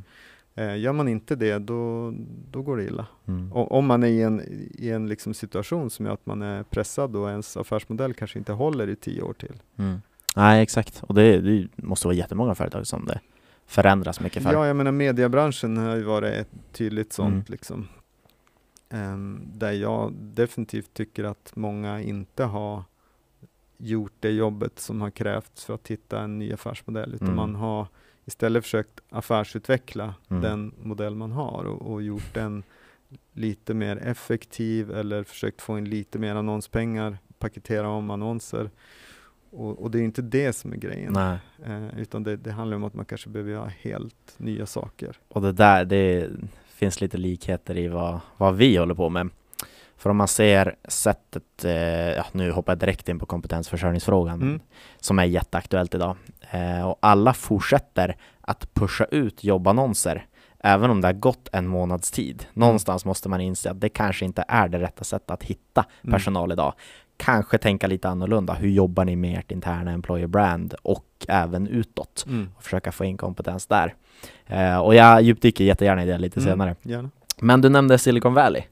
Eh, 0.55 0.79
gör 0.79 0.93
man 0.93 1.09
inte 1.09 1.37
det, 1.37 1.59
då, 1.59 2.13
då 2.51 2.63
går 2.63 2.77
det 2.77 2.85
illa. 2.85 3.07
Mm. 3.29 3.53
O- 3.53 3.67
om 3.71 3.87
man 3.87 4.03
är 4.03 4.07
i 4.09 4.23
en, 4.23 4.41
i 4.79 4.91
en 4.91 5.09
liksom 5.09 5.35
situation 5.35 5.91
som 5.91 6.07
gör 6.07 6.13
att 6.13 6.27
man 6.27 6.43
är 6.43 6.63
pressad 6.63 7.17
och 7.17 7.31
ens 7.31 7.57
affärsmodell 7.57 8.15
kanske 8.15 8.39
inte 8.39 8.53
håller 8.53 8.89
i 8.89 8.97
tio 8.97 9.23
år 9.23 9.33
till. 9.33 9.63
Mm. 9.77 10.01
Nej, 10.37 10.63
exakt. 10.63 11.03
Och 11.07 11.15
det, 11.15 11.41
det 11.41 11.69
måste 11.77 12.07
vara 12.07 12.15
jättemånga 12.17 12.55
företag 12.55 12.87
som 12.87 13.05
det 13.07 13.21
förändras 13.67 14.21
mycket 14.21 14.43
för. 14.43 14.53
Ja, 14.53 14.67
jag 14.67 14.77
menar 14.77 14.93
mediebranschen 14.93 15.77
har 15.77 15.97
ju 15.97 16.03
varit 16.03 16.33
ett 16.35 16.49
tydligt 16.73 17.13
sånt 17.13 17.33
Mm. 17.33 17.45
liksom. 17.47 17.89
Ehm, 18.91 19.41
där 19.55 19.73
jag 19.73 20.13
definitivt 20.13 20.95
tycker 20.95 21.25
att 21.25 21.53
många 21.57 22.01
inte 22.01 22.45
har 22.45 22.83
gjort 23.77 24.13
det 24.21 24.31
jobbet 24.31 24.79
som 24.79 25.01
har 25.01 25.11
krävts 25.11 25.65
för 25.65 25.75
att 25.75 25.89
hitta 25.89 26.21
en 26.21 26.39
ny 26.39 26.53
affärsmodell, 26.53 27.15
utan 27.15 27.27
Mm. 27.29 27.37
man 27.37 27.55
har 27.55 27.87
istället 28.25 28.65
försökt 28.65 29.01
affärsutveckla 29.11 30.15
Mm. 30.29 30.43
den 30.43 30.75
modell 30.83 31.15
man 31.15 31.33
har 31.33 31.65
och, 31.65 31.93
och 31.93 32.03
gjort 32.03 32.35
den 32.35 32.63
lite 33.33 33.75
mer 33.75 33.97
effektiv 33.97 34.91
eller 34.91 35.25
försökt 35.25 35.63
få 35.63 35.79
in 35.79 35.85
lite 35.91 36.19
mer 36.19 36.35
annonspengar, 36.35 37.19
paketera 37.39 37.89
om 37.89 38.11
annonser. 38.11 38.71
Och, 39.53 39.83
och 39.83 39.91
det 39.91 39.99
är 39.99 40.03
inte 40.03 40.23
det 40.23 40.53
som 40.53 40.73
är 40.73 40.77
grejen, 40.77 41.17
eh, 41.17 41.99
utan 41.99 42.23
det, 42.23 42.37
det 42.37 42.53
handlar 42.53 42.77
om 42.77 42.85
att 42.85 42.95
man 42.95 43.05
kanske 43.05 43.29
behöver 43.29 43.51
göra 43.53 43.73
helt 43.83 44.35
nya 44.37 44.67
saker. 44.67 45.17
Och 45.29 45.43
det 45.43 45.53
där, 45.53 45.85
det 45.85 46.29
finns 46.69 47.01
lite 47.01 47.17
likheter 47.19 47.77
i 47.79 47.89
vad, 47.89 48.21
vad 48.37 48.57
vi 48.57 48.77
håller 48.77 48.95
på 48.95 49.09
med. 49.09 49.29
För 49.97 50.11
om 50.11 50.17
man 50.17 50.29
ser 50.29 50.77
sättet, 50.89 51.65
eh, 51.65 51.73
ja, 52.13 52.25
nu 52.33 52.51
hoppar 52.51 52.73
jag 52.73 52.79
direkt 52.79 53.09
in 53.09 53.19
på 53.19 53.27
kompetensförsörjningsfrågan, 53.27 54.43
Mm. 54.43 54.61
som 55.01 55.19
är 55.19 55.25
jätteaktuellt 55.25 55.95
idag. 55.95 56.17
Eh, 56.51 56.89
och 56.89 56.99
alla 57.01 57.35
fortsätter 57.35 58.17
att 58.41 58.75
pusha 58.75 59.05
ut 59.05 59.45
jobbannonser, 59.45 60.27
även 60.59 60.91
om 60.91 61.01
det 61.01 61.09
har 61.09 61.13
gått 61.13 61.49
en 61.53 61.67
månads 61.67 62.11
tid. 62.11 62.47
Någonstans 62.53 63.05
måste 63.05 63.29
man 63.29 63.41
inse 63.41 63.71
att 63.71 63.81
det 63.81 63.89
kanske 63.89 64.25
inte 64.25 64.45
är 64.49 64.69
det 64.69 64.79
rätta 64.79 65.05
sättet 65.05 65.31
att 65.31 65.43
hitta 65.43 65.85
Mm. 66.03 66.13
personal 66.13 66.53
idag. 66.53 66.75
Kanske 67.25 67.59
tänka 67.59 67.87
lite 67.87 68.09
annorlunda. 68.09 68.55
Hur 68.55 68.69
jobbar 68.69 69.05
ni 69.05 69.17
med 69.17 69.39
ert 69.39 69.53
interna 69.53 69.93
employer 69.93 70.27
brand 70.27 70.75
och 70.83 71.07
även 71.29 71.69
utåt? 71.69 72.25
Mm. 72.29 72.49
och 72.57 72.63
försöka 72.63 72.93
få 72.93 73.05
in 73.05 73.17
kompetens 73.17 73.67
där. 73.67 73.95
Eh, 74.47 74.79
och 74.79 74.95
jag 74.95 75.23
djupdyker 75.23 75.65
jättegärna 75.65 76.03
i 76.03 76.07
det 76.07 76.19
lite 76.19 76.41
Mm, 76.41 76.53
senare. 76.53 76.77
Gärna. 76.83 77.11
Men 77.41 77.61
du 77.61 77.69
nämnde 77.69 77.99
Silicon 77.99 78.35
Valley. 78.35 78.63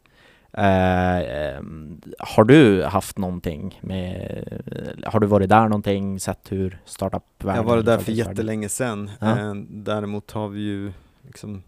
Eh, 0.52 1.18
eh, 1.18 1.60
har 2.18 2.44
du 2.44 2.84
haft 2.84 3.18
någonting 3.18 3.80
med, 3.82 4.44
har 5.06 5.20
du 5.20 5.26
varit 5.26 5.48
där 5.48 5.62
någonting, 5.62 6.20
sett 6.20 6.52
hur 6.52 6.78
startup 6.84 7.22
Jag 7.38 7.48
har 7.52 7.62
varit 7.64 7.86
där 7.86 7.98
för 7.98 8.12
jättelänge 8.12 8.68
sedan. 8.68 9.10
Ja. 9.20 9.38
Eh, 9.38 9.54
däremot 9.68 10.30
har 10.30 10.48
vi 10.48 10.60
ju 10.60 10.92
liksom 11.22 11.62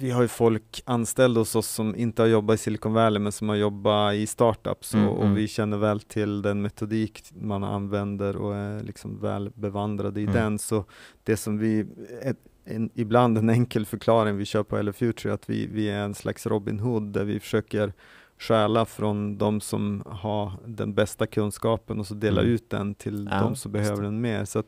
vi 0.00 0.10
har 0.10 0.22
ju 0.22 0.28
folk 0.28 0.82
anställda 0.84 1.40
hos 1.40 1.56
oss 1.56 1.66
som 1.68 1.96
inte 1.96 2.22
har 2.22 2.26
jobbat 2.26 2.54
i 2.54 2.58
Silicon 2.58 2.92
Valley 2.92 3.18
men 3.20 3.32
som 3.32 3.48
har 3.48 3.56
jobbat 3.56 4.14
i 4.14 4.26
startups 4.26 4.94
Mm, 4.94 5.08
och, 5.08 5.16
och 5.16 5.22
mm. 5.24 5.34
vi 5.34 5.48
känner 5.48 5.76
väl 5.76 6.00
till 6.00 6.42
den 6.42 6.62
metodik 6.62 7.22
man 7.40 7.64
använder 7.64 8.36
och 8.36 8.54
är 8.56 8.82
liksom 8.82 9.20
väl 9.20 9.50
bevandrade 9.54 10.20
i 10.20 10.24
Mm. 10.24 10.34
den. 10.34 10.58
Så 10.58 10.84
det 11.24 11.36
som 11.36 11.58
vi, 11.58 11.86
ett, 12.22 12.38
en, 12.64 12.90
ibland 12.94 13.38
en 13.38 13.50
enkel 13.50 13.86
förklaring 13.86 14.36
vi 14.36 14.44
kör 14.44 14.62
på 14.62 14.76
Hello 14.76 14.92
Future 14.92 15.34
att 15.34 15.50
vi, 15.50 15.66
vi 15.66 15.90
är 15.90 16.02
en 16.04 16.14
slags 16.14 16.46
Robin 16.46 16.80
Hood 16.80 17.02
där 17.12 17.24
vi 17.24 17.40
försöker 17.40 17.92
stjäla 18.38 18.84
från 18.84 19.38
de 19.38 19.60
som 19.60 20.02
har 20.06 20.52
den 20.66 20.94
bästa 20.94 21.26
kunskapen 21.26 22.00
och 22.00 22.06
så 22.06 22.14
dela 22.14 22.40
Mm. 22.40 22.52
ut 22.52 22.70
den 22.70 22.94
till 22.94 23.28
Ja, 23.30 23.40
de 23.40 23.56
som 23.56 23.72
behöver 23.72 24.02
den 24.02 24.20
mer. 24.20 24.44
Så 24.44 24.58
att, 24.58 24.66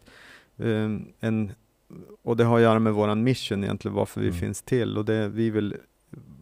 ehm, 0.58 1.04
en, 1.20 1.52
och 2.22 2.36
det 2.36 2.44
har 2.44 2.56
att 2.56 2.62
göra 2.62 2.78
med 2.78 2.92
våran 2.94 3.22
mission 3.24 3.64
egentligen, 3.64 3.94
varför 3.94 4.20
vi 4.20 4.26
Mm. 4.28 4.40
finns 4.40 4.62
till 4.62 4.98
och 4.98 5.04
det 5.04 5.28
vi 5.28 5.50
vill 5.50 5.76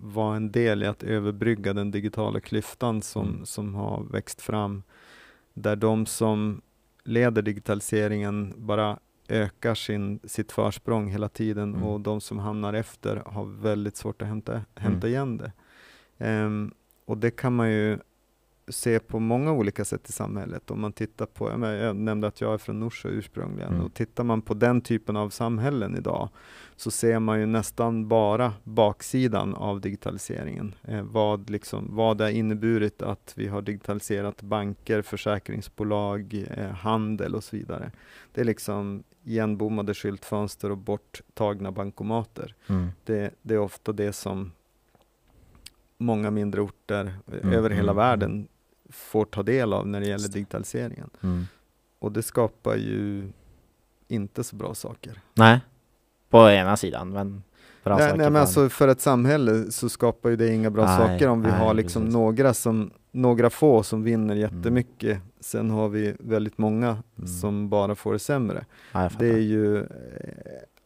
vara 0.03 0.37
en 0.37 0.53
del 0.53 0.83
i 0.83 0.87
att 0.87 1.03
överbrygga 1.03 1.73
den 1.73 1.91
digitala 1.91 2.41
klyftan 2.41 3.03
som, 3.03 3.29
Mm. 3.29 3.47
som 3.47 3.75
har 3.75 4.03
växt 4.11 4.41
fram. 4.41 4.83
Där 5.55 5.77
de 5.77 6.07
som 6.07 6.61
leder 7.05 7.43
digitaliseringen 7.43 8.55
bara 8.57 8.99
ökar 9.29 9.75
sin, 9.75 10.21
sitt 10.25 10.53
försprång 10.53 11.09
hela 11.11 11.29
tiden 11.29 11.75
Mm. 11.75 11.83
och 11.83 12.01
de 12.01 12.21
som 12.21 12.39
hamnar 12.39 12.73
efter 12.75 13.17
har 13.27 13.45
väldigt 13.45 13.97
svårt 13.97 14.23
att 14.23 14.29
hämta, 14.29 14.53
hämta 14.75 15.07
Mm. 15.07 15.09
igen 15.09 15.37
det. 15.37 15.53
Ehm, 16.19 16.75
och 17.05 17.19
det 17.19 17.31
kan 17.31 17.57
man 17.57 17.71
ju 17.71 17.99
se 18.71 18.99
på 19.01 19.19
många 19.19 19.53
olika 19.53 19.85
sätt 19.85 20.09
i 20.09 20.13
samhället. 20.13 20.71
Om 20.71 20.81
man 20.81 20.93
tittar 20.93 21.27
på, 21.27 21.51
jag, 21.51 21.97
nämnde 21.97 22.27
att 22.27 22.41
jag 22.41 22.55
är 22.55 22.59
från 22.59 22.81
Norsjö 22.81 23.09
ursprungligen, 23.09 23.73
Mm. 23.73 23.85
och 23.85 23.95
tittar 23.95 24.25
man 24.25 24.43
på 24.43 24.55
den 24.55 24.81
typen 24.81 25.17
av 25.17 25.31
samhällen 25.31 25.97
idag 25.97 26.29
så 26.77 26.91
ser 26.91 27.19
man 27.19 27.41
ju 27.41 27.47
nästan 27.47 28.09
bara 28.09 28.53
baksidan 28.65 29.55
av 29.55 29.81
digitaliseringen. 29.81 30.75
Eh, 30.83 31.03
vad, 31.03 31.51
liksom, 31.51 31.97
vad 31.97 32.19
det 32.19 32.25
har 32.25 32.31
inneburit 32.31 33.03
att 33.03 33.33
vi 33.37 33.49
har 33.49 33.63
digitaliserat 33.63 34.43
banker, 34.43 35.03
försäkringsbolag, 35.03 36.45
eh, 36.51 36.71
handel 36.71 37.35
och 37.35 37.45
så 37.45 37.57
vidare. 37.57 37.91
Det 38.33 38.41
är 38.41 38.45
liksom 38.45 39.03
igenbommade 39.25 39.95
skyltfönster 39.95 40.71
och 40.71 40.79
borttagna 40.79 41.73
bankomater. 41.73 42.55
Mm. 42.67 42.89
Det, 43.05 43.31
det 43.43 43.55
är 43.55 43.59
ofta 43.59 43.93
det 43.93 44.13
som 44.13 44.53
många 45.99 46.31
mindre 46.31 46.61
orter 46.61 47.15
eh, 47.27 47.35
Mm, 47.43 47.53
över 47.55 47.71
hela 47.71 47.93
mm, 47.93 47.97
världen 47.97 48.49
får 48.90 49.24
ta 49.24 49.42
del 49.42 49.72
av 49.72 49.87
när 49.88 50.00
det 50.00 50.07
gäller 50.07 50.29
digitaliseringen. 50.29 51.11
Mm. 51.22 51.46
Och 51.98 52.12
det 52.12 52.22
skapar 52.22 52.76
ju 52.76 53.29
inte 54.09 54.44
så 54.44 54.57
bra 54.57 54.74
saker. 54.74 55.20
Nej, 55.35 55.61
på 56.29 56.50
ena 56.50 56.76
sidan, 56.76 57.11
men 57.11 57.42
bra 57.85 57.96
nej, 57.96 58.09
saker 58.09 58.18
nej, 58.18 58.31
men 58.31 58.40
alltså 58.40 58.68
för 58.68 58.88
ett 58.88 59.00
samhälle 59.00 59.70
så 59.72 59.88
skapar 59.88 60.31
ju 60.31 60.37
det 60.37 60.55
inga 60.55 60.70
bra 60.70 60.85
Nej, 60.85 60.96
saker 60.98 61.29
om 61.29 61.42
vi 61.42 61.48
nej, 61.50 61.59
har 61.59 61.74
liksom 61.74 62.03
precis. 62.03 62.14
några, 62.14 62.55
som, 62.55 62.90
några 63.11 63.50
få 63.50 63.83
som 63.83 64.03
vinner 64.03 64.35
jättemycket. 64.35 65.18
Sen 65.40 65.70
har 65.70 65.88
vi 65.88 66.14
väldigt 66.18 66.59
många 66.59 67.03
Mm. 67.18 67.29
som 67.29 67.68
bara 67.68 67.94
får 67.94 68.12
det 68.12 68.18
sämre. 68.18 68.64
ja, 68.92 69.11
Det 69.18 69.29
är 69.29 69.38
ju 69.38 69.79
eh, 69.79 69.87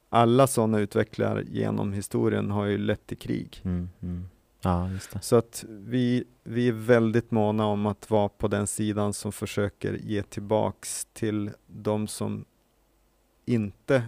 alla 0.09 0.47
sådana 0.47 0.79
utvecklare 0.79 1.45
genom 1.49 1.93
historien 1.93 2.51
har 2.51 2.65
ju 2.65 2.79
lett 2.79 3.07
till 3.07 3.19
krig. 3.19 3.61
Mm, 3.65 3.89
mm. 4.03 4.29
Ja. 4.65 4.91
Så 5.21 5.37
att 5.37 5.65
vi, 5.69 6.25
vi 6.43 6.69
är 6.69 6.73
väldigt 6.73 7.31
måna 7.31 7.67
om 7.67 7.87
att 7.87 8.11
vara 8.11 8.29
på 8.29 8.49
den 8.49 8.67
sidan 8.67 9.13
som 9.13 9.33
försöker 9.33 9.93
ge 9.95 10.23
tillbaks 10.23 11.07
till 11.13 11.51
de 11.67 12.07
som 12.09 12.45
inte 13.45 14.05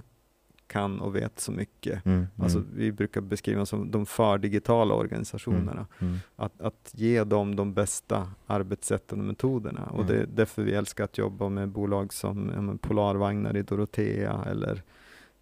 kan 0.66 1.00
och 1.00 1.16
vet 1.16 1.40
så 1.40 1.52
mycket. 1.52 2.06
Mm, 2.06 2.26
Alltså 2.38 2.58
mm, 2.58 2.70
vi 2.74 2.92
brukar 2.92 3.20
beskriva 3.20 3.66
som 3.66 3.90
de 3.90 4.06
för-digitala 4.06 4.94
organisationerna. 4.94 5.86
mm. 5.98 6.18
Att, 6.36 6.60
att 6.60 6.90
ge 6.94 7.24
dem 7.24 7.56
de 7.56 7.74
bästa 7.74 8.30
arbetssätten 8.46 9.18
och 9.20 9.24
metoderna. 9.26 9.84
Och 9.86 10.00
Mm. 10.00 10.06
det 10.06 10.22
är 10.22 10.26
därför 10.26 10.62
vi 10.62 10.74
älskar 10.74 11.04
att 11.04 11.18
jobba 11.18 11.48
med 11.48 11.68
bolag 11.68 12.12
som 12.12 12.50
ja, 12.82 12.88
Polarvagnar 12.88 13.56
i 13.56 13.62
Dorotea 13.62 14.44
eller 14.46 14.82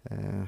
eh, 0.03 0.43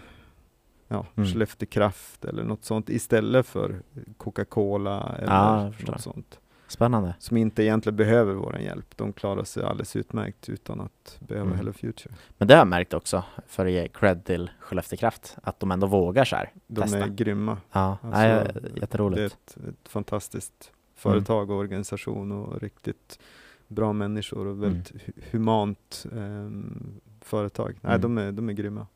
ja, 0.87 1.05
Mm. 1.15 1.29
Skellefteå 1.29 1.67
Kraft 1.67 2.25
eller 2.25 2.43
något 2.43 2.65
sånt 2.65 2.89
istället 2.89 3.45
för 3.45 3.81
Coca-Cola 4.17 5.15
eller 5.17 5.33
Ja, 5.33 5.63
jag 5.63 5.75
förstår. 5.75 5.91
något 5.93 6.01
sånt. 6.01 6.39
Spännande. 6.69 7.15
som 7.19 7.37
inte 7.37 7.63
egentligen 7.63 7.95
behöver 7.95 8.33
vår 8.33 8.57
hjälp. 8.59 8.97
De 8.97 9.13
klarar 9.13 9.43
sig 9.43 9.63
alldeles 9.63 9.95
utmärkt 9.95 10.49
utan 10.49 10.81
att 10.81 11.17
behöva 11.19 11.45
Mm. 11.47 11.57
Hello 11.57 11.73
Future. 11.73 12.13
Men 12.37 12.47
det 12.47 12.53
har 12.53 12.59
jag 12.59 12.67
märkt 12.67 12.93
också, 12.93 13.23
för 13.47 13.65
att 13.65 13.71
ge 13.71 13.87
cred 13.87 14.25
till 14.25 14.49
Skellefteå 14.59 14.97
Kraft, 14.97 15.37
att 15.43 15.59
de 15.59 15.71
ändå 15.71 15.87
vågar 15.87 16.25
så 16.25 16.35
här. 16.35 16.51
De 16.67 16.81
Testa. 16.81 16.97
är 16.99 17.07
grymma. 17.07 17.57
Ja, 17.71 17.97
Alltså, 18.01 18.07
nej, 18.19 18.29
Det 18.29 18.69
är 18.69 18.79
jätteroligt. 18.81 19.33
ett, 19.33 19.57
ett 19.67 19.87
fantastiskt 19.89 20.71
företag 20.95 21.49
och 21.51 21.57
organisation 21.57 22.31
och 22.31 22.61
riktigt 22.61 23.19
bra 23.67 23.93
människor 23.93 24.47
och 24.47 24.63
väldigt 24.63 24.91
hu- 24.91 25.21
humant 25.31 26.05
ehm, 26.15 26.99
företag. 27.21 27.77
Nej, 27.81 27.95
Mm. 27.95 28.01
de, 28.01 28.17
är, 28.17 28.31
de 28.31 28.49
är 28.49 28.53
grymma. 28.53 28.87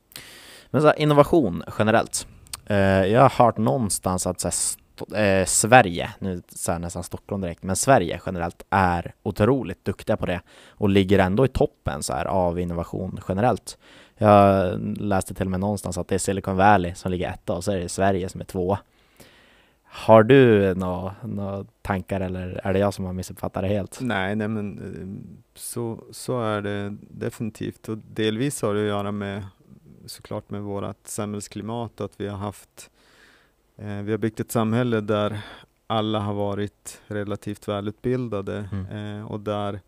Men 0.72 0.82
så 0.82 0.88
här, 0.88 1.00
innovation 1.00 1.64
generellt. 1.80 2.28
Eh, 2.66 3.06
jag 3.06 3.22
har 3.22 3.46
hört 3.46 3.58
någonstans 3.58 4.28
att 4.28 4.40
så 4.40 4.48
här, 4.48 5.42
eh, 5.42 5.46
Sverige, 5.46 6.10
nu 6.20 6.42
så 6.50 6.72
här, 6.72 6.80
nästan 6.80 7.04
Stockholm 7.04 7.42
direkt, 7.42 7.64
men 7.64 7.76
Sverige 7.76 8.22
generellt 8.26 8.64
är 8.70 9.14
otroligt 9.24 9.86
duktiga 9.86 10.18
på 10.18 10.26
det 10.26 10.42
och 10.70 10.90
ligger 10.90 11.20
ändå 11.20 11.46
i 11.46 11.48
toppen 11.48 12.04
så 12.04 12.14
här, 12.14 12.26
av 12.26 12.60
innovation 12.60 13.20
generellt. 13.28 13.78
Jag 14.18 14.80
läste 14.98 15.34
till 15.34 15.48
och 15.48 15.52
med 15.52 15.60
någonstans 15.60 15.98
att 15.98 16.08
det 16.08 16.16
är 16.16 16.20
Silicon 16.20 16.58
Valley 16.58 16.96
som 16.96 17.12
ligger 17.12 17.30
etta 17.30 17.54
och 17.54 17.64
så 17.64 17.72
är 17.72 17.78
det 17.78 17.90
Sverige 17.90 18.30
som 18.30 18.42
är 18.42 18.46
tvåa. 18.46 18.80
Har 19.84 20.24
du 20.24 20.74
några 20.76 21.16
nå 21.24 21.66
tankar 21.82 22.22
eller 22.22 22.62
är 22.64 22.74
det 22.74 22.80
jag 22.80 22.94
som 22.94 23.06
har 23.06 23.14
missuppfattat 23.14 23.64
det 23.64 23.68
helt? 23.68 24.02
Nej, 24.02 24.36
nej 24.36 24.48
men 24.48 24.78
eh, 24.78 25.32
så, 25.56 26.04
så 26.12 26.42
är 26.42 26.62
det 26.62 26.98
definitivt 27.02 27.90
och 27.90 27.98
delvis 27.98 28.62
har 28.62 28.74
det 28.74 28.82
att 28.82 28.88
göra 28.88 29.12
med 29.12 29.44
såklart 30.06 30.50
med 30.50 30.62
vårt 30.62 31.08
samhällsklimat 31.08 32.02
att 32.02 32.20
vi 32.22 32.28
har 32.28 32.38
haft 32.38 32.92
eh, 33.78 34.02
vi 34.02 34.12
har 34.12 34.18
byggt 34.18 34.40
ett 34.40 34.52
samhälle 34.52 35.02
där 35.02 35.42
alla 35.88 36.20
har 36.20 36.34
varit 36.34 37.02
relativt 37.08 37.68
välutbildade 37.68 38.70
Mm. 38.72 39.18
eh, 39.20 39.26
och 39.32 39.40
där 39.40 39.80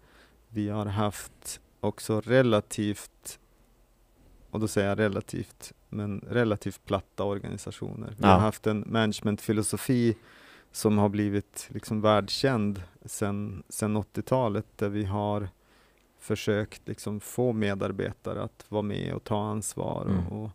vi 0.50 0.70
har 0.70 0.86
haft 0.86 1.60
också 1.80 2.22
relativt 2.22 3.40
och 4.52 4.60
då 4.60 4.68
säger 4.68 4.90
jag 4.90 5.00
relativt, 5.00 5.74
men 5.90 6.20
relativt 6.30 6.86
platta 6.86 7.24
organisationer. 7.24 8.10
Vi 8.10 8.16
Ja. 8.24 8.28
har 8.28 8.40
haft 8.40 8.68
en 8.68 8.84
managementfilosofi 8.88 10.16
som 10.72 10.98
har 10.98 11.10
blivit 11.10 11.68
liksom 11.74 12.02
världskänd 12.02 12.84
sedan 13.06 13.64
sen 13.70 13.98
80-talet 13.98 14.66
där 14.76 14.90
vi 14.90 15.04
har 15.06 15.50
försökt 16.24 16.88
liksom 16.88 17.20
få 17.20 17.54
medarbetare 17.54 18.44
att 18.44 18.66
vara 18.70 18.82
med 18.82 19.14
och 19.14 19.24
ta 19.24 19.44
ansvar 19.44 20.06
Mm. 20.10 20.28
och, 20.28 20.50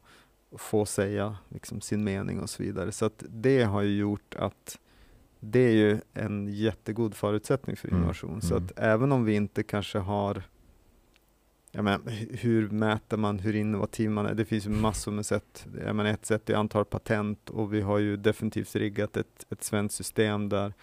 och 0.51 0.61
få 0.61 0.87
säga 0.87 1.37
liksom 1.49 1.81
sin 1.81 2.05
mening 2.05 2.41
och 2.41 2.51
så 2.51 2.63
vidare. 2.63 2.93
Så 2.93 3.05
att 3.05 3.25
det 3.29 3.63
har 3.63 3.83
ju 3.83 3.97
gjort 3.97 4.35
att 4.39 4.79
det 5.41 5.59
är 5.61 5.73
ju 5.73 6.01
en 6.15 6.49
jättegod 6.49 7.15
förutsättning 7.15 7.77
för 7.77 7.89
Mm, 7.89 7.99
innovation. 8.01 8.43
Så 8.43 8.55
mm. 8.57 8.65
att 8.67 8.79
även 8.79 9.13
om 9.13 9.25
vi 9.25 9.35
inte 9.35 9.63
kanske 9.63 9.99
har 9.99 10.43
jag 11.71 11.85
menar, 11.85 11.99
hu- 11.99 12.37
hur 12.37 12.71
mäter 12.71 13.17
man 13.17 13.39
hur 13.39 13.55
innovativ 13.57 14.11
man 14.11 14.27
är? 14.27 14.35
Det 14.35 14.45
finns 14.45 14.67
ju 14.67 14.71
massor 14.71 15.13
med 15.13 15.27
sätt. 15.27 15.67
Jag 15.87 15.97
menar, 15.97 16.11
ett 16.11 16.27
sätt 16.27 16.51
är 16.51 16.55
antal 16.55 16.85
patent 16.85 17.51
och 17.51 17.75
vi 17.75 17.81
har 17.81 17.99
ju 17.99 18.17
definitivt 18.17 18.77
riggat 18.77 19.17
ett, 19.17 19.47
ett 19.51 19.65
svenskt 19.65 19.95
system 19.97 20.49
där, 20.49 20.75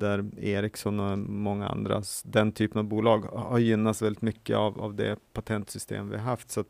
där 0.00 0.24
Ericsson 0.38 1.00
och 1.00 1.18
många 1.18 1.68
andra, 1.68 2.02
den 2.24 2.52
typen 2.52 2.78
av 2.78 2.84
bolag 2.84 3.20
har 3.22 3.58
gynnats 3.58 4.02
väldigt 4.02 4.22
mycket 4.22 4.56
av, 4.56 4.80
av 4.80 4.94
det 4.94 5.16
patentsystem 5.32 6.10
vi 6.10 6.16
har 6.16 6.24
haft. 6.24 6.50
Så 6.50 6.64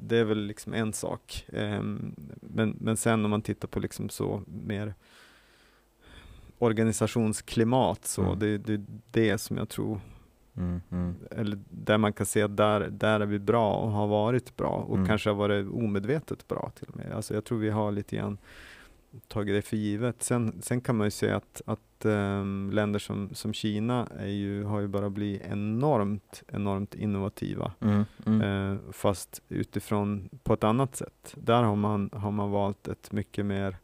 det 0.00 0.16
är 0.18 0.24
väl 0.24 0.46
liksom 0.46 0.74
en 0.74 0.92
sak. 0.92 1.44
Ehm, 1.52 2.14
men, 2.40 2.76
men 2.80 2.96
sen 2.96 3.24
om 3.24 3.30
man 3.30 3.42
tittar 3.42 3.68
på 3.68 3.80
liksom 3.80 4.08
så 4.08 4.42
mer 4.46 4.94
organisationsklimat 6.58 8.04
så 8.06 8.22
Mm. 8.22 8.38
det, 8.38 8.58
det 8.58 8.72
är 8.74 8.84
det 9.10 9.38
som 9.38 9.56
jag 9.56 9.68
tror 9.68 10.00
Mm, 10.56 10.80
mm. 10.90 11.14
eller 11.30 11.58
där 11.70 11.98
man 11.98 12.12
kan 12.12 12.26
se 12.26 12.42
att 12.42 12.56
där, 12.56 12.80
där 12.90 13.20
är 13.20 13.26
vi 13.26 13.38
bra 13.38 13.74
och 13.74 13.90
har 13.90 14.06
varit 14.06 14.56
bra 14.56 14.68
och 14.88 14.94
Mm. 14.96 15.06
kanske 15.08 15.30
har 15.30 15.34
varit 15.34 15.68
omedvetet 15.72 16.48
bra 16.48 16.72
till 16.78 16.88
och 16.88 16.96
med. 16.96 17.12
Alltså 17.12 17.34
jag 17.34 17.44
tror 17.44 17.58
vi 17.58 17.70
har 17.70 17.92
lite 17.92 18.16
grann 18.16 18.38
tagit 19.28 19.54
det 19.54 19.62
för 19.62 19.76
givet. 19.76 20.22
Sen, 20.22 20.62
sen 20.62 20.80
kan 20.80 20.96
man 20.96 21.06
ju 21.06 21.10
se 21.10 21.30
att, 21.30 21.62
att 21.66 22.04
ehm, 22.04 22.70
länder 22.72 22.98
som, 22.98 23.28
som 23.34 23.52
Kina 23.54 24.08
är 24.18 24.26
ju, 24.26 24.64
har 24.64 24.80
ju 24.80 24.88
bara 24.88 25.10
blivit 25.10 25.42
enormt, 25.42 26.42
enormt 26.48 26.94
innovativa. 26.94 27.72
Mm, 27.80 28.04
mm. 28.26 28.40
Eh, 28.40 28.78
fast 28.92 29.42
utifrån 29.48 30.28
på 30.42 30.54
ett 30.54 30.64
annat 30.64 30.96
sätt. 30.96 31.34
Där 31.34 31.62
har 31.62 31.76
man, 31.76 32.10
har 32.12 32.30
man 32.30 32.50
valt 32.50 32.88
ett 32.88 33.12
mycket 33.12 33.46
mer 33.46 33.76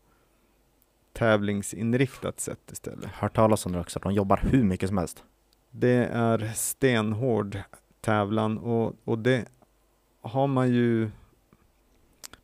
tävlingsinriktat 1.12 2.40
sätt 2.40 2.72
istället. 2.72 3.04
Hört 3.04 3.36
talas 3.36 3.66
om 3.66 3.72
det 3.72 3.80
också, 3.80 3.98
de 3.98 4.12
jobbar 4.12 4.40
hur 4.42 4.64
mycket 4.64 4.88
som 4.88 4.98
helst. 4.98 5.24
Det 5.70 6.08
är 6.12 6.52
stenhård 6.54 7.58
tävlan 8.00 8.58
och, 8.58 8.96
och 9.04 9.18
det 9.18 9.44
har 10.20 10.46
man 10.46 10.70
ju 10.70 11.10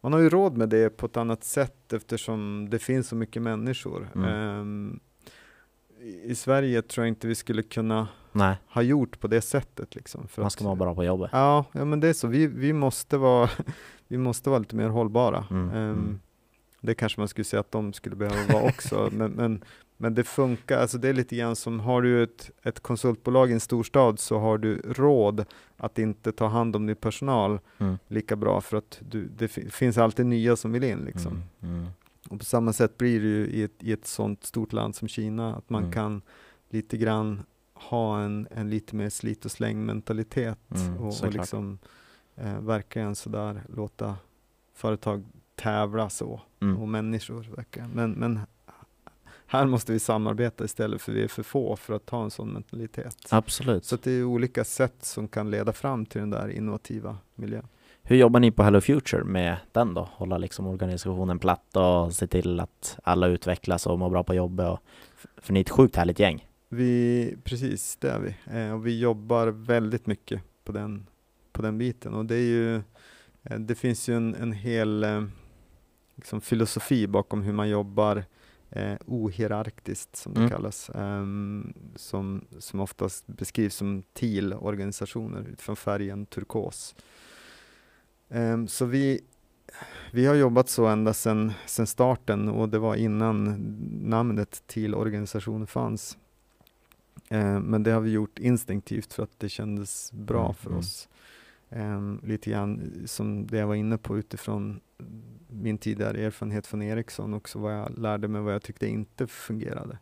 man 0.00 0.12
har 0.12 0.20
ju 0.20 0.28
råd 0.28 0.56
med 0.56 0.68
det 0.68 0.90
på 0.96 1.06
ett 1.06 1.16
annat 1.16 1.44
sätt 1.44 1.92
eftersom 1.92 2.68
det 2.70 2.78
finns 2.78 3.08
så 3.08 3.16
mycket 3.16 3.42
människor. 3.42 4.08
Mm. 4.14 4.28
Ehm, 4.28 5.00
i, 6.24 6.34
Sverige 6.34 6.82
tror 6.82 7.06
jag 7.06 7.08
inte 7.08 7.26
vi 7.26 7.34
skulle 7.34 7.62
kunna 7.62 8.08
Nej, 8.32 8.56
ha 8.68 8.82
gjort 8.82 9.20
på 9.20 9.28
det 9.28 9.40
sättet. 9.40 9.94
Liksom, 9.94 10.26
man 10.36 10.50
ska 10.50 10.60
att- 10.62 10.66
vara 10.66 10.76
bra 10.76 10.94
på 10.94 11.04
jobbet. 11.04 11.30
Ja, 11.32 11.64
ja 11.72 11.84
men 11.84 12.00
det 12.00 12.08
är 12.08 12.12
så. 12.12 12.28
Vi, 12.28 12.46
vi, 12.46 12.72
måste, 12.72 13.16
vara, 13.16 13.50
vi 14.08 14.18
måste 14.18 14.50
vara 14.50 14.58
lite 14.58 14.76
mer 14.76 14.88
hållbara. 14.88 15.44
Mm, 15.50 15.68
Ehm, 15.70 15.76
mm. 15.90 16.20
Det 16.80 16.94
kanske 16.94 17.20
man 17.20 17.28
skulle 17.28 17.44
säga 17.44 17.60
att 17.60 17.72
de 17.72 17.92
skulle 17.92 18.16
behöva 18.16 18.52
vara 18.52 18.68
också. 18.68 19.08
men, 19.12 19.30
men, 19.32 19.64
men 19.96 20.14
det 20.14 20.24
funkar, 20.24 20.78
alltså 20.78 20.98
det 20.98 21.08
är 21.08 21.12
lite 21.12 21.36
grann 21.36 21.56
som, 21.56 21.80
har 21.80 22.02
du 22.02 22.22
ett, 22.22 22.50
ett 22.62 22.80
konsultbolag 22.80 23.50
i 23.50 23.52
en 23.52 23.60
storstad 23.60 24.18
så 24.18 24.38
har 24.38 24.58
du 24.58 24.76
råd 24.84 25.44
att 25.76 25.98
inte 25.98 26.32
ta 26.32 26.46
hand 26.46 26.76
om 26.76 26.86
din 26.86 26.96
personal 26.96 27.58
Mm. 27.78 27.98
lika 28.08 28.36
bra 28.36 28.60
för 28.60 28.76
att 28.76 28.98
du, 29.08 29.28
det 29.38 29.48
fi- 29.48 29.70
finns 29.70 29.98
alltid 29.98 30.26
nya 30.26 30.56
som 30.56 30.72
vill 30.72 30.84
in. 30.84 30.98
Liksom. 30.98 31.42
Mm, 31.62 31.74
mm. 31.74 31.86
Och 32.30 32.38
på 32.38 32.44
samma 32.44 32.72
sätt 32.72 32.98
blir 32.98 33.20
det 33.20 33.26
ju 33.26 33.46
i 33.46 33.62
ett, 33.62 33.82
i 33.82 33.92
ett 33.92 34.06
sånt 34.06 34.44
stort 34.44 34.72
land 34.72 34.96
som 34.96 35.08
Kina, 35.08 35.54
att 35.56 35.70
man 35.70 35.82
Mm. 35.82 35.92
kan 35.92 36.22
lite 36.70 36.96
grann 36.96 37.42
ha 37.74 38.20
en, 38.20 38.48
en 38.50 38.70
lite 38.70 38.96
mer 38.96 39.10
slit 39.10 39.44
och 39.44 39.50
släng 39.50 39.84
mentalitet 39.86 40.58
Mm, 40.74 40.96
och, 40.96 41.24
och 41.24 41.32
liksom 41.32 41.78
eh, 42.36 42.60
verkligen 42.60 43.14
sådär 43.14 43.62
låta 43.76 44.16
företag 44.74 45.24
tävla 45.60 46.10
så 46.10 46.40
Mm. 46.62 46.76
och 46.76 46.88
människor 46.88 47.46
verkligen. 47.56 47.90
Men, 47.90 48.12
men 48.12 48.40
här 49.46 49.66
måste 49.66 49.92
vi 49.92 49.98
samarbeta 49.98 50.64
istället 50.64 51.02
för 51.02 51.12
vi 51.12 51.22
är 51.22 51.28
för 51.28 51.42
få 51.42 51.76
för 51.76 51.94
att 51.94 52.10
ha 52.10 52.24
en 52.24 52.30
sån 52.30 52.48
mentalitet. 52.48 53.16
Absolut. 53.30 53.84
Så 53.84 53.96
det 53.96 54.10
är 54.10 54.24
olika 54.24 54.64
sätt 54.64 54.94
som 55.00 55.28
kan 55.28 55.50
leda 55.50 55.72
fram 55.72 56.06
till 56.06 56.20
den 56.20 56.30
där 56.30 56.48
innovativa 56.48 57.16
miljön. 57.34 57.66
Hur 58.02 58.16
jobbar 58.16 58.40
ni 58.40 58.50
på 58.50 58.62
Hello 58.62 58.80
Future 58.80 59.24
med 59.24 59.56
den 59.72 59.94
då? 59.94 60.08
Hålla 60.12 60.38
liksom 60.38 60.66
organisationen 60.66 61.38
platt 61.38 61.76
och 61.76 62.12
se 62.12 62.26
till 62.26 62.60
att 62.60 62.98
alla 63.04 63.26
utvecklas 63.26 63.86
och 63.86 63.98
mår 63.98 64.10
bra 64.10 64.22
på 64.22 64.34
jobbet. 64.34 64.68
Och, 64.68 64.78
för 65.36 65.52
ni 65.52 65.60
är 65.60 65.64
ett 65.64 65.70
sjukt 65.70 65.96
härligt 65.96 66.18
gäng. 66.18 66.46
Vi, 66.68 67.36
precis, 67.44 67.96
det 67.96 68.10
är 68.10 68.18
vi. 68.20 68.58
Eh, 68.58 68.72
och 68.72 68.86
vi 68.86 69.00
jobbar 69.00 69.46
väldigt 69.46 70.06
mycket 70.06 70.42
på 70.64 70.72
den, 70.72 71.06
på 71.52 71.62
den 71.62 71.78
biten. 71.78 72.14
Och 72.14 72.24
det 72.24 72.34
är 72.34 72.48
ju, 72.48 72.76
eh, 73.42 73.58
det 73.58 73.74
finns 73.74 74.08
ju 74.08 74.16
en, 74.16 74.34
en 74.34 74.52
hel 74.52 75.04
eh, 75.04 75.22
liksom 76.20 76.40
filosofi 76.40 77.06
bakom 77.06 77.42
hur 77.42 77.52
man 77.52 77.68
jobbar 77.68 78.24
eh, 78.72 78.96
ohierarkiskt, 79.06 80.16
som 80.16 80.34
det 80.34 80.40
Mm. 80.40 80.50
kallas, 80.50 80.90
ehm, 80.94 81.72
som, 81.96 82.44
som 82.58 82.80
oftast 82.80 83.26
beskrivs 83.26 83.74
som 83.74 84.02
TIL-organisationer 84.12 85.48
utifrån 85.52 85.76
färgen 85.76 86.26
turkos. 86.26 86.94
Ehm, 88.28 88.68
så 88.68 88.84
vi, 88.84 89.20
vi 90.12 90.26
har 90.26 90.34
jobbat 90.34 90.68
så 90.68 90.86
ända 90.86 91.12
sedan 91.14 91.52
starten 91.86 92.48
och 92.48 92.68
det 92.68 92.78
var 92.78 92.94
innan 92.94 93.54
namnet 94.02 94.62
TIL-organisationen 94.66 95.66
fanns. 95.66 96.18
Eh, 97.28 97.60
men 97.60 97.82
det 97.82 97.90
har 97.90 98.00
vi 98.00 98.10
gjort 98.10 98.38
instinktivt 98.38 99.12
för 99.12 99.22
att 99.22 99.38
det 99.38 99.48
kändes 99.48 100.12
bra 100.12 100.44
Mm, 100.44 100.54
för 100.54 100.66
mm. 100.70 100.78
oss. 100.78 101.08
Lite 102.22 102.50
grann 102.50 102.92
som 103.06 103.46
det 103.46 103.58
jag 103.58 103.66
var 103.66 103.74
inne 103.74 103.98
på 103.98 104.18
utifrån 104.18 104.80
min 105.48 105.78
tidigare 105.78 106.20
erfarenhet 106.20 106.66
från 106.66 106.82
Ericsson 106.82 107.34
också 107.34 107.58
vad 107.58 107.74
jag 107.78 107.98
lärde 107.98 108.28
mig 108.28 108.42
vad 108.42 108.54
jag 108.54 108.62
tyckte 108.62 108.86
inte 108.86 109.26
fungerade. 109.26 109.98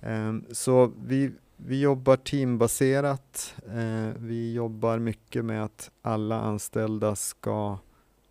Em, 0.00 0.44
så 0.50 0.92
vi, 1.04 1.32
vi 1.56 1.80
jobbar 1.80 2.16
teambaserat. 2.16 3.54
Eh, 3.66 4.08
vi 4.16 4.54
jobbar 4.54 4.98
mycket 4.98 5.44
med 5.44 5.64
att 5.64 5.90
alla 6.02 6.40
anställda 6.40 7.16
ska 7.16 7.78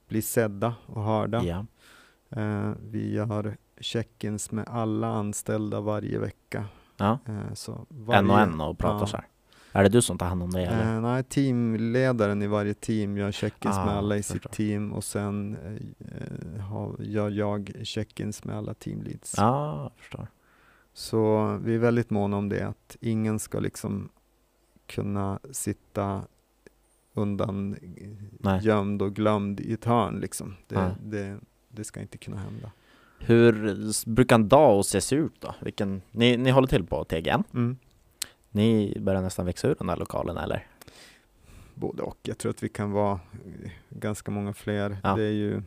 bli 0.07 0.21
sedda 0.21 0.75
och 0.85 1.03
hörda. 1.03 1.43
Ja. 1.43 1.65
Eh, 2.41 2.71
vi 2.89 3.13
gör 3.13 3.57
check-ins 3.79 4.51
med 4.51 4.67
alla 4.67 5.07
anställda 5.07 5.81
varje 5.81 6.19
vecka. 6.19 6.65
ja. 6.97 7.19
Eh, 7.25 7.53
så 7.53 7.85
varje, 7.89 8.19
En 8.19 8.29
och 8.29 8.39
en 8.39 8.61
och 8.61 8.77
pratar 8.77 8.99
ja. 8.99 9.07
så 9.07 9.17
här. 9.17 9.25
Är 9.77 9.83
det 9.83 9.89
du 9.89 10.01
som 10.01 10.17
tar 10.17 10.25
hand 10.25 10.43
om 10.43 10.51
det 10.51 10.65
eller? 10.65 10.95
Eh, 10.95 11.01
nej, 11.01 11.23
teamledaren 11.23 12.41
i 12.41 12.47
varje 12.47 12.73
team 12.73 13.17
gör 13.17 13.31
check-ins 13.31 13.77
Ah, 13.77 13.85
med 13.85 13.95
alla 13.95 14.17
i 14.17 14.23
sitt 14.23 14.51
team 14.51 14.93
och 14.93 15.03
sen 15.03 15.57
eh, 15.99 16.61
har, 16.61 16.95
gör 16.99 17.29
jag 17.29 17.71
check-ins 17.83 18.43
med 18.43 18.57
alla 18.57 18.73
teamleads. 18.73 19.33
Ja, 19.37 19.83
jag 19.83 19.91
förstår. 19.97 20.27
Så 20.93 21.53
vi 21.63 21.75
är 21.75 21.79
väldigt 21.79 22.09
måna 22.09 22.37
om 22.37 22.49
det, 22.49 22.67
att 22.67 22.97
ingen 23.01 23.39
ska 23.39 23.59
liksom 23.59 24.09
kunna 24.85 25.39
sitta 25.51 26.21
undan 27.13 27.75
Nej. 28.39 28.59
gömd 28.63 29.01
och 29.01 29.15
glömd 29.15 29.59
i 29.59 29.73
ett 29.73 29.85
hörn 29.85 30.19
liksom. 30.19 30.55
Det, 30.67 30.95
det, 31.03 31.37
det 31.69 31.83
ska 31.83 32.01
inte 32.01 32.17
kunna 32.17 32.37
hända. 32.37 32.71
Hur 33.19 33.83
brukar 34.09 34.35
en 34.35 34.49
dag 34.49 34.75
hos 34.75 34.95
er 34.95 34.99
se 34.99 35.15
ut 35.15 35.41
då? 35.41 35.55
Vilken, 35.61 36.01
ni, 36.11 36.37
ni 36.37 36.49
håller 36.49 36.67
till 36.67 36.83
på 36.83 37.03
TGN? 37.03 37.43
Mm. 37.53 37.77
Ni 38.57 38.97
börjar 38.99 39.21
nästan 39.21 39.45
växa 39.45 39.67
ur 39.67 39.75
den 39.79 39.89
här 39.89 39.97
lokalen 39.97 40.37
eller? 40.37 40.67
Både 41.75 42.03
och. 42.03 42.17
Jag 42.21 42.37
tror 42.37 42.49
att 42.49 42.63
vi 42.63 42.69
kan 42.69 42.91
vara 42.91 43.19
eh, 43.63 43.71
ganska 43.89 44.31
många 44.31 44.53
fler. 44.53 44.97
Ja. 45.03 45.15
Det 45.15 45.23
är 45.23 45.31
ju, 45.31 45.61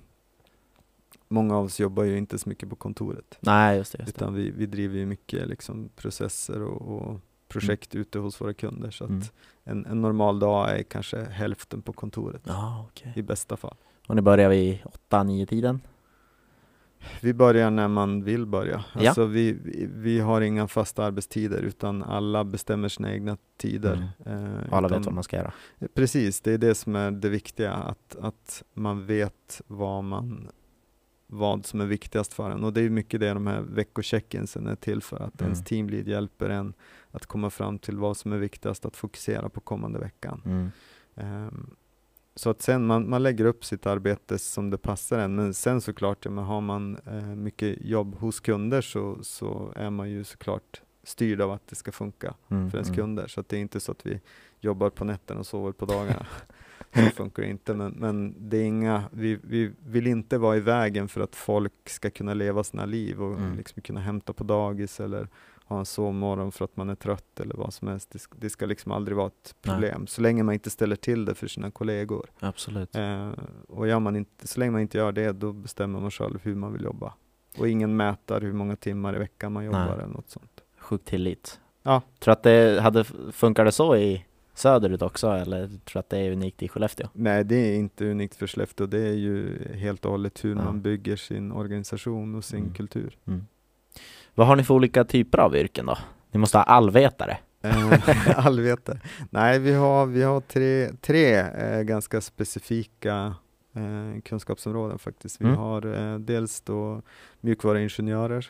många 1.29 1.57
av 1.57 1.65
oss 1.65 1.81
jobbar 1.81 2.05
ju 2.05 2.19
inte 2.19 2.39
så 2.39 2.49
mycket 2.49 2.69
på 2.71 2.77
kontoret. 2.77 3.39
Nej, 3.41 3.77
just 3.77 3.93
det. 3.93 3.99
Just 4.03 4.15
det. 4.19 4.25
Utan 4.25 4.35
vi, 4.35 4.51
vi 4.51 4.67
driver 4.67 4.99
ju 4.99 5.07
mycket 5.07 5.49
liksom 5.49 5.89
processer 5.97 6.63
och, 6.63 6.83
och 7.03 7.21
projekt 7.49 7.95
ute 7.95 8.19
hos 8.19 8.41
våra 8.41 8.55
kunder. 8.55 8.91
Så 8.91 9.05
att 9.05 9.11
Mm. 9.11 9.23
en, 9.65 9.87
en 9.87 10.01
normal 10.03 10.39
dag 10.39 10.79
är 10.79 10.83
kanske 10.83 11.25
hälften 11.25 11.83
på 11.83 11.93
kontoret 11.93 12.43
Ja, 12.45 12.87
okej. 12.91 13.13
i 13.17 13.23
bästa 13.23 13.57
fall. 13.57 13.77
Och 14.07 14.17
ni 14.17 14.23
börjar 14.23 14.49
vid 14.51 14.79
8-9 15.11 15.47
tiden? 15.47 15.81
Vi 17.23 17.35
börjar 17.35 17.71
när 17.71 17.89
man 17.89 18.25
vill 18.25 18.47
börja. 18.47 18.85
Ja. 18.95 19.09
Alltså 19.09 19.25
vi, 19.27 19.53
vi, 19.53 19.89
vi 19.95 20.21
har 20.21 20.41
inga 20.41 20.69
fasta 20.69 21.05
arbetstider 21.05 21.63
utan 21.63 22.03
alla 22.03 22.45
bestämmer 22.45 22.89
sina 22.89 23.13
egna 23.13 23.37
tider. 23.57 24.09
Eh, 24.27 24.69
Och 24.71 24.77
alla 24.77 24.89
utan- 24.89 24.99
vet 24.99 25.07
vad 25.07 25.15
man 25.15 25.25
ska 25.25 25.37
göra? 25.37 25.53
Precis, 25.95 26.41
det 26.41 26.53
är 26.53 26.59
det 26.59 26.75
som 26.75 26.97
är 26.97 27.11
det 27.11 27.29
viktiga, 27.29 27.73
att, 27.73 28.17
att 28.21 28.63
man 28.75 29.07
vet 29.07 29.63
vad, 29.67 30.05
man, 30.05 30.49
vad 31.27 31.67
som 31.67 31.81
är 31.81 31.87
viktigast 31.87 32.35
för 32.35 32.51
en. 32.51 32.65
Och 32.65 32.73
det 32.73 32.81
är 32.81 32.91
mycket 32.91 33.21
det 33.21 33.35
de 33.35 33.47
här 33.47 33.61
veckocheckinsen 33.61 34.67
är 34.67 34.77
till 34.77 35.03
för, 35.03 35.17
att 35.17 35.41
Mm. 35.41 35.53
ens 35.53 35.65
teamlead 35.65 36.09
hjälper 36.09 36.49
en 36.49 36.73
att 37.11 37.27
komma 37.27 37.51
fram 37.51 37.79
till 37.79 37.97
vad 37.97 38.17
som 38.17 38.33
är 38.33 38.39
viktigast 38.39 38.85
att 38.85 38.97
fokusera 38.97 39.49
på 39.49 39.61
kommande 39.61 39.99
veckan. 39.99 40.43
Mm. 40.45 40.71
Ehm, 41.17 41.71
så 42.41 42.51
att 42.51 42.63
sen 42.63 42.87
man, 42.87 43.09
man 43.11 43.23
lägger 43.23 43.45
upp 43.45 43.65
sitt 43.65 43.87
arbete 43.87 44.39
som 44.39 44.71
det 44.71 44.79
passar 44.79 45.19
en, 45.19 45.35
men 45.35 45.55
sen 45.55 45.81
såklart, 45.81 46.25
ja, 46.25 46.31
men 46.31 46.45
har 46.45 46.61
man 46.61 46.99
eh, 47.07 47.23
mycket 47.23 47.79
jobb 47.81 48.15
hos 48.15 48.41
kunder 48.41 48.81
så, 48.81 49.19
så 49.23 49.73
är 49.77 49.91
man 49.91 50.11
ju 50.11 50.25
såklart 50.25 50.83
styrd 51.03 51.41
av 51.41 51.51
att 51.51 51.67
det 51.67 51.77
ska 51.77 51.93
funka 51.93 52.35
Mm. 52.51 52.71
för 52.71 52.79
ens 52.79 52.89
mm. 52.89 52.97
kunder. 52.97 53.27
Så 53.27 53.45
det 53.49 53.57
är 53.57 53.61
inte 53.61 53.81
så 53.81 53.93
att 53.93 54.07
vi 54.07 54.21
jobbar 54.61 54.91
på 54.91 55.05
nätterna 55.05 55.41
och 55.41 55.47
sover 55.47 55.73
på 55.73 55.87
dagarna. 55.87 56.27
så 56.95 57.01
funkar 57.01 57.43
det 57.43 57.49
inte. 57.49 57.75
Men, 57.75 57.93
men 57.93 58.35
det 58.39 58.57
är 58.57 58.65
inga, 58.65 59.05
vi, 59.13 59.39
vi 59.43 59.73
vill 59.87 60.07
inte 60.07 60.39
vara 60.39 60.57
i 60.57 60.61
vägen 60.61 61.09
för 61.09 61.21
att 61.21 61.37
folk 61.37 61.73
ska 61.89 62.11
kunna 62.11 62.35
leva 62.35 62.65
sina 62.65 62.85
liv 62.85 63.23
och 63.23 63.39
Mm. 63.39 63.57
liksom 63.57 63.83
kunna 63.83 64.01
hämta 64.01 64.33
på 64.33 64.45
dagis 64.45 65.01
eller 65.01 65.29
ha 65.71 65.79
en 65.79 65.87
sovmorgon 65.87 66.53
för 66.53 66.65
att 66.65 66.77
man 66.77 66.91
är 66.91 66.95
trött 66.95 67.41
eller 67.41 67.55
vad 67.55 67.75
som 67.75 67.89
helst. 67.89 68.11
Det 68.11 68.19
ska, 68.19 68.35
det 68.39 68.51
ska 68.51 68.67
liksom 68.67 68.93
aldrig 68.93 69.17
vara 69.17 69.27
ett 69.27 69.55
Nej. 69.63 69.75
problem. 69.75 70.07
Så 70.07 70.21
länge 70.23 70.43
man 70.43 70.55
inte 70.55 70.71
ställer 70.71 70.97
till 70.97 71.25
det 71.25 71.35
för 71.35 71.47
sina 71.49 71.71
kollegor. 71.71 72.31
Absolut. 72.41 72.97
Eh, 72.97 73.31
och 73.69 73.89
gör 73.89 74.01
man 74.01 74.17
inte, 74.17 74.49
så 74.49 74.61
länge 74.61 74.71
man 74.73 74.81
inte 74.81 74.99
gör 74.99 75.13
det, 75.13 75.33
då 75.33 75.53
bestämmer 75.53 76.01
man 76.01 76.11
själv 76.11 76.41
hur 76.43 76.55
man 76.55 76.73
vill 76.73 76.83
jobba. 76.85 77.15
Och 77.59 77.69
ingen 77.69 77.97
mäter 77.97 78.41
hur 78.41 78.53
många 78.53 78.77
timmar 78.77 79.17
i 79.17 79.19
veckan 79.19 79.53
man 79.53 79.65
jobbar 79.65 79.85
Nej. 79.85 79.95
eller 79.95 80.07
något 80.07 80.29
sånt. 80.31 80.61
Sjuk 80.79 81.05
tillit. 81.05 81.61
Ja. 81.83 82.03
Tror 82.19 82.33
att 82.33 82.43
det 82.43 82.81
hade, 82.81 83.05
funkar 83.33 83.65
det 83.65 83.73
så 83.73 83.97
i 83.97 84.25
söderut 84.55 85.03
också 85.03 85.29
eller 85.29 85.67
tror 85.69 85.81
du 85.93 85.99
att 85.99 86.09
det 86.11 86.19
är 86.19 86.33
unikt 86.33 86.63
i 86.63 86.69
Skellefteå? 86.69 87.09
Nej, 87.13 87.45
det 87.45 87.55
är 87.57 87.77
inte 87.77 88.05
unikt 88.11 88.35
för 88.37 88.47
Skellefteå. 88.47 88.87
Det 88.87 88.99
är 89.09 89.13
ju 89.15 89.59
helt 89.75 90.05
och 90.05 90.11
hållet 90.11 90.45
hur 90.45 90.57
Ja. 90.57 90.65
man 90.65 90.81
bygger 90.83 91.17
sin 91.17 91.53
organisation 91.53 92.35
och 92.35 92.45
sin 92.45 92.59
Mm. 92.61 92.75
kultur. 92.75 93.19
Vad 94.41 94.47
har 94.49 94.57
ni 94.57 94.65
för 94.65 94.75
olika 94.75 95.05
typer 95.05 95.39
av 95.39 95.57
yrken 95.57 95.87
då? 95.87 95.99
Ni 96.33 96.39
måste 96.41 96.59
ha 96.59 96.63
allvetare? 96.65 97.39
Eh, 97.63 98.37
Allvetare. 98.47 99.01
Nej, 99.31 99.59
vi 99.59 99.73
har, 99.75 100.07
vi 100.07 100.23
har 100.23 100.41
tre, 100.41 100.89
tre 101.01 101.35
eh, 101.37 101.83
ganska 101.83 102.21
specifika 102.21 103.35
eh, 103.75 104.21
kunskapsområden 104.25 104.99
faktiskt. 104.99 105.41
Vi 105.41 105.45
Mm. 105.45 105.57
har 105.57 106.13
eh, 106.13 106.19
dels 106.19 106.61
då 106.61 107.03
mjukvaruingenjörer 107.41 108.47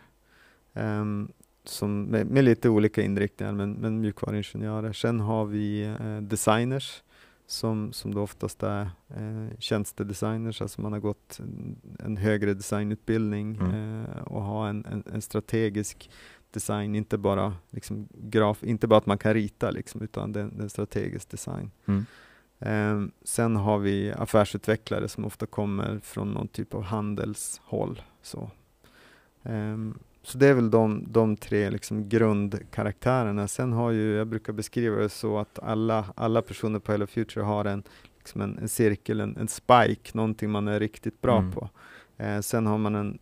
ehm, 0.75 1.29
som 1.65 2.03
med, 2.03 2.27
med 2.27 2.45
lite 2.45 2.69
olika 2.69 3.03
inriktningar, 3.03 3.53
men, 3.53 3.73
men 3.73 4.01
mjukvaruingenjörer. 4.01 4.93
Sen 4.93 5.21
har 5.21 5.45
vi 5.45 5.83
eh, 5.83 6.17
designers 6.21 7.03
som, 7.51 7.93
som 7.93 8.15
då 8.15 8.23
oftast 8.23 8.63
är 8.63 8.91
eh, 9.09 9.59
tjänstedesigners, 9.59 10.63
alltså 10.63 10.81
man 10.81 10.93
har 10.93 11.01
gått 11.01 11.39
en, 11.41 11.77
en 11.99 12.17
högre 12.17 12.55
designutbildning 12.55 13.57
Mm. 13.57 14.05
eh, 14.05 14.23
och 14.23 14.43
har 14.43 14.69
en, 14.69 14.85
en, 14.85 15.03
en 15.13 15.23
strategisk 15.23 16.11
design, 16.51 16.95
inte 16.95 17.19
bara, 17.19 17.55
liksom 17.71 18.09
graf, 18.13 18.65
inte 18.65 18.87
bara 18.87 18.99
att 18.99 19.07
man 19.07 19.19
kan 19.19 19.35
rita, 19.35 19.71
liksom, 19.71 20.03
utan 20.03 20.33
det, 20.33 20.41
är 20.41 20.45
en 20.61 20.71
strategisk 20.71 21.31
design. 21.31 21.71
Mm. 21.87 22.07
Ehm, 22.59 23.11
sen 23.23 23.57
har 23.57 23.79
vi 23.79 24.13
affärsutvecklare 24.13 25.09
som 25.09 25.25
ofta 25.25 25.47
kommer 25.47 25.99
från 25.99 26.33
någon 26.33 26.49
typ 26.49 26.75
av 26.75 26.83
handelshåll. 26.83 28.03
Så, 28.23 28.51
Ehm, 29.43 29.99
så 30.23 30.39
det 30.39 30.47
är 30.47 30.55
väl 30.55 30.71
de, 30.71 31.05
de 31.09 31.37
tre 31.37 31.71
liksom 31.71 32.09
grundkaraktärerna. 32.09 33.49
Sen 33.49 33.73
har 33.73 33.91
ju, 33.91 34.15
jag 34.15 34.27
brukar 34.27 34.53
beskriva 34.53 34.97
det 34.97 35.09
så 35.09 35.39
att 35.39 35.59
alla, 35.59 36.05
alla 36.15 36.43
personer 36.43 36.79
på 36.79 36.93
Hello 36.93 37.07
Future 37.07 37.45
har 37.45 37.65
en, 37.65 37.83
liksom 38.19 38.41
en, 38.41 38.59
en 38.59 38.69
cirkel, 38.69 39.21
en, 39.21 39.37
en 39.37 39.49
spike, 39.49 40.11
någonting 40.13 40.51
man 40.51 40.69
är 40.69 40.81
riktigt 40.81 41.21
bra 41.21 41.39
Mm. 41.39 41.53
på. 41.53 41.69
Eh, 42.17 42.41
sen 42.41 42.67
har 42.67 42.79
man 42.79 42.95
en, 42.95 43.19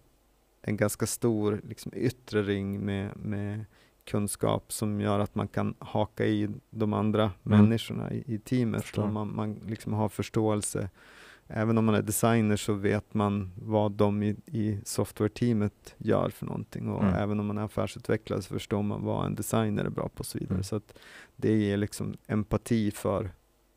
en 0.62 0.76
ganska 0.76 1.06
stor 1.06 1.60
liksom, 1.68 1.92
yttre 1.94 2.42
ring 2.42 2.80
med, 2.80 3.10
med 3.16 3.64
kunskap 4.04 4.72
som 4.72 5.00
gör 5.00 5.18
att 5.18 5.34
man 5.34 5.48
kan 5.48 5.74
haka 5.78 6.26
i 6.26 6.48
de 6.70 6.92
andra 6.92 7.30
människorna 7.42 8.12
i, 8.12 8.24
i 8.26 8.38
teamet. 8.38 8.84
Man, 9.12 9.34
man 9.36 9.60
liksom 9.66 9.92
har 9.92 10.08
förståelse. 10.08 10.90
Även 11.50 11.78
om 11.78 11.84
man 11.84 11.94
är 11.94 12.02
designer 12.02 12.56
så 12.56 12.72
vet 12.72 13.14
man 13.14 13.50
vad 13.62 13.92
de 13.92 14.22
i, 14.22 14.36
i 14.46 14.78
software-teamet 14.84 15.94
gör 15.98 16.30
för 16.30 16.46
någonting. 16.46 16.88
Och 16.88 17.02
Mm. 17.02 17.14
även 17.14 17.40
om 17.40 17.46
man 17.46 17.58
är 17.58 17.62
affärsutvecklare 17.62 18.42
så 18.42 18.54
förstår 18.54 18.82
man 18.82 19.04
vad 19.04 19.26
en 19.26 19.34
designer 19.34 19.84
är 19.84 19.90
bra 19.90 20.08
på 20.08 20.18
och 20.20 20.26
så 20.26 20.38
vidare. 20.38 20.54
Mm. 20.54 20.64
Så 20.64 20.76
att 20.76 20.98
det 21.36 21.56
ger 21.56 21.76
liksom 21.76 22.16
empati 22.26 22.90
för 22.90 23.30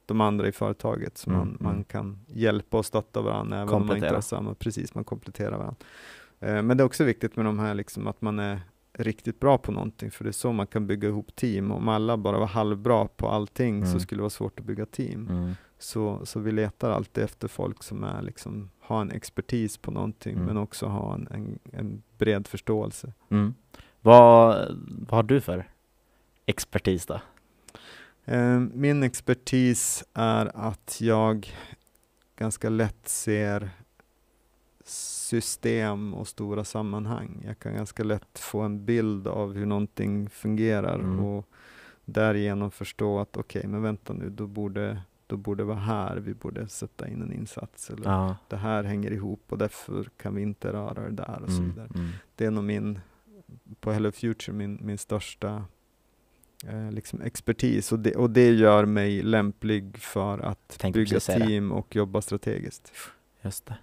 de 0.06 0.22
andra 0.22 0.48
i 0.48 0.52
företaget. 0.52 1.18
Så 1.18 1.30
Mm, 1.30 1.40
man, 1.40 1.58
man 1.60 1.72
mm. 1.74 1.84
kan 1.84 2.20
hjälpa 2.28 2.78
och 2.78 2.86
stötta 2.86 3.22
varandra 3.22 3.58
även 3.62 3.74
om 3.74 3.88
man 3.88 3.96
inte 3.98 4.14
har 4.14 4.22
samma, 4.22 4.54
precis, 4.54 4.96
man 4.96 5.04
kompletterar 5.04 5.58
varandra. 5.58 5.76
Eh, 6.40 6.62
men 6.64 6.78
det 6.78 6.84
är 6.84 6.86
också 6.86 7.04
viktigt 7.04 7.36
med 7.36 7.46
de 7.46 7.60
här 7.60 7.74
liksom 7.74 8.08
att 8.08 8.22
man 8.22 8.40
är 8.40 8.62
riktigt 8.94 9.40
bra 9.40 9.58
på 9.58 9.72
någonting, 9.72 10.12
för 10.12 10.24
det 10.24 10.30
är 10.30 10.32
så 10.32 10.52
man 10.52 10.68
kan 10.68 10.88
bygga 10.88 11.08
ihop 11.10 11.36
team. 11.36 11.72
Om 11.72 11.88
alla 11.88 12.18
bara 12.18 12.40
var 12.40 12.48
halvbra 12.48 13.08
på 13.08 13.28
allting 13.30 13.84
så 13.84 13.90
Mm. 13.90 14.00
skulle 14.00 14.20
det 14.20 14.24
vara 14.24 14.30
svårt 14.30 14.60
att 14.60 14.66
bygga 14.66 14.86
team. 14.86 15.28
Mm. 15.30 15.52
Så, 15.82 16.26
så 16.26 16.40
vi 16.40 16.52
letar 16.52 16.90
alltid 16.92 17.24
efter 17.24 17.48
folk 17.48 17.84
som 17.84 18.04
är 18.04 18.22
liksom, 18.22 18.70
har 18.80 19.02
en 19.02 19.12
expertis 19.12 19.78
på 19.78 19.92
någonting, 19.92 20.34
Mm. 20.34 20.46
men 20.46 20.58
också 20.58 20.86
har 20.88 21.14
en, 21.16 21.28
en, 21.32 21.60
en 21.72 22.04
bred 22.18 22.48
förståelse. 22.48 23.14
Mm. 23.30 23.54
Vad, 24.02 24.68
vad 25.08 25.12
har 25.18 25.24
du 25.24 25.42
för 25.42 25.70
expertis 26.46 27.06
då? 27.06 27.20
Eh, 28.26 28.60
min 28.60 29.04
expertis 29.04 30.04
är 30.14 30.52
att 30.56 30.98
jag 31.02 31.54
ganska 32.36 32.70
lätt 32.70 33.08
ser 33.08 33.70
system 34.86 36.14
och 36.14 36.28
stora 36.28 36.64
sammanhang. 36.64 37.44
Jag 37.48 37.60
kan 37.60 37.74
ganska 37.76 38.04
lätt 38.04 38.40
få 38.40 38.62
en 38.62 38.86
bild 38.86 39.28
av 39.28 39.54
hur 39.54 39.66
någonting 39.66 40.30
fungerar 40.30 40.96
Mm. 41.00 41.20
och 41.20 41.48
därigenom 42.06 42.72
förstå 42.72 43.20
att 43.20 43.38
okej, 43.38 43.68
men 43.68 43.82
vänta 43.82 44.14
nu, 44.14 44.30
då 44.30 44.48
borde, 44.48 45.02
då 45.32 45.38
borde 45.38 45.64
vara 45.64 45.78
här 45.78 46.18
vi 46.18 46.34
borde 46.34 46.68
sätta 46.68 47.08
in 47.08 47.22
en 47.22 47.34
insats. 47.34 47.90
Eller 47.90 48.10
Ja. 48.10 48.36
det 48.48 48.56
här 48.58 48.84
hänger 48.84 49.12
ihop 49.12 49.42
och 49.50 49.58
därför 49.58 50.10
kan 50.18 50.36
vi 50.36 50.42
inte 50.42 50.74
röra 50.74 51.02
det 51.10 51.12
där 51.12 51.42
och 51.44 51.52
så 51.52 51.58
Mm. 51.58 51.70
vidare. 51.70 51.90
Mm. 51.96 52.10
Det 52.36 52.46
är 52.46 52.52
nog 52.52 52.64
min, 52.64 53.00
på 53.80 53.92
Hello 53.92 54.12
Future, 54.12 54.54
min, 54.58 54.80
min 54.82 54.98
största 54.98 55.66
eh, 56.68 56.92
liksom 56.92 57.22
expertis 57.22 57.92
och 57.92 58.00
det, 58.00 58.16
och 58.16 58.30
det 58.30 58.52
gör 58.52 58.86
mig 58.86 59.22
lämplig 59.24 59.98
för 59.98 60.40
att 60.40 60.78
Tänkte 60.80 61.00
bygga 61.00 61.20
team 61.20 61.72
och 61.72 61.96
jobba 61.96 62.22
strategiskt. 62.22 62.92
Just 63.42 63.66
det. 63.66 63.76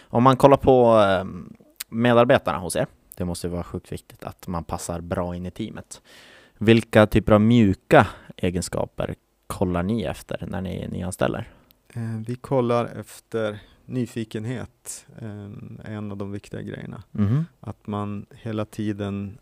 Om 0.00 0.22
man 0.22 0.36
kollar 0.36 0.56
på 0.56 0.86
ehm, 0.86 1.52
medarbetarna 1.88 2.58
hos 2.58 2.76
er, 2.76 2.86
det 3.16 3.24
måste 3.24 3.48
vara 3.48 3.64
sjukt 3.64 3.92
viktigt 3.92 4.24
att 4.24 4.46
man 4.48 4.64
passar 4.64 5.00
bra 5.00 5.36
in 5.36 5.46
i 5.46 5.50
teamet. 5.50 6.02
Vilka 6.58 7.06
typer 7.06 7.32
av 7.32 7.40
mjuka 7.40 8.06
egenskaper 8.36 9.14
kollar 9.48 9.82
ni 9.82 10.02
efter 10.02 10.46
när 10.46 10.60
ni 10.60 10.88
nyanställer? 10.88 11.48
Eh, 11.94 12.16
vi 12.26 12.36
kollar 12.36 12.84
efter 12.84 13.60
nyfikenhet, 13.86 15.06
är 15.18 15.92
en 15.92 16.10
av 16.10 16.16
de 16.16 16.32
viktiga 16.32 16.62
grejerna. 16.62 17.02
Mhm. 17.10 17.44
Att 17.60 17.86
man 17.86 18.26
hela 18.30 18.64
tiden 18.64 19.38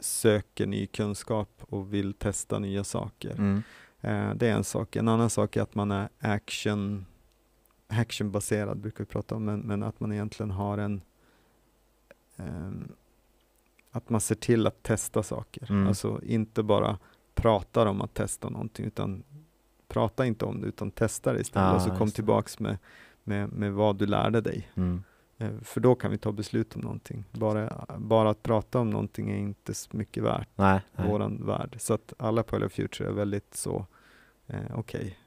söker 0.00 0.66
ny 0.66 0.86
kunskap 0.86 1.50
och 1.60 1.94
vill 1.94 2.14
testa 2.14 2.58
nya 2.58 2.84
saker. 2.84 3.30
Mm. 3.30 3.62
Eh, 4.00 4.34
det 4.34 4.48
är 4.48 4.52
en 4.52 4.64
sak. 4.64 4.96
En 4.96 5.08
annan 5.08 5.30
sak 5.30 5.56
är 5.56 5.62
att 5.62 5.74
man 5.74 5.90
är 5.90 6.08
action, 6.18 7.06
actionbaserad, 7.88 8.78
brukar 8.78 9.04
vi 9.04 9.10
prata 9.10 9.34
om, 9.34 9.44
men, 9.44 9.60
men 9.60 9.82
att 9.82 10.00
man 10.00 10.12
egentligen 10.12 10.50
har 10.50 10.78
en, 10.78 11.00
ehm, 12.36 12.92
att 13.90 14.10
man 14.10 14.20
ser 14.20 14.34
till 14.34 14.66
att 14.66 14.82
testa 14.82 15.22
saker. 15.22 15.70
Mm. 15.70 15.86
Alltså 15.86 16.20
inte 16.22 16.62
bara 16.62 16.98
pratar 17.34 17.86
om 17.86 18.02
att 18.02 18.14
testa 18.14 18.48
någonting, 18.48 18.86
utan 18.86 19.22
prata 19.88 20.26
inte 20.26 20.44
om 20.44 20.60
det, 20.60 20.66
utan 20.66 20.90
testa 20.90 21.32
det 21.32 21.40
istället. 21.40 21.68
Ja, 21.68 21.74
och 21.74 21.82
så 21.82 21.90
kom 21.90 22.10
tillbaks 22.10 22.58
med, 22.58 22.78
med, 23.24 23.52
med 23.52 23.72
vad 23.72 23.96
du 23.96 24.06
lärde 24.06 24.40
dig. 24.40 24.70
Mm. 24.74 25.02
Eh, 25.38 25.50
För 25.62 25.80
då 25.80 25.94
kan 25.94 26.10
vi 26.10 26.18
ta 26.18 26.32
beslut 26.32 26.76
om 26.76 26.80
någonting. 26.82 27.24
Bara, 27.32 27.86
bara 27.98 28.30
att 28.30 28.42
prata 28.42 28.78
om 28.78 28.90
någonting 28.90 29.30
är 29.30 29.36
inte 29.36 29.74
så 29.74 29.96
mycket 29.96 30.22
värt 30.22 30.48
Nej, 30.56 30.80
nej. 30.96 31.08
våran 31.08 31.46
värld. 31.46 31.76
Så 31.78 31.94
att 31.94 32.12
alla 32.18 32.42
på 32.42 32.56
Hello 32.56 32.68
Future 32.68 33.08
är 33.08 33.12
väldigt 33.12 33.54
så, 33.54 33.86
eh, 34.46 34.58
okej, 34.74 35.18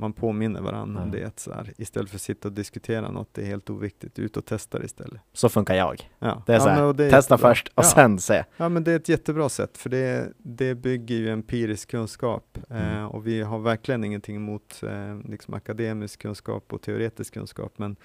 man 0.00 0.12
påminner 0.12 0.60
varandra 0.60 1.02
om 1.02 1.10
Ja. 1.14 1.18
det. 1.20 1.40
Så 1.40 1.52
här, 1.52 1.72
istället 1.76 2.10
för 2.10 2.16
att 2.16 2.22
sitta 2.22 2.48
och 2.48 2.54
diskutera 2.54 3.10
något, 3.10 3.28
det 3.34 3.42
är 3.42 3.46
helt 3.46 3.70
oviktigt, 3.70 4.18
ut 4.18 4.36
och 4.36 4.44
testa 4.44 4.78
det 4.78 4.84
istället. 4.84 5.20
Så 5.32 5.48
funkar 5.48 5.74
jag. 5.74 6.10
Ja. 6.18 6.42
Det 6.46 6.52
är 6.52 6.56
ja, 6.56 6.62
så 6.62 6.68
här, 6.68 6.92
det 6.92 7.04
är 7.04 7.10
Testa 7.10 7.34
jättebra. 7.34 7.50
först 7.50 7.68
och 7.68 7.84
ja. 7.84 7.88
sen 7.88 8.18
se. 8.18 8.44
Ja 8.56 8.68
men 8.68 8.84
det 8.84 8.92
är 8.92 8.96
ett 8.96 9.08
jättebra 9.08 9.48
sätt, 9.48 9.78
för 9.78 9.90
det, 9.90 10.32
det 10.38 10.74
bygger 10.74 11.14
ju 11.16 11.28
empirisk 11.30 11.90
kunskap. 11.90 12.58
Mm. 12.70 12.96
Eh, 12.96 13.04
och 13.04 13.26
vi 13.26 13.40
har 13.42 13.58
verkligen 13.58 14.04
ingenting 14.04 14.36
emot 14.36 14.82
eh, 14.82 15.18
liksom 15.30 15.54
akademisk 15.54 16.20
kunskap 16.22 16.72
och 16.72 16.82
teoretisk 16.82 17.34
kunskap, 17.34 17.72
men, 17.78 17.96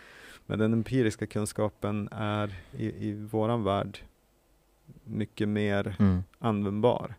men 0.45 0.59
den 0.59 0.73
empiriska 0.73 1.27
kunskapen 1.27 2.09
är 2.11 2.55
i, 2.77 3.07
i 3.09 3.13
våran 3.13 3.63
värld 3.63 3.97
mycket 5.03 5.47
mer 5.49 5.95
Mm. 5.99 6.23
användbar. 6.39 7.15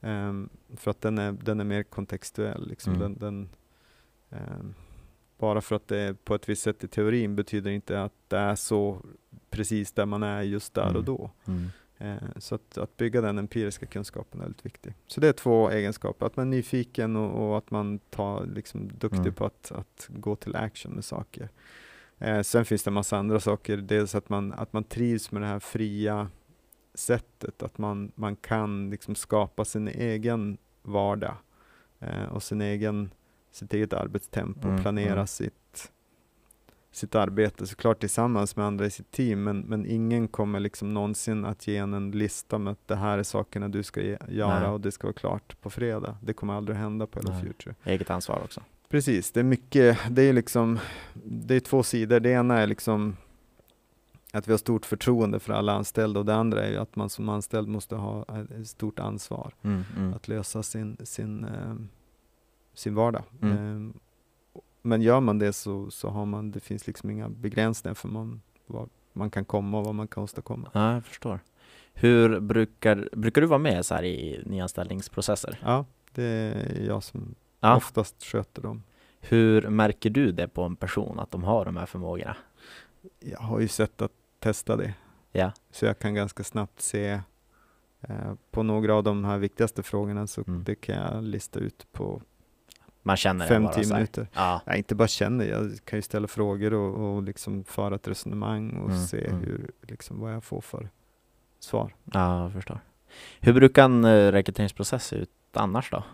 Ehm, 0.00 0.48
för 0.76 0.90
att 0.90 1.00
den 1.00 1.18
är, 1.18 1.32
den 1.32 1.60
är 1.60 1.64
mer 1.64 1.82
kontextuell. 1.82 2.68
Liksom. 2.68 2.94
Mm. 2.94 3.00
Den, 3.02 3.18
den, 3.18 3.48
bara 5.38 5.60
för 5.60 5.76
att 5.76 5.88
det 5.88 6.24
på 6.24 6.34
ett 6.34 6.48
visst 6.48 6.62
sätt 6.62 6.84
i 6.84 6.88
teorin 6.88 7.36
betyder 7.36 7.70
inte 7.70 8.02
att 8.02 8.12
det 8.28 8.36
är 8.38 8.54
så 8.54 8.98
precis 9.50 9.92
där 9.92 10.06
man 10.06 10.22
är 10.22 10.42
just 10.42 10.74
där 10.74 10.82
Mm. 10.82 10.96
och 10.96 11.04
då. 11.04 11.30
Mm. 11.46 11.66
Eh, 11.98 12.28
så 12.38 12.54
att, 12.54 12.78
att 12.78 12.96
bygga 12.96 13.20
den 13.20 13.38
empiriska 13.38 13.86
kunskapen 13.86 14.40
är 14.40 14.44
väldigt 14.44 14.66
viktigt. 14.66 14.94
Så 15.06 15.20
det 15.20 15.28
är 15.28 15.32
två 15.32 15.70
egenskaper, 15.70 16.26
att 16.26 16.36
man 16.36 16.46
är 16.46 16.50
nyfiken 16.50 17.16
och, 17.16 17.48
och 17.50 17.58
att 17.58 17.70
man 17.70 17.98
tar, 17.98 18.46
liksom, 18.46 18.88
duktig 18.98 19.20
Mm. 19.20 19.34
på 19.34 19.44
att, 19.44 19.72
att 19.72 20.06
gå 20.08 20.36
till 20.36 20.56
action 20.56 20.92
med 20.92 21.04
saker. 21.04 21.48
Eh, 22.18 22.40
sen 22.42 22.64
finns 22.64 22.82
det 22.82 22.88
en 22.90 22.94
massa 22.94 23.16
andra 23.18 23.40
saker, 23.40 23.76
dels 23.76 24.14
att 24.14 24.28
man, 24.28 24.52
att 24.52 24.72
man 24.72 24.84
trivs 24.84 25.30
med 25.32 25.42
det 25.42 25.46
här 25.48 25.58
fria 25.58 26.28
sättet, 26.94 27.62
att 27.62 27.78
man, 27.78 28.12
man 28.14 28.36
kan 28.36 28.90
liksom 28.90 29.14
skapa 29.14 29.64
sin 29.64 29.88
egen 29.88 30.58
vardag 30.82 31.34
eh, 32.00 32.24
och 32.24 32.42
sin 32.42 32.60
egen, 32.60 33.10
sitt 33.52 33.74
eget 33.74 33.92
arbetstempo 33.92 34.68
Mm, 34.68 34.82
planera 34.82 35.12
mm. 35.12 35.26
sitt, 35.26 35.92
sitt 36.92 37.14
arbete, 37.14 37.66
såklart 37.66 38.00
tillsammans 38.00 38.56
med 38.56 38.66
andra 38.66 38.86
i 38.86 38.90
sitt 38.90 39.10
team, 39.10 39.42
men, 39.44 39.60
men 39.60 39.86
ingen 39.86 40.28
kommer 40.28 40.60
liksom 40.60 40.94
någonsin 40.94 41.44
att 41.44 41.66
ge 41.66 41.76
en 41.76 41.94
en 41.94 42.10
lista 42.10 42.58
med 42.58 42.72
att 42.72 42.88
det 42.88 42.96
här 42.96 43.18
är 43.18 43.22
sakerna 43.22 43.68
du 43.68 43.82
ska 43.82 44.00
ge, 44.02 44.18
göra 44.28 44.60
Nej. 44.60 44.68
och 44.68 44.80
det 44.80 44.92
ska 44.92 45.06
vara 45.06 45.14
klart 45.14 45.60
på 45.60 45.70
fredag. 45.70 46.16
Det 46.22 46.32
kommer 46.32 46.54
aldrig 46.54 46.76
hända 46.78 47.06
på 47.06 47.20
Hello. 47.20 47.40
Future. 47.40 47.74
Eget 47.84 48.10
ansvar 48.10 48.40
också. 48.44 48.60
Precis, 48.88 49.32
det 49.32 49.40
är 49.40 49.44
mycket, 49.44 49.98
det 50.10 50.22
är 50.22 50.32
liksom, 50.32 50.78
det 51.24 51.54
är 51.54 51.60
två 51.60 51.82
sidor. 51.82 52.20
Det 52.20 52.30
ena 52.30 52.58
är 52.58 52.66
liksom 52.66 53.16
att 54.32 54.48
vi 54.48 54.52
har 54.52 54.58
stort 54.58 54.86
förtroende 54.86 55.40
för 55.40 55.52
alla 55.52 55.72
anställda 55.72 56.20
och 56.20 56.26
det 56.26 56.34
andra 56.34 56.66
är 56.66 56.78
att 56.78 56.96
man 56.96 57.10
som 57.10 57.28
anställd 57.28 57.68
måste 57.68 57.96
ha 57.96 58.22
ett 58.22 58.50
ett 58.50 58.68
stort 58.68 58.98
ansvar 58.98 59.54
Mm. 59.62 59.84
Mm. 59.96 60.14
att 60.14 60.28
lösa 60.28 60.62
sin, 60.62 60.96
sin, 61.04 61.44
eh, 61.44 61.74
sin 62.74 62.94
vardag. 62.94 63.22
Mm. 63.42 63.90
Eh, 63.92 64.00
men 64.82 65.02
gör 65.02 65.20
man 65.20 65.38
det 65.38 65.52
så, 65.52 65.90
så 65.90 66.08
har 66.08 66.26
man, 66.26 66.50
det 66.50 66.60
finns 66.60 66.86
liksom 66.86 67.10
inga 67.10 67.28
begränsningar 67.28 67.94
för 67.94 68.08
man, 68.08 68.42
vad 68.66 68.88
man 69.12 69.30
kan 69.30 69.44
komma 69.44 69.78
och 69.78 69.84
vad 69.84 69.94
man 69.94 70.08
kan 70.08 70.22
åstadkomma. 70.22 70.70
Ja, 70.72 70.94
jag 70.94 71.04
förstår. 71.04 71.40
Hur 71.94 72.40
brukar, 72.40 73.08
brukar 73.12 73.40
du 73.40 73.46
vara 73.46 73.58
med 73.58 73.86
så 73.86 73.94
här 73.94 74.02
i 74.04 74.42
nyanställningsprocesser? 74.46 75.58
Ja, 75.62 75.84
det 76.12 76.22
är 76.24 76.84
jag 76.86 77.02
som 77.02 77.34
Ja. 77.60 77.76
oftast 77.76 78.24
sköter 78.24 78.62
dem. 78.62 78.82
Hur 79.20 79.68
märker 79.68 80.10
du 80.10 80.32
det 80.32 80.48
på 80.48 80.62
en 80.62 80.76
person 80.76 81.18
att 81.20 81.30
de 81.30 81.42
har 81.44 81.64
de 81.64 81.76
här 81.76 81.86
förmågorna? 81.86 82.36
Jag 83.20 83.38
har 83.38 83.60
ju 83.60 83.68
sett 83.68 84.02
att 84.02 84.12
testa 84.38 84.76
det. 84.76 84.94
Ja. 85.32 85.52
Så 85.70 85.84
jag 85.86 85.98
kan 85.98 86.14
ganska 86.14 86.44
snabbt 86.44 86.80
se 86.80 87.20
eh, 88.00 88.34
på 88.50 88.62
några 88.62 88.94
av 88.94 89.02
de 89.04 89.24
här 89.24 89.38
viktigaste 89.38 89.82
frågorna 89.82 90.26
så 90.26 90.42
Mm. 90.46 90.64
det 90.64 90.74
kan 90.74 90.96
jag 90.96 91.24
lista 91.24 91.58
ut 91.58 91.86
på 91.92 92.22
Man 93.02 93.16
känner 93.16 93.46
fem, 93.46 93.68
tio 93.74 93.94
minuter. 93.94 94.28
Ja. 94.34 94.60
Jag 94.66 94.76
inte 94.76 94.94
bara 94.94 95.08
känner, 95.08 95.44
jag 95.44 95.78
kan 95.84 95.98
ju 95.98 96.02
ställa 96.02 96.28
frågor 96.28 96.74
och, 96.74 97.14
och 97.14 97.22
liksom 97.22 97.64
föra 97.64 97.94
ett 97.94 98.08
resonemang 98.08 98.70
och 98.72 98.90
Mm, 98.90 99.06
se 99.06 99.26
mm. 99.26 99.40
hur, 99.40 99.70
liksom, 99.82 100.20
vad 100.20 100.34
jag 100.34 100.44
får 100.44 100.60
för 100.60 100.88
svar. 101.60 101.94
Ja, 102.12 102.42
jag 102.42 102.52
förstår. 102.52 102.80
Hur 103.40 103.52
brukar 103.52 103.84
en 103.84 104.04
eh, 104.04 104.32
rekryteringsprocess 104.32 105.04
se 105.06 105.16
ut 105.16 105.30
annars 105.52 105.90
då? 105.90 106.04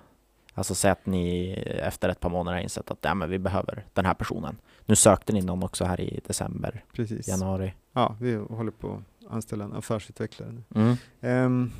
Alltså 0.54 0.74
säg 0.74 0.90
att 0.90 1.06
ni 1.06 1.52
efter 1.82 2.08
ett 2.08 2.20
par 2.20 2.30
månader 2.30 2.56
har 2.56 2.62
insett 2.62 2.90
att 2.90 2.98
ja, 3.00 3.14
men 3.14 3.30
vi 3.30 3.38
behöver 3.38 3.84
den 3.92 4.04
här 4.04 4.14
personen. 4.14 4.56
Nu 4.86 4.96
sökte 4.96 5.32
ni 5.32 5.40
någon 5.40 5.62
också 5.62 5.84
här 5.84 6.00
i 6.00 6.20
december, 6.26 6.84
Precis. 6.92 7.28
januari. 7.28 7.74
Ja, 7.92 8.16
vi 8.20 8.34
håller 8.34 8.70
på 8.70 9.02
att 9.26 9.32
anställa 9.32 9.64
en 9.64 9.72
affärsutvecklare. 9.72 10.62
Mm. 10.74 10.96
Ehm, 11.20 11.70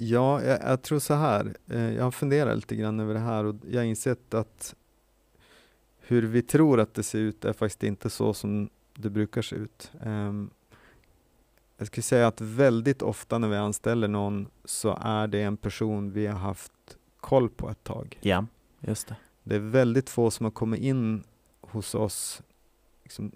ja, 0.00 0.42
jag, 0.42 0.58
jag 0.62 0.82
tror 0.82 0.98
så 0.98 1.14
här. 1.14 1.56
Eh, 1.68 1.94
jag 1.94 2.04
har 2.04 2.10
funderat 2.10 2.56
lite 2.56 2.76
grann 2.76 3.00
över 3.00 3.14
det 3.14 3.20
här 3.20 3.44
och 3.44 3.56
jag 3.70 3.80
har 3.80 3.84
insett 3.84 4.34
att 4.34 4.74
hur 5.98 6.22
vi 6.22 6.42
tror 6.42 6.80
att 6.80 6.94
det 6.94 7.02
ser 7.02 7.18
ut 7.18 7.44
är 7.44 7.52
faktiskt 7.52 7.82
inte 7.82 8.10
så 8.10 8.34
som 8.34 8.70
det 8.94 9.10
brukar 9.10 9.42
se 9.42 9.56
ut. 9.56 9.92
Ehm, 10.02 10.50
jag 11.76 11.86
skulle 11.86 12.02
säga 12.02 12.26
att 12.26 12.40
väldigt 12.40 13.02
ofta 13.02 13.38
när 13.38 13.48
vi 13.48 13.56
anställer 13.56 14.08
någon 14.08 14.48
så 14.64 14.98
är 15.00 15.26
det 15.26 15.42
en 15.42 15.56
person 15.56 16.12
vi 16.12 16.26
har 16.26 16.38
haft 16.38 16.72
koll 17.20 17.48
på 17.48 17.70
ett 17.70 17.84
tag. 17.84 18.18
Ja, 18.20 18.46
just 18.80 19.08
det. 19.08 19.16
Det 19.42 19.54
är 19.54 19.60
väldigt 19.60 20.10
få 20.10 20.30
som 20.30 20.44
har 20.44 20.50
kommit 20.50 20.80
in 20.80 21.22
hos 21.60 21.94
oss 21.94 22.42
liksom, 23.02 23.32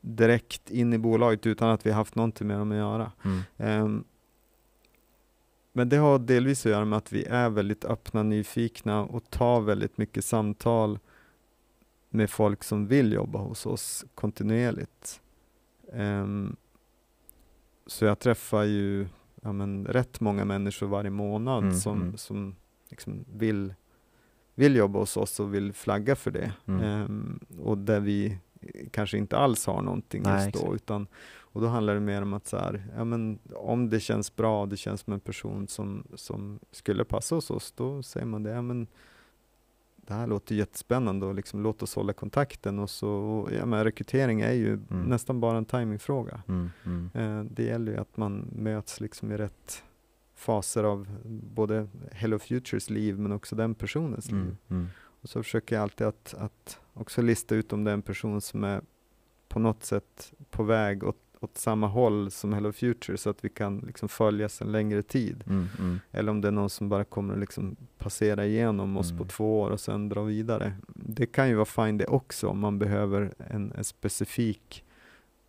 direkt 0.00 0.70
in 0.70 0.92
i 0.92 0.98
bolaget 0.98 1.46
utan 1.46 1.70
att 1.70 1.86
vi 1.86 1.90
har 1.90 1.96
haft 1.96 2.14
någonting 2.14 2.46
med 2.46 2.58
dem 2.58 2.70
att 2.70 2.76
göra. 2.76 3.12
Mm. 3.24 3.42
Ehm, 3.56 4.04
men 5.72 5.88
det 5.88 5.96
har 5.96 6.18
delvis 6.18 6.66
att 6.66 6.72
göra 6.72 6.84
med 6.84 6.96
att 6.96 7.12
vi 7.12 7.24
är 7.24 7.50
väldigt 7.50 7.84
öppna, 7.84 8.22
nyfikna 8.22 9.04
och 9.04 9.30
tar 9.30 9.60
väldigt 9.60 9.98
mycket 9.98 10.24
samtal 10.24 10.98
med 12.10 12.30
folk 12.30 12.64
som 12.64 12.86
vill 12.86 13.12
jobba 13.12 13.38
hos 13.38 13.66
oss 13.66 14.04
kontinuerligt. 14.14 15.20
Ehm, 15.92 16.56
så 17.86 18.04
jag 18.04 18.18
träffar 18.18 18.62
ju 18.62 19.06
ja, 19.42 19.52
men, 19.52 19.86
rätt 19.86 20.20
många 20.20 20.44
människor 20.44 20.86
varje 20.86 21.10
månad 21.10 21.62
Mm, 21.62 21.74
som, 21.74 22.02
mm. 22.02 22.16
som 22.16 22.56
liksom 22.88 23.24
vill, 23.32 23.74
vill 24.54 24.76
jobba 24.76 24.98
hos 24.98 25.16
oss 25.16 25.40
och 25.40 25.54
vill 25.54 25.72
flagga 25.72 26.16
för 26.16 26.30
det. 26.30 26.52
Mm. 26.66 26.82
Ehm, 26.82 27.40
och 27.58 27.78
där 27.78 28.00
vi 28.00 28.38
kanske 28.90 29.18
inte 29.18 29.36
alls 29.36 29.66
har 29.66 29.82
någonting 29.82 30.22
Nej, 30.22 30.44
just 30.44 30.52
då. 30.52 30.58
exakt. 30.58 30.82
Utan, 30.82 31.06
och 31.52 31.60
då 31.60 31.66
handlar 31.66 31.94
det 31.94 32.00
mer 32.00 32.22
om 32.22 32.32
att 32.32 32.46
så 32.46 32.56
här, 32.56 32.86
ja, 32.96 33.04
men, 33.04 33.38
om 33.54 33.90
det 33.90 34.00
känns 34.00 34.36
bra, 34.36 34.66
det 34.66 34.76
känns 34.76 35.00
som 35.00 35.12
en 35.12 35.20
person 35.20 35.68
som, 35.68 36.04
som 36.14 36.58
skulle 36.70 37.04
passa 37.04 37.34
hos 37.34 37.50
oss, 37.50 37.72
då 37.72 38.02
säger 38.02 38.26
man 38.26 38.42
det. 38.42 38.50
Ja, 38.50 38.62
men, 38.62 38.86
det 39.96 40.14
här 40.14 40.26
låter 40.26 40.54
jättespännande 40.54 41.26
och 41.26 41.34
liksom, 41.34 41.62
låt 41.62 41.82
oss 41.82 41.94
hålla 41.94 42.12
kontakten. 42.12 42.78
Och 42.78 42.90
så, 42.90 43.08
och, 43.08 43.52
ja, 43.52 43.66
men, 43.66 43.84
rekrytering 43.84 44.40
är 44.40 44.52
ju 44.52 44.72
Mm. 44.72 45.02
nästan 45.02 45.40
bara 45.40 45.58
en 45.58 45.64
timingfråga. 45.64 46.42
Mm. 46.48 46.70
Mm. 46.84 47.10
Eh, 47.14 47.44
det 47.50 47.62
gäller 47.62 47.92
ju 47.92 47.98
att 47.98 48.16
man 48.16 48.48
möts 48.52 49.00
liksom 49.00 49.32
i 49.32 49.36
rätt 49.36 49.84
faser 50.34 50.84
av 50.84 51.16
både 51.54 51.88
Hello 52.12 52.38
Futures 52.38 52.90
liv 52.90 53.18
men 53.18 53.32
också 53.32 53.56
den 53.56 53.74
personens 53.74 54.30
liv. 54.30 54.40
Mm. 54.40 54.56
Mm. 54.70 54.88
Och 55.22 55.28
så 55.28 55.42
försöker 55.42 55.76
jag 55.76 55.82
alltid 55.82 56.06
att, 56.06 56.34
att 56.38 56.80
också 56.94 57.22
lista 57.22 57.54
ut 57.54 57.72
om 57.72 57.84
det 57.84 57.90
är 57.90 57.94
en 57.94 58.02
person 58.02 58.40
som 58.40 58.64
är 58.64 58.80
på 59.48 59.58
något 59.58 59.84
sätt 59.84 60.32
på 60.50 60.62
väg 60.62 61.04
åt, 61.04 61.16
åt 61.44 61.58
samma 61.58 61.86
håll 61.86 62.30
som 62.30 62.52
Hello 62.52 62.72
Future 62.72 63.16
så 63.18 63.30
att 63.30 63.44
vi 63.44 63.48
kan 63.48 63.78
liksom 63.86 64.08
följas 64.08 64.62
en 64.62 64.72
längre 64.72 65.02
tid. 65.02 65.44
Mm. 65.46 65.68
Mm. 65.78 66.00
Eller 66.10 66.30
om 66.30 66.40
det 66.40 66.48
är 66.48 66.52
någon 66.52 66.70
som 66.70 66.88
bara 66.88 67.04
kommer 67.04 67.34
att 67.34 67.40
liksom 67.40 67.76
passera 67.98 68.46
igenom 68.46 68.96
oss 68.96 69.10
på 69.10 69.16
Mm. 69.16 69.28
två 69.28 69.60
år 69.60 69.70
och 69.70 69.80
sen 69.80 70.08
dra 70.08 70.22
vidare. 70.22 70.72
Det 70.94 71.26
kan 71.26 71.48
ju 71.48 71.54
vara 71.54 71.64
fine 71.64 71.98
det 71.98 72.06
också 72.06 72.48
om 72.48 72.58
man 72.58 72.78
behöver 72.78 73.34
en, 73.38 73.72
en 73.76 73.84
specifik 73.84 74.84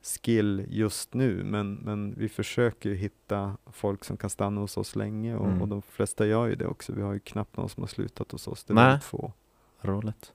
skill 0.04 0.66
just 0.70 1.14
nu 1.14 1.44
men, 1.44 1.74
men 1.74 2.14
vi 2.18 2.30
försöker 2.30 2.90
ju 2.90 2.96
hitta 2.96 3.58
folk 3.72 4.04
som 4.06 4.18
kan 4.18 4.30
stanna 4.30 4.62
hos 4.62 4.78
oss 4.78 4.96
länge 4.96 5.36
och, 5.36 5.46
Mm. 5.48 5.62
och 5.62 5.68
de 5.68 5.82
flesta 5.82 6.26
gör 6.26 6.48
ju 6.48 6.56
det 6.56 6.66
också. 6.68 6.94
Vi 6.94 7.02
har 7.02 7.14
ju 7.14 7.20
knappt 7.20 7.58
någon 7.58 7.70
som 7.70 7.84
har 7.84 7.88
slutat 7.88 8.32
hos 8.32 8.48
oss. 8.48 8.64
Det 8.64 8.74
är 8.74 8.76
väldigt 8.76 9.04
få. 9.04 9.34
Roligt. 9.82 10.34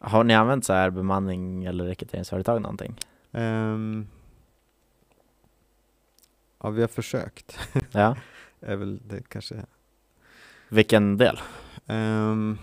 Har 0.00 0.24
ni 0.24 0.34
använt 0.34 0.64
så 0.64 0.72
här 0.72 0.90
bemanning 0.90 1.64
eller 1.64 1.84
rekryteringsföretag 1.84 2.62
någonting? 2.62 2.94
Ehm, 3.32 4.06
ja, 6.66 6.70
vi 6.70 6.80
har 6.80 6.88
försökt. 6.88 7.58
Ja. 7.92 8.16
är 8.60 8.76
väl 8.76 9.00
det 9.08 9.28
kanske. 9.28 9.54
Vilken 10.68 11.16
del? 11.16 11.40
Um, 11.86 12.58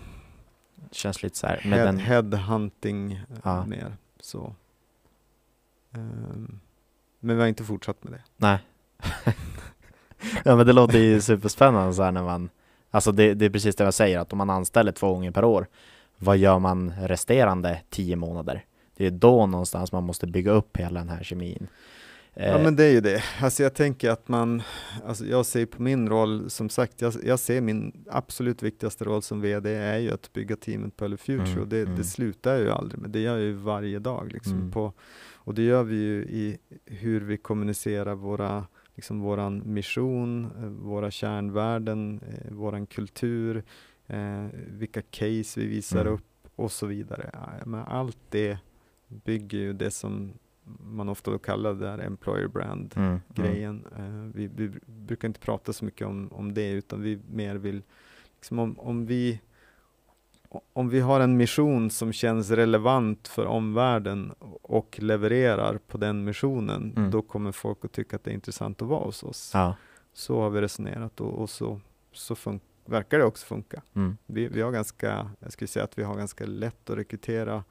Känns 0.90 1.22
lite 1.22 1.38
så 1.38 1.46
här 1.46 1.60
med 1.64 1.78
head, 1.78 1.86
den. 1.86 1.98
Headhunting 1.98 3.12
eh, 3.12 3.20
Ja. 3.42 3.66
mer 3.66 3.96
så. 4.20 4.54
Ehm, 5.92 6.60
men 7.20 7.36
vi 7.36 7.42
har 7.42 7.48
inte 7.48 7.64
fortsatt 7.64 8.04
med 8.04 8.12
det. 8.12 8.22
Nej. 8.36 8.58
ja 10.44 10.56
men 10.56 10.66
det 10.66 10.72
låter 10.72 10.98
ju 10.98 11.20
superspännande 11.20 11.94
så 11.94 12.02
här 12.02 12.12
när 12.12 12.22
man 12.22 12.50
Alltså 12.90 13.12
det, 13.12 13.34
det 13.34 13.44
är 13.44 13.50
precis 13.50 13.76
det 13.76 13.84
jag 13.84 13.94
säger 13.94 14.18
att 14.18 14.32
om 14.32 14.38
man 14.38 14.50
anställer 14.50 14.92
två 14.92 15.12
gånger 15.12 15.30
per 15.30 15.44
år 15.44 15.66
Vad 16.16 16.36
gör 16.36 16.58
man 16.58 16.92
resterande 17.00 17.80
tio 17.90 18.16
månader? 18.16 18.64
Det 18.96 19.06
är 19.06 19.10
då 19.10 19.46
någonstans 19.46 19.92
man 19.92 20.04
måste 20.04 20.26
bygga 20.26 20.50
upp 20.52 20.76
hela 20.76 21.00
den 21.00 21.08
här 21.08 21.22
kemin. 21.22 21.68
Ja 22.36 22.42
Eh, 22.42 22.62
men 22.62 22.76
det 22.76 22.84
är 22.84 22.90
ju 22.92 23.00
det. 23.00 23.22
Alltså 23.40 23.62
jag 23.62 23.74
tänker 23.74 24.10
att 24.10 24.28
man, 24.28 24.62
alltså 25.04 25.26
jag 25.26 25.46
ser 25.46 25.66
på 25.66 25.82
min 25.82 26.08
roll, 26.08 26.50
som 26.50 26.68
sagt, 26.68 27.00
jag, 27.00 27.12
jag 27.24 27.38
ser 27.38 27.60
min 27.60 28.04
absolut 28.10 28.62
viktigaste 28.62 29.04
roll 29.04 29.22
som 29.22 29.40
VD 29.40 29.74
är 29.74 29.98
ju 29.98 30.10
att 30.10 30.32
bygga 30.32 30.56
teamet 30.56 30.96
på 30.96 31.04
Hello 31.04 31.16
Future 31.16 31.46
Mm, 31.50 31.60
och 31.62 31.68
det, 31.68 31.80
mm. 31.80 31.96
det 31.96 32.04
slutar 32.04 32.52
jag 32.52 32.60
ju 32.60 32.70
aldrig 32.70 33.00
med. 33.00 33.10
Det 33.10 33.20
gör 33.20 33.32
jag 33.36 33.42
ju 33.46 33.52
varje 33.52 33.98
dag 33.98 34.32
liksom. 34.32 34.52
Mm. 34.52 34.70
På, 34.70 34.92
och 35.34 35.54
det 35.54 35.62
gör 35.62 35.82
vi 35.82 35.96
ju 35.96 36.22
i 36.22 36.58
hur 36.86 37.20
vi 37.20 37.36
kommunicerar 37.36 38.14
våra, 38.14 38.66
liksom 38.94 39.20
våran 39.20 39.62
mission, 39.74 40.44
eh, 40.44 40.68
våra 40.68 41.10
kärnvärden, 41.10 42.20
eh, 42.28 42.52
våran 42.52 42.86
kultur, 42.86 43.64
eh, 44.06 44.46
vilka 44.68 45.02
case 45.02 45.60
vi 45.60 45.66
visar 45.66 46.00
Mm. 46.00 46.12
upp 46.14 46.26
och 46.56 46.72
så 46.72 46.86
vidare. 46.86 47.30
Ja, 47.32 47.48
Men 47.66 47.80
allt 47.80 48.18
det 48.30 48.58
bygger 49.08 49.58
ju 49.58 49.72
det 49.72 49.90
som 49.90 50.32
man 50.80 51.08
ofta 51.08 51.30
då 51.30 51.38
kallar 51.38 51.74
det 51.74 51.80
där 51.80 51.98
employer 51.98 52.48
brand 52.48 52.92
mm, 52.96 53.08
mm. 53.08 53.20
grejen. 53.34 53.86
Eh, 53.98 54.36
vi, 54.36 54.46
vi 54.46 54.70
brukar 54.86 55.28
inte 55.28 55.40
prata 55.40 55.72
så 55.72 55.84
mycket 55.84 56.06
om, 56.06 56.28
om 56.32 56.54
det 56.54 56.70
utan 56.70 57.02
vi 57.02 57.18
mer 57.30 57.54
vill, 57.56 57.82
liksom 58.36 58.58
om, 58.58 58.78
om, 58.80 59.06
vi, 59.06 59.40
om 60.72 60.88
vi 60.88 61.00
har 61.00 61.20
en 61.20 61.36
mission 61.36 61.90
som 61.90 62.12
känns 62.12 62.50
relevant 62.50 63.28
för 63.28 63.46
omvärlden 63.46 64.32
och 64.62 64.98
levererar 65.02 65.78
på 65.78 65.98
den 65.98 66.24
missionen, 66.24 66.92
Mm. 66.96 67.10
då 67.10 67.22
kommer 67.22 67.52
folk 67.52 67.84
att 67.84 67.92
tycka 67.92 68.16
att 68.16 68.24
det 68.24 68.30
är 68.30 68.34
intressant 68.34 68.82
att 68.82 68.88
vara 68.88 69.04
hos 69.04 69.22
oss. 69.22 69.50
Ja. 69.54 69.76
Så 70.12 70.40
har 70.40 70.50
vi 70.50 70.60
resonerat 70.60 71.20
och, 71.20 71.34
och 71.42 71.50
så, 71.50 71.80
så 72.12 72.34
fun- 72.34 72.60
verkar 72.84 73.18
det 73.18 73.24
också 73.24 73.46
funka. 73.46 73.82
Mm. 73.94 74.16
Vi, 74.26 74.48
vi 74.48 74.60
har 74.60 74.70
ganska, 74.72 75.30
jag 75.40 75.52
skulle 75.52 75.68
säga 75.68 75.84
att 75.84 75.98
vi 75.98 76.02
har 76.02 76.16
ganska 76.16 76.46
lätt 76.46 76.90
att 76.90 76.96
rekrytera 76.98 77.64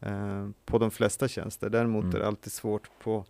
eh, 0.00 0.48
på 0.64 0.78
de 0.78 0.90
flesta 0.90 1.28
tjänster. 1.28 1.70
Däremot 1.70 2.04
Mm. 2.04 2.14
är 2.16 2.20
det 2.20 2.26
alltid 2.26 2.52
svårt 2.52 2.90
på, 2.98 3.24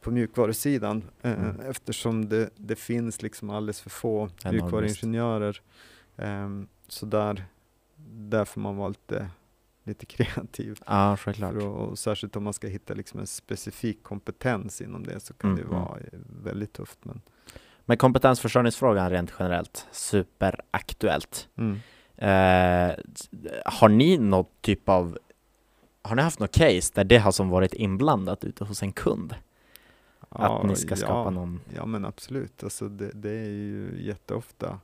på 0.00 0.10
mjukvarusidan 0.10 1.04
eh, 1.22 1.32
Mm. 1.32 1.60
eftersom 1.60 2.28
det, 2.28 2.50
det 2.56 2.76
finns 2.76 3.22
liksom 3.22 3.50
alldeles 3.50 3.80
för 3.80 3.90
få 3.90 4.28
Enorm 4.44 4.54
mjukvaruingenjörer. 4.56 5.60
Eh, 6.16 6.48
så 6.88 7.06
där, 7.06 7.44
där 8.06 8.44
får 8.44 8.60
man 8.60 8.76
vara 8.76 8.88
lite, 8.88 9.28
lite 9.84 10.06
kreativ. 10.14 10.78
Ja, 10.86 11.16
självklart. 11.16 11.56
Att, 11.56 11.62
och 11.62 11.98
särskilt 11.98 12.36
om 12.36 12.44
man 12.44 12.52
ska 12.52 12.66
hitta 12.66 12.94
liksom 12.94 13.20
en 13.20 13.26
specifik 13.26 14.02
kompetens 14.02 14.80
inom 14.80 15.02
det 15.02 15.20
så 15.20 15.34
kan 15.34 15.50
Mm, 15.50 15.62
det 15.62 15.68
mm. 15.68 15.82
vara 15.84 15.98
eh, 16.00 16.18
väldigt 16.42 16.72
tufft. 16.72 16.98
Men, 17.04 17.20
Men 17.84 17.96
kompetensförsörjningsfrågan 17.96 19.10
rent 19.10 19.32
generellt, 19.38 19.86
superaktuellt. 19.92 21.48
mm. 21.56 21.78
Eh, 22.16 22.94
har 23.64 23.88
ni 23.88 24.18
något 24.18 24.62
typ 24.62 24.88
av 24.88 25.18
Har 26.02 26.16
ni 26.16 26.22
haft 26.22 26.38
något 26.38 26.52
case 26.52 26.92
där 26.94 27.04
det 27.04 27.18
har 27.18 27.32
som 27.32 27.48
varit 27.48 27.74
inblandat 27.74 28.44
ute 28.44 28.64
hos 28.64 28.82
en 28.82 28.92
kund? 28.92 29.34
att 30.34 30.66
ni 30.66 30.76
ska 30.76 30.96
skapa 30.96 31.12
ja. 31.14 31.30
någon 31.30 31.60
Ja 31.74 31.86
men 31.86 32.04
absolut, 32.04 32.64
alltså 32.64 32.88
det, 32.88 33.10
det 33.14 33.30
är 33.30 33.48
ju 33.48 33.94
jätteofta 33.98 34.78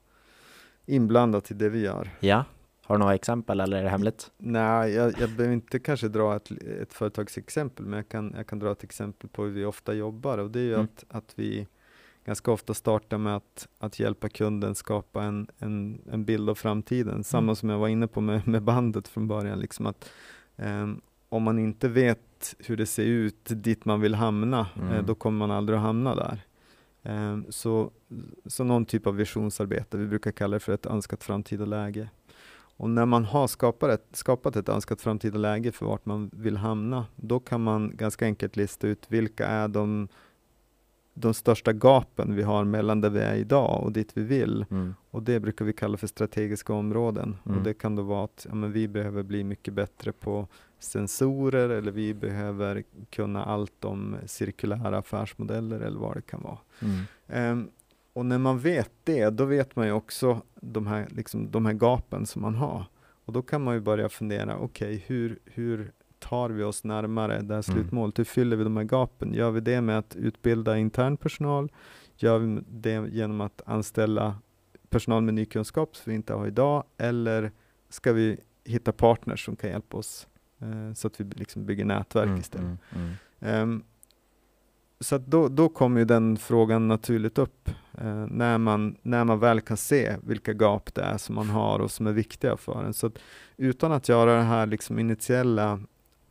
inblandat 0.86 1.50
i 1.50 1.54
det 1.54 1.68
vi 1.68 1.80
gör. 1.80 2.10
Ja? 2.20 2.44
Har 2.84 2.94
du 2.94 2.98
några 2.98 3.14
exempel 3.14 3.60
eller 3.60 3.76
är 3.78 3.82
det 3.82 3.88
hemligt? 3.88 4.30
Nej, 4.38 4.92
jag, 4.92 5.20
jag 5.20 5.30
behöver 5.30 5.54
inte 5.54 5.78
kanske 5.78 6.08
dra 6.08 6.36
ett, 6.36 6.50
ett 6.82 6.92
företagsexempel, 6.92 7.86
men 7.86 7.96
jag 7.96 8.08
kan, 8.08 8.34
jag 8.36 8.46
kan 8.46 8.58
dra 8.58 8.72
ett 8.72 8.84
exempel 8.84 9.28
på 9.28 9.44
hur 9.44 9.50
vi 9.50 9.64
ofta 9.64 9.94
jobbar 9.94 10.38
och 10.38 10.50
det 10.50 10.58
är 10.60 10.64
ju 10.64 10.74
Mm. 10.74 10.84
att, 10.84 11.04
att 11.16 11.32
vi 11.34 11.66
ganska 12.24 12.50
ofta 12.50 12.74
startar 12.74 13.18
med 13.18 13.36
att, 13.36 13.68
att 13.78 14.00
hjälpa 14.00 14.28
kunden 14.28 14.74
skapa 14.74 15.22
en, 15.22 15.46
en, 15.58 16.00
en 16.12 16.24
bild 16.24 16.50
av 16.50 16.54
framtiden. 16.54 17.24
Samma 17.24 17.42
Mm. 17.42 17.56
som 17.56 17.68
jag 17.68 17.78
var 17.78 17.88
inne 17.88 18.06
på 18.06 18.20
med, 18.20 18.48
med 18.48 18.62
bandet 18.62 19.08
från 19.08 19.28
början, 19.28 19.60
liksom 19.60 19.86
att 19.86 20.10
ehm, 20.56 21.00
om 21.28 21.42
man 21.42 21.58
inte 21.58 21.88
vet 21.88 22.54
hur 22.58 22.76
det 22.76 22.86
ser 22.86 23.04
ut 23.04 23.44
dit 23.48 23.84
man 23.84 24.00
vill 24.00 24.14
hamna, 24.14 24.60
eh, 24.60 24.90
Mm. 24.90 25.06
då 25.06 25.14
kommer 25.14 25.38
man 25.38 25.50
aldrig 25.50 25.76
att 25.76 25.82
hamna 25.82 26.14
där. 26.14 26.40
Ehm, 27.02 27.46
så, 27.48 27.90
så 28.46 28.64
någon 28.64 28.84
typ 28.84 29.06
av 29.06 29.16
visionsarbete, 29.16 29.96
vi 29.96 30.06
brukar 30.06 30.30
kalla 30.30 30.54
det 30.56 30.60
för 30.60 30.72
ett 30.72 30.86
önskat 30.86 31.24
framtida 31.24 31.64
läge. 31.64 32.08
Och 32.80 32.90
när 32.90 33.06
man 33.06 33.24
har 33.24 33.46
skapat 33.46 33.90
ett, 33.90 34.06
skapat 34.12 34.56
ett 34.56 34.68
önskat 34.68 35.00
framtida 35.00 35.38
läge 35.38 35.72
för 35.72 35.86
vart 35.86 36.06
man 36.06 36.30
vill 36.32 36.56
hamna, 36.56 37.06
då 37.16 37.40
kan 37.40 37.62
man 37.62 37.96
ganska 37.96 38.24
enkelt 38.24 38.56
lista 38.56 38.86
ut 38.86 39.06
vilka 39.08 39.46
är 39.46 39.68
de, 39.68 40.08
de 41.14 41.34
största 41.34 41.72
gapen 41.72 42.34
vi 42.34 42.42
har 42.42 42.64
mellan 42.64 43.00
där 43.00 43.10
vi 43.10 43.20
är 43.20 43.34
idag 43.34 43.82
och 43.84 43.92
dit 43.92 44.10
vi 44.14 44.22
vill. 44.22 44.64
Mm. 44.70 44.94
Och 45.10 45.22
det 45.22 45.40
brukar 45.40 45.64
vi 45.64 45.72
kalla 45.72 45.96
för 45.96 46.06
strategiska 46.06 46.72
områden. 46.72 47.36
Mm. 47.46 47.58
Och 47.58 47.64
det 47.64 47.74
kan 47.74 47.96
då 47.96 48.02
vara 48.02 48.24
att 48.24 48.46
ja, 48.48 48.54
men 48.54 48.72
vi 48.72 48.88
behöver 48.88 49.22
bli 49.22 49.44
mycket 49.44 49.74
bättre 49.74 50.12
på 50.12 50.46
sensorer 50.78 51.68
eller 51.68 51.92
vi 51.92 52.14
behöver 52.14 52.82
kunna 53.10 53.44
allt 53.44 53.84
om 53.84 54.16
cirkulära 54.26 54.98
affärsmodeller 54.98 55.80
eller 55.80 55.98
vad 55.98 56.16
det 56.16 56.22
kan 56.22 56.42
vara. 56.42 56.58
Mm. 56.82 57.02
Ehm, 57.28 57.70
och 58.12 58.26
när 58.26 58.38
man 58.38 58.58
vet 58.58 58.90
det, 59.04 59.30
då 59.30 59.44
vet 59.44 59.76
man 59.76 59.86
ju 59.86 59.92
också 59.92 60.42
de 60.54 60.86
här, 60.86 61.08
liksom, 61.10 61.50
de 61.50 61.66
här 61.66 61.72
gapen 61.72 62.26
som 62.26 62.42
man 62.42 62.54
har. 62.54 62.84
Och 63.24 63.32
då 63.32 63.42
kan 63.42 63.62
man 63.64 63.74
ju 63.74 63.80
börja 63.80 64.08
fundera, 64.08 64.58
okej, 64.58 65.04
hur, 65.06 65.38
hur 65.44 65.92
tar 66.18 66.50
vi 66.50 66.62
oss 66.62 66.84
närmare 66.84 67.32
det 67.32 67.34
här 67.34 67.44
Mm. 67.44 67.62
slutmålet? 67.62 68.18
Hur 68.18 68.24
fyller 68.24 68.56
vi 68.56 68.64
de 68.64 68.76
här 68.76 68.84
gapen? 68.84 69.34
Gör 69.34 69.50
vi 69.50 69.60
det 69.60 69.80
med 69.80 69.98
att 69.98 70.16
utbilda 70.16 70.78
intern 70.78 71.16
personal? 71.16 71.72
Gör 72.16 72.38
vi 72.38 72.60
det 72.68 73.08
genom 73.08 73.40
att 73.40 73.62
anställa 73.66 74.38
personal 74.88 75.22
med 75.22 75.34
ny 75.34 75.44
kunskap 75.44 75.96
som 75.96 76.10
vi 76.10 76.16
inte 76.16 76.34
har 76.34 76.46
idag? 76.46 76.84
Eller 76.98 77.52
ska 77.88 78.12
vi 78.12 78.38
hitta 78.64 78.92
partners 78.92 79.44
som 79.44 79.56
kan 79.56 79.70
hjälpa 79.70 79.96
oss 79.96 80.28
så 80.94 81.06
att 81.06 81.20
vi 81.20 81.24
liksom 81.24 81.66
bygger 81.66 81.84
nätverk 81.84 82.26
Mm, 82.26 82.40
istället? 82.40 82.66
mm, 82.66 82.78
mm. 82.90 83.14
Ehm, 83.40 83.82
så 85.00 85.18
då, 85.18 85.48
då 85.48 85.68
kommer 85.68 86.00
ju 86.00 86.04
den 86.04 86.36
frågan 86.36 86.88
naturligt 86.88 87.38
upp. 87.38 87.68
Eh, 87.98 88.26
när, 88.26 88.58
man, 88.58 88.96
när 89.02 89.24
man 89.24 89.38
väl 89.38 89.60
kan 89.60 89.76
se 89.76 90.16
vilka 90.22 90.52
gap 90.52 90.94
det 90.94 91.02
är 91.02 91.18
som 91.18 91.34
man 91.34 91.48
har 91.50 91.78
och 91.78 91.90
som 91.90 92.06
är 92.06 92.12
viktiga 92.12 92.56
för 92.56 92.84
en. 92.84 92.94
Så 92.94 93.06
att 93.06 93.18
utan 93.56 93.92
att 93.92 94.08
göra 94.08 94.36
det 94.36 94.42
här 94.42 94.66
liksom 94.66 94.98
initiella 94.98 95.80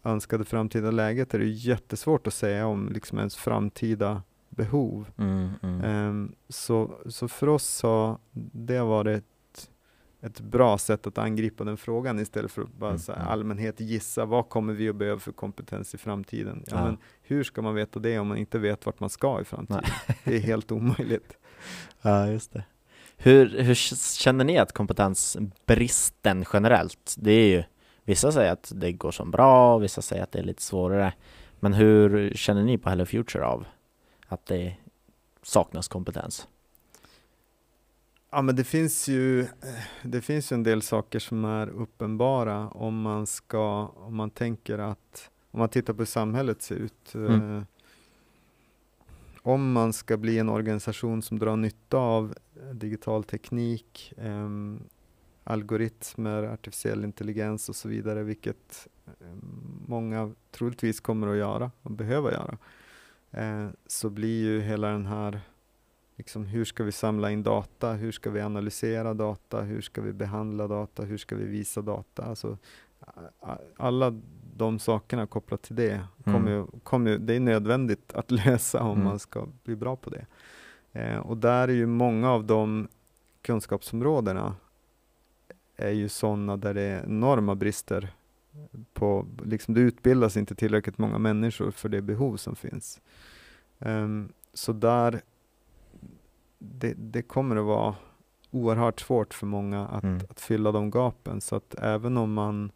önskade 0.04 0.46
framtida 0.46 0.92
läget 0.92 1.34
är 1.34 1.40
det 1.40 1.46
jättesvårt 1.46 2.28
att 2.28 2.34
säga 2.34 2.68
om 2.68 2.90
liksom 2.94 3.18
ens 3.18 3.36
framtida 3.36 4.24
behov. 4.50 5.06
Ehm, 5.84 6.36
så, 6.50 6.92
så 7.06 7.28
för 7.28 7.50
oss 7.50 7.84
har 7.84 8.18
det 8.52 8.82
varit 8.82 9.24
ett, 10.22 10.40
bra 10.40 10.78
sätt 10.78 11.08
att 11.08 11.18
angripa 11.18 11.64
den 11.64 11.78
frågan 11.78 12.20
istället 12.20 12.52
för 12.52 12.62
att 12.62 12.74
bara 12.74 12.90
Mm, 12.90 13.00
så 13.00 13.12
mm. 13.12 13.28
allmänhet 13.28 13.80
gissa 13.80 14.26
vad 14.26 14.50
kommer 14.50 14.74
vi 14.74 14.90
att 14.90 14.96
behöva 14.96 15.20
för 15.20 15.32
kompetens 15.32 15.96
i 15.96 15.98
framtiden. 15.98 16.64
Ja, 16.68 16.76
Ja. 16.76 16.86
Men 16.86 16.98
hur 17.22 17.44
ska 17.44 17.62
man 17.62 17.76
veta 17.76 18.00
det 18.00 18.20
om 18.20 18.28
man 18.28 18.38
inte 18.38 18.60
vet 18.60 18.86
vart 18.86 19.00
man 19.00 19.10
ska 19.10 19.42
i 19.42 19.44
framtiden? 19.44 19.84
Det 20.24 20.36
är 20.36 20.40
helt 20.40 20.72
omöjligt. 20.72 21.38
Ja, 22.02 22.28
just 22.28 22.54
det. 22.54 22.64
Hur, 23.18 23.62
hur 23.64 23.76
känner 24.20 24.46
ni 24.46 24.58
att 24.58 24.74
kompetensbristen 24.74 26.46
generellt? 26.54 27.16
Det 27.18 27.32
är 27.32 27.48
ju, 27.48 27.64
vissa 28.04 28.32
säger 28.32 28.52
att 28.52 28.72
det 28.76 28.92
går 28.92 29.12
som 29.12 29.32
bra, 29.32 29.78
vissa 29.78 30.02
säger 30.02 30.24
att 30.24 30.32
det 30.32 30.40
är 30.40 30.44
lite 30.44 30.64
svårare. 30.64 31.14
Men 31.60 31.74
hur 31.74 32.34
känner 32.36 32.64
ni 32.64 32.78
på 32.78 32.90
Hello 32.90 33.06
Future 33.06 33.46
av 33.46 33.66
att 34.28 34.46
det 34.46 34.76
saknas 35.44 35.88
kompetens? 35.88 36.48
Ja 38.30 38.42
men 38.42 38.56
det 38.56 38.64
finns 38.64 39.08
ju, 39.08 39.42
eh, 39.42 39.48
det 40.04 40.22
finns 40.22 40.52
ju 40.52 40.54
en 40.54 40.64
del 40.64 40.82
saker 40.82 41.20
som 41.20 41.46
är 41.46 41.70
uppenbara 41.70 42.68
om 42.68 43.02
man 43.02 43.28
ska, 43.28 43.88
om 43.88 44.16
man 44.16 44.30
tänker 44.30 44.80
att, 44.80 45.32
om 45.52 45.60
man 45.60 45.70
tittar 45.70 45.94
på 45.94 45.98
hur 45.98 46.06
samhället 46.06 46.62
ser 46.62 46.76
ut. 46.76 47.16
Mm. 47.16 47.58
Eh, 47.58 47.64
om 49.48 49.72
man 49.72 49.94
ska 49.94 50.18
bli 50.18 50.40
en 50.40 50.50
organisation 50.50 51.22
som 51.22 51.40
drar 51.40 51.56
nytta 51.56 51.98
av 51.98 52.36
eh, 52.56 52.70
digital 52.70 53.24
teknik, 53.24 54.14
eh, 54.18 54.50
algoritmer, 55.44 56.44
artificiell 56.44 57.04
intelligens 57.04 57.70
och 57.70 57.76
så 57.76 57.90
vidare, 57.90 58.24
vilket 58.24 58.88
eh, 59.06 59.28
många 59.88 60.32
troligtvis 60.52 61.00
kommer 61.00 61.28
att 61.28 61.38
göra 61.38 61.72
och 61.82 61.92
behöva 61.92 62.32
göra, 62.32 62.58
så 63.88 64.10
blir 64.10 64.44
ju 64.44 64.62
hela 64.62 64.88
den 64.88 65.06
här 65.06 65.42
liksom, 66.18 66.46
hur 66.46 66.66
ska 66.66 66.84
vi 66.84 66.92
samla 66.92 67.32
in 67.32 67.44
data, 67.44 67.94
hur 67.94 68.12
ska 68.12 68.30
vi 68.30 68.42
analysera 68.42 69.14
data, 69.14 69.62
hur 69.62 69.82
ska 69.82 70.02
vi 70.02 70.14
behandla 70.14 70.68
data, 70.68 71.04
hur 71.04 71.18
ska 71.18 71.36
vi 71.36 71.46
visa 71.46 71.82
data. 71.82 72.24
Alltså, 72.24 72.58
alla 73.78 74.22
de 74.58 74.80
sakerna 74.80 75.28
kopplat 75.28 75.62
till 75.62 75.76
det, 75.76 75.92
Mm. 75.94 76.08
kommer 76.40 76.52
ju, 76.52 76.66
kommer 76.84 77.12
ju, 77.12 77.18
det 77.18 77.34
är 77.36 77.40
nödvändigt 77.40 78.14
att 78.14 78.32
lösa 78.46 78.84
om 78.84 78.92
Mm. 78.92 79.04
man 79.04 79.20
ska 79.20 79.48
bli 79.64 79.76
bra 79.76 79.96
på 79.96 80.10
det. 80.10 80.26
Eh, 80.92 81.18
och 81.20 81.38
där 81.38 81.68
är 81.68 81.74
ju 81.74 81.86
många 81.86 82.32
av 82.32 82.46
de 82.46 82.88
kunskapsområdena 83.42 84.56
är 85.76 85.92
ju 85.92 86.10
sådana 86.10 86.58
där 86.58 86.74
det 86.74 86.82
är 86.82 87.04
enorma 87.04 87.56
brister. 87.56 88.10
På, 88.94 89.26
liksom 89.46 89.74
det 89.74 89.82
utbildas 89.82 90.38
inte 90.38 90.56
tillräckligt 90.56 90.98
många 90.98 91.18
människor 91.18 91.72
för 91.72 91.90
det 91.90 92.02
behov 92.02 92.38
som 92.38 92.56
finns. 92.56 93.02
Um, 93.80 94.34
så 94.54 94.74
där, 94.74 95.22
det, 96.58 96.94
det 96.98 97.22
kommer 97.22 97.56
att 97.56 97.66
vara 97.66 97.96
oerhört 98.52 99.00
svårt 99.00 99.34
för 99.34 99.46
många 99.46 99.88
att, 99.88 100.04
Mm. 100.04 100.20
att 100.30 100.40
fylla 100.40 100.72
de 100.72 100.92
gapen. 100.92 101.42
Så 101.42 101.56
att 101.56 101.76
även 101.82 102.18
om 102.18 102.34
man 102.34 102.72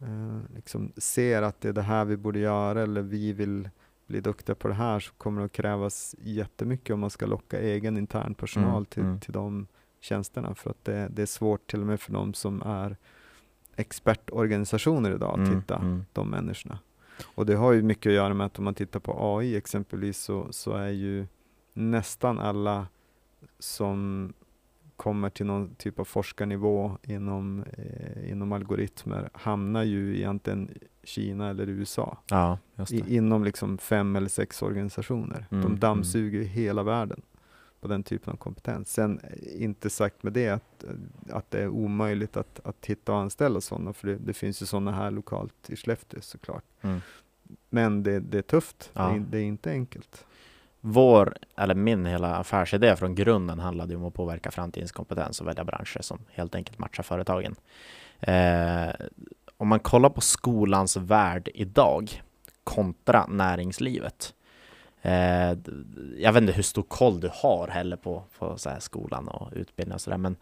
eh, 0.00 0.54
liksom 0.54 0.92
ser 0.96 1.42
att 1.42 1.60
det 1.60 1.68
är 1.68 1.72
det 1.72 1.82
här 1.82 2.04
vi 2.04 2.16
borde 2.16 2.38
göra 2.38 2.82
eller 2.82 3.02
vi 3.02 3.32
vill 3.32 3.68
bli 4.06 4.20
duktiga 4.20 4.54
på 4.54 4.68
det 4.68 4.74
här 4.74 5.00
så 5.00 5.12
kommer 5.12 5.40
det 5.40 5.44
att 5.46 5.52
krävas 5.52 6.14
jättemycket 6.22 6.94
om 6.94 7.00
man 7.00 7.10
ska 7.10 7.26
locka 7.26 7.60
egen 7.60 7.96
intern 7.96 8.34
personal 8.34 8.70
Mm, 8.74 8.84
till, 8.84 9.02
mm. 9.02 9.20
till 9.20 9.32
de 9.32 9.66
tjänsterna. 10.00 10.54
För 10.54 10.70
att 10.70 10.84
det, 10.84 11.08
det 11.10 11.22
är 11.22 11.26
svårt 11.26 11.70
till 11.70 11.80
och 11.80 11.86
med 11.86 12.00
för 12.00 12.12
de 12.12 12.34
som 12.34 12.62
är 12.62 12.96
expertorganisationer 13.76 15.14
idag 15.14 15.30
att 15.40 15.46
Mm, 15.46 15.56
hitta 15.60 15.76
mm. 15.76 16.04
de 16.12 16.30
människorna. 16.30 16.78
Och 17.34 17.46
det 17.46 17.54
har 17.54 17.72
ju 17.72 17.82
mycket 17.82 18.10
att 18.10 18.14
göra 18.14 18.34
med 18.34 18.46
att 18.46 18.58
om 18.58 18.64
man 18.64 18.74
tittar 18.74 19.00
på 19.00 19.36
AI 19.38 19.56
exempelvis 19.56 20.18
så, 20.18 20.46
så 20.50 20.72
är 20.72 20.88
ju 20.88 21.26
nästan 21.72 22.38
alla 22.38 22.86
som 23.58 24.32
kommer 24.96 25.30
till 25.30 25.46
någon 25.46 25.74
typ 25.74 25.98
av 25.98 26.04
forskarnivå 26.04 26.98
inom, 27.02 27.64
eh, 27.76 28.30
inom 28.30 28.52
algoritmer 28.52 29.30
hamnar 29.32 29.82
ju 29.82 30.16
egentligen 30.18 30.70
Kina 31.04 31.50
eller 31.50 31.68
USA. 31.68 32.18
Ja, 32.30 32.58
just. 32.76 32.92
I, 32.92 33.16
inom 33.16 33.44
liksom 33.44 33.78
fem 33.78 34.16
eller 34.16 34.28
sex 34.28 34.62
organisationer. 34.62 35.46
Mm, 35.50 35.64
De 35.64 35.78
dammsuger 35.78 36.38
ju 36.38 36.44
hela 36.44 36.82
världen 36.82 37.22
på 37.80 37.88
den 37.88 38.02
typen 38.02 38.32
av 38.32 38.36
kompetens. 38.36 38.92
Sen 38.92 39.18
eh, 39.18 39.62
inte 39.62 39.90
sagt 39.90 40.22
med 40.22 40.32
det 40.32 40.48
att, 40.48 40.84
eh, 40.84 40.90
att 41.36 41.50
det 41.50 41.62
är 41.62 41.68
omöjligt 41.68 42.36
att, 42.36 42.60
att 42.64 42.86
hitta 42.86 43.12
och 43.12 43.18
anställa 43.18 43.60
sådana, 43.60 43.92
för 43.92 44.08
det, 44.08 44.16
det 44.16 44.32
finns 44.32 44.62
ju 44.62 44.66
sådana 44.66 44.92
här 44.92 45.10
lokalt 45.10 45.70
i 45.70 45.76
Skellefteå 45.76 46.20
såklart. 46.20 46.64
Mm. 46.80 47.00
Men 47.70 48.02
det, 48.02 48.20
det 48.20 48.38
är 48.38 48.42
tufft, 48.42 48.90
Ja. 48.94 49.08
det, 49.08 49.14
är, 49.14 49.20
det 49.20 49.38
är 49.38 49.42
inte 49.44 49.70
enkelt. 49.70 50.24
Vår, 50.84 51.36
eller 51.56 51.74
min 51.74 52.06
hela 52.06 52.34
affärsidé 52.34 52.96
från 52.96 53.14
grunden 53.14 53.58
handlade 53.58 53.96
om 53.96 54.04
att 54.04 54.14
påverka 54.14 54.50
framtidens 54.50 54.92
kompetens 54.92 55.40
och 55.40 55.46
välja 55.46 55.64
branscher 55.64 56.02
som 56.02 56.18
helt 56.32 56.54
enkelt 56.54 56.78
matchar 56.78 57.02
företagen. 57.02 57.54
Eh, 58.20 58.94
om 59.56 59.68
man 59.68 59.80
kollar 59.80 60.08
på 60.08 60.20
skolans 60.20 60.96
värld 60.96 61.48
idag 61.54 62.22
kontra 62.64 63.26
näringslivet. 63.26 64.34
Eh, 65.02 65.56
jag 66.18 66.32
vet 66.32 66.42
inte 66.42 66.52
hur 66.52 66.62
stor 66.62 66.82
koll 66.82 67.20
du 67.20 67.30
har 67.32 67.68
heller 67.68 67.96
på, 67.96 68.22
på 68.38 68.58
så 68.58 68.70
här 68.70 68.80
skolan 68.80 69.28
och 69.28 69.52
utbildning 69.52 69.94
och 69.94 70.00
sådär, 70.00 70.18
men 70.18 70.36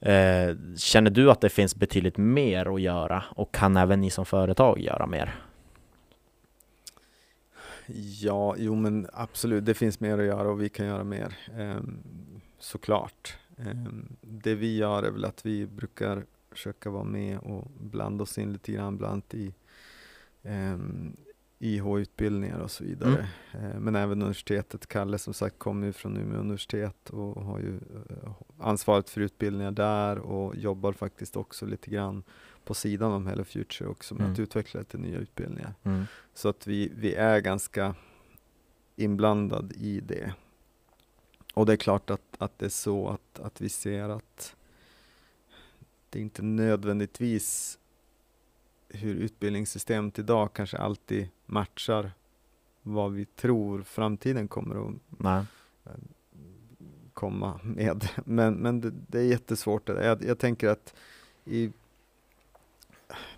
eh, 0.00 0.76
känner 0.76 1.10
du 1.10 1.30
att 1.30 1.40
det 1.40 1.48
finns 1.48 1.76
betydligt 1.76 2.16
mer 2.16 2.74
att 2.74 2.80
göra 2.80 3.24
och 3.28 3.54
kan 3.54 3.76
även 3.76 4.00
ni 4.00 4.10
som 4.10 4.26
företag 4.26 4.80
göra 4.80 5.06
mer? 5.06 5.34
Ja, 8.20 8.54
jo 8.58 8.74
men 8.74 9.06
absolut, 9.12 9.64
det 9.64 9.74
finns 9.74 10.00
mer 10.00 10.18
att 10.18 10.24
göra 10.26 10.48
och 10.50 10.62
vi 10.62 10.68
kan 10.68 10.86
göra 10.86 11.04
mer. 11.04 11.38
ehm, 11.56 11.98
såklart. 12.58 13.38
Ehm, 13.56 14.16
det 14.20 14.54
vi 14.54 14.76
gör 14.76 15.02
är 15.02 15.10
väl 15.10 15.24
att 15.24 15.46
vi 15.46 15.66
brukar 15.66 16.24
försöka 16.50 16.90
vara 16.90 17.04
med 17.04 17.38
och 17.38 17.70
blanda 17.80 18.22
oss 18.22 18.38
in 18.38 18.52
lite 18.52 18.72
grann 18.72 18.96
bland 18.96 19.12
annat 19.12 19.34
i 19.34 19.54
um, 20.42 21.16
IH-utbildningar 21.58 22.58
och 22.58 22.70
så 22.70 22.84
vidare. 22.84 23.28
Eh, 23.52 23.80
men 23.80 23.96
även 23.96 24.22
universitetet. 24.22 24.86
Kalle 24.86 25.18
som 25.18 25.34
sagt 25.34 25.58
kommer 25.58 25.86
ju 25.86 25.92
från 25.92 26.16
Umeå 26.16 26.40
universitet 26.40 27.10
och 27.10 27.42
har 27.42 27.58
ju 27.58 27.74
eh, 27.76 28.32
ansvaret 28.58 29.10
för 29.10 29.20
utbildningar 29.20 29.70
där 29.70 30.18
och 30.18 30.56
jobbar 30.56 30.92
faktiskt 30.92 31.36
också 31.36 31.66
lite 31.66 31.90
grann 31.90 32.22
på 32.66 32.74
sidan 32.74 33.12
om 33.12 33.26
Hello 33.26 33.44
Future 33.44 33.90
också 33.90 34.14
med 34.14 34.20
Mm. 34.20 34.32
att 34.32 34.38
utveckla 34.38 34.80
lite 34.80 34.98
nya 34.98 35.18
utbildningar. 35.18 35.74
Mm. 35.82 36.04
Så 36.34 36.48
att 36.48 36.66
vi, 36.66 36.92
vi 36.96 37.14
är 37.14 37.40
ganska 37.40 37.94
inblandad 38.96 39.72
i 39.76 40.00
det. 40.00 40.34
Och 41.54 41.66
det 41.66 41.72
är 41.72 41.76
klart 41.76 42.10
att, 42.10 42.22
att 42.38 42.58
det 42.58 42.64
är 42.66 42.70
så 42.70 43.08
att, 43.08 43.40
att 43.40 43.60
vi 43.60 43.68
ser 43.68 44.08
att 44.08 44.56
det 46.10 46.20
inte 46.20 46.42
nödvändigtvis 46.42 47.78
hur 48.88 49.14
utbildningssystemet 49.14 50.18
idag 50.18 50.52
kanske 50.52 50.78
alltid 50.78 51.28
matchar 51.46 52.10
vad 52.82 53.12
vi 53.12 53.24
tror 53.24 53.82
framtiden 53.82 54.48
kommer 54.48 54.88
att 54.88 54.94
Nej. 55.08 55.44
komma 57.14 57.60
med. 57.62 58.08
Men, 58.24 58.54
men 58.54 58.80
det, 58.80 58.90
det 59.08 59.18
är 59.18 59.24
jättesvårt. 59.24 59.88
Jag, 59.88 60.24
jag 60.24 60.38
tänker 60.38 60.68
att 60.68 60.94
i, 61.44 61.72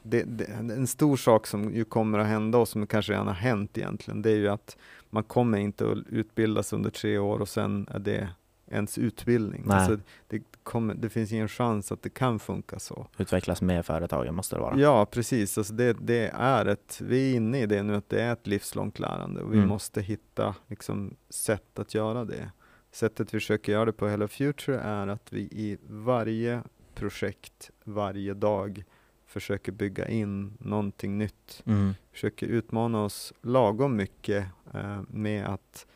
det, 0.03 0.23
det, 0.23 0.45
en 0.45 0.87
stor 0.87 1.17
sak 1.17 1.47
som 1.47 1.75
ju 1.75 1.85
kommer 1.85 2.19
att 2.19 2.27
hända 2.27 2.59
och 2.59 2.69
som 2.69 2.87
kanske 2.87 3.13
redan 3.13 3.27
har 3.27 3.35
hänt 3.35 3.79
egentligen, 3.79 4.23
det 4.23 4.31
är 4.31 4.37
ju 4.37 4.49
att 4.49 4.77
man 5.11 5.23
kommer 5.25 5.59
inte 5.59 5.93
att 5.93 5.99
utbildas 6.09 6.73
under 6.73 6.91
tre 6.91 7.19
år 7.19 7.39
och 7.41 7.49
sen 7.49 7.89
är 7.91 7.99
det 7.99 8.29
ens 8.71 8.99
utbildning. 8.99 9.63
Nej. 9.67 9.77
Alltså 9.77 9.99
det, 10.29 10.43
kommer, 10.63 10.95
det 10.95 11.09
finns 11.09 11.33
ingen 11.33 11.49
chans 11.49 11.93
att 11.93 12.03
det 12.03 12.09
kan 12.11 12.39
funka 12.39 12.79
så. 12.79 13.07
Utvecklas 13.19 13.63
med 13.63 13.87
företagen 13.87 14.35
måste 14.35 14.57
det 14.57 14.61
vara. 14.61 14.79
Ja, 14.81 15.07
precis. 15.07 15.59
Alltså 15.59 15.73
det, 15.75 15.97
det 16.01 16.29
är 16.35 16.67
ett, 16.67 17.01
vi 17.05 17.31
är 17.33 17.37
inne 17.37 17.61
i 17.63 17.67
det 17.67 17.83
nu, 17.83 17.95
att 17.97 18.09
det 18.09 18.23
är 18.23 18.33
ett 18.33 18.47
livslångt 18.47 18.99
lärande 18.99 19.41
och 19.41 19.53
vi 19.53 19.57
Mm. 19.57 19.69
måste 19.69 20.01
hitta 20.01 20.55
liksom, 20.67 21.15
sätt 21.29 21.79
att 21.79 21.95
göra 21.95 22.25
det. 22.25 22.51
Sättet 22.93 23.35
vi 23.35 23.41
försöker 23.41 23.73
göra 23.73 23.85
det 23.85 23.93
på 23.93 24.09
Hello 24.09 24.29
Future 24.29 24.79
är 24.81 25.07
att 25.07 25.33
vi 25.33 25.41
i 25.41 25.79
varje 25.89 26.63
projekt, 26.95 27.71
varje 27.85 28.35
dag 28.35 28.85
försöker 29.29 29.73
bygga 29.73 30.09
in 30.09 30.53
någonting 30.61 31.19
nytt. 31.19 31.63
Mm. 31.67 31.95
Försöker 32.13 32.47
utmana 32.47 33.05
oss 33.05 33.33
lagom 33.43 33.97
mycket 33.97 34.47
eh, 34.75 35.01
med 35.09 35.47
att 35.47 35.87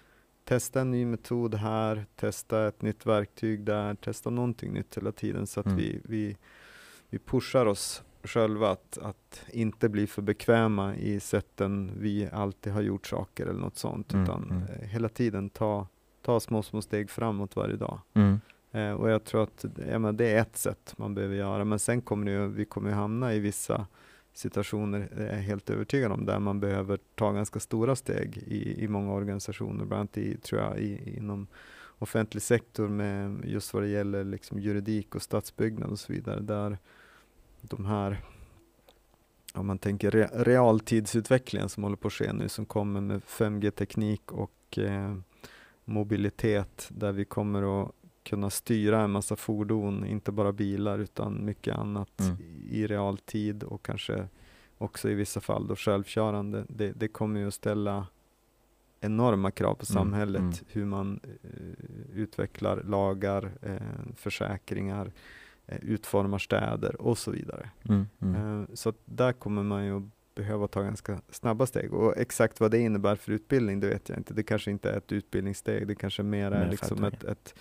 testa 0.44 0.80
en 0.80 0.90
ny 0.90 1.06
metod 1.06 1.54
här, 1.54 2.06
testa 2.16 2.68
ett 2.68 2.82
nytt 2.82 3.06
verktyg 3.06 3.64
där, 3.64 3.94
testa 3.94 4.30
någonting 4.30 4.72
nytt 4.72 4.96
hela 4.96 5.12
tiden 5.12 5.46
så 5.46 5.60
att 5.60 5.66
Mm. 5.66 5.78
vi, 5.78 6.00
vi, 6.04 6.36
vi 7.10 7.18
pushar 7.18 7.66
oss 7.66 8.02
själva 8.24 8.70
att, 8.70 8.98
att 9.02 9.44
inte 9.52 9.88
bli 9.88 10.06
för 10.06 10.22
bekväma 10.22 10.96
i 10.96 11.20
sätten 11.20 11.92
vi 11.98 12.28
alltid 12.32 12.72
har 12.72 12.82
gjort 12.82 13.06
saker 13.06 13.46
eller 13.46 13.60
något 13.60 13.76
sånt, 13.78 14.12
Mm, 14.12 14.24
utan 14.24 14.50
mm. 14.50 14.62
eh, 14.62 14.88
hela 14.88 15.08
tiden 15.08 15.50
ta, 15.50 15.86
ta 16.22 16.40
små, 16.40 16.62
små 16.62 16.82
steg 16.82 17.10
framåt 17.10 17.56
varje 17.56 17.76
dag. 17.76 18.00
Mm. 18.14 18.40
Eh, 18.72 18.92
och 18.92 19.10
jag 19.10 19.24
tror 19.24 19.42
att 19.42 19.64
ja, 19.90 19.98
men 19.98 20.16
det 20.16 20.30
är 20.30 20.40
ett 20.40 20.56
sätt 20.56 20.94
man 20.96 21.14
behöver 21.14 21.36
göra, 21.36 21.64
men 21.64 21.78
sen 21.78 22.00
kommer 22.00 22.26
det 22.26 22.46
vi 22.46 22.64
kommer 22.64 22.90
hamna 22.90 23.34
i 23.34 23.38
vissa 23.38 23.86
situationer, 24.32 25.00
eh, 25.00 25.16
det 25.16 25.28
är 25.28 25.36
jag 25.36 25.42
helt 25.42 25.70
övertygad 25.70 26.12
om, 26.12 26.26
där 26.26 26.38
man 26.38 26.60
behöver 26.60 26.98
ta 27.14 27.32
ganska 27.32 27.60
stora 27.60 27.96
steg 27.96 28.38
i, 28.46 28.84
i 28.84 28.88
många 28.88 29.12
organisationer, 29.12 29.84
bland 29.84 30.00
annat 30.00 30.18
i, 30.18 30.36
tror 30.36 30.60
jag, 30.60 30.78
i, 30.78 31.16
inom 31.16 31.46
offentlig 31.98 32.42
sektor 32.42 32.88
med 32.88 33.44
just 33.44 33.74
vad 33.74 33.82
det 33.82 33.88
gäller 33.88 34.24
liksom 34.24 34.58
juridik 34.60 35.14
och 35.14 35.22
stadsbyggnad 35.22 35.90
och 35.90 35.98
så 35.98 36.12
vidare, 36.12 36.40
där 36.40 36.78
de 37.60 37.86
här 37.86 38.20
om 39.54 39.66
man 39.66 39.78
tänker 39.78 40.10
re, 40.10 40.28
realtidsutvecklingen 40.32 41.68
som 41.68 41.82
håller 41.82 41.96
på 41.96 42.08
att 42.08 42.12
ske 42.12 42.32
nu, 42.32 42.48
som 42.48 42.66
kommer 42.66 43.00
med 43.00 43.22
5G-teknik 43.22 44.32
och 44.32 44.78
eh, 44.78 45.16
mobilitet, 45.84 46.88
där 46.88 47.12
vi 47.12 47.24
kommer 47.24 47.82
att 47.82 47.92
kunna 48.22 48.50
styra 48.50 49.00
en 49.02 49.10
massa 49.10 49.36
fordon, 49.36 50.04
inte 50.06 50.32
bara 50.32 50.52
bilar 50.52 50.98
utan 50.98 51.44
mycket 51.44 51.74
annat 51.76 52.20
Mm. 52.20 52.36
i 52.70 52.86
realtid 52.86 53.62
och 53.62 53.82
kanske 53.82 54.28
också 54.78 55.10
i 55.10 55.14
vissa 55.14 55.40
fall 55.40 55.66
då 55.66 55.76
självkörande. 55.76 56.64
Det, 56.68 56.92
det 56.92 57.08
kommer 57.08 57.40
ju 57.40 57.48
att 57.48 57.54
ställa 57.54 58.06
enorma 59.00 59.50
krav 59.50 59.74
på 59.74 59.84
Mm, 59.90 60.02
samhället, 60.02 60.40
mm. 60.40 60.54
hur 60.68 60.84
man 60.84 61.20
eh, 61.42 62.18
utvecklar 62.18 62.82
lagar, 62.82 63.52
eh, 63.62 63.76
försäkringar, 64.16 65.12
eh, 65.66 65.78
utformar 65.82 66.38
städer 66.38 67.02
och 67.02 67.18
så 67.18 67.30
vidare. 67.30 67.70
Mm. 67.88 68.06
Mm. 68.22 68.60
Eh, 68.62 68.66
Så 68.74 68.92
där 69.04 69.32
kommer 69.32 69.62
man 69.62 69.84
ju 69.84 69.96
att 69.96 70.02
behöva 70.34 70.68
ta 70.68 70.82
ganska 70.82 71.20
snabba 71.30 71.66
steg. 71.66 71.92
Och 71.94 72.16
exakt 72.16 72.60
vad 72.60 72.70
det 72.70 72.78
innebär 72.78 73.16
för 73.16 73.32
utbildning, 73.32 73.80
det 73.80 73.86
vet 73.88 74.08
jag 74.08 74.18
inte. 74.18 74.34
Det 74.34 74.42
kanske 74.42 74.70
inte 74.70 74.90
är 74.90 74.96
ett 74.98 75.12
utbildningssteg, 75.12 75.86
det 75.88 75.94
kanske 75.94 76.22
mer 76.22 76.50
är 76.50 76.70
liksom 76.70 77.04
ett, 77.04 77.24
ett 77.24 77.54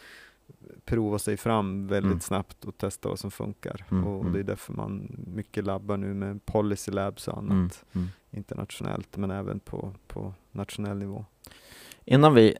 prova 0.86 1.20
sig 1.20 1.38
fram 1.38 1.88
väldigt 1.88 2.12
Mm. 2.12 2.20
snabbt 2.20 2.66
och 2.66 2.78
testa 2.78 3.10
vad 3.10 3.20
som 3.20 3.32
funkar. 3.32 3.86
Mm, 3.92 4.08
Och 4.08 4.22
mm. 4.22 4.34
det 4.34 4.40
är 4.40 4.44
därför 4.44 4.74
man 4.74 5.16
mycket 5.36 5.66
labbar 5.66 5.98
nu 5.98 6.14
med 6.14 6.46
policy 6.46 6.92
labs 6.92 7.28
och 7.28 7.38
annat 7.38 7.52
Mm. 7.52 7.70
Mm. 7.94 8.08
internationellt, 8.32 9.18
men 9.18 9.32
även 9.32 9.60
på, 9.60 9.94
på 10.08 10.34
nationell 10.52 10.98
nivå. 10.98 11.26
Innan 12.06 12.34
vi 12.34 12.58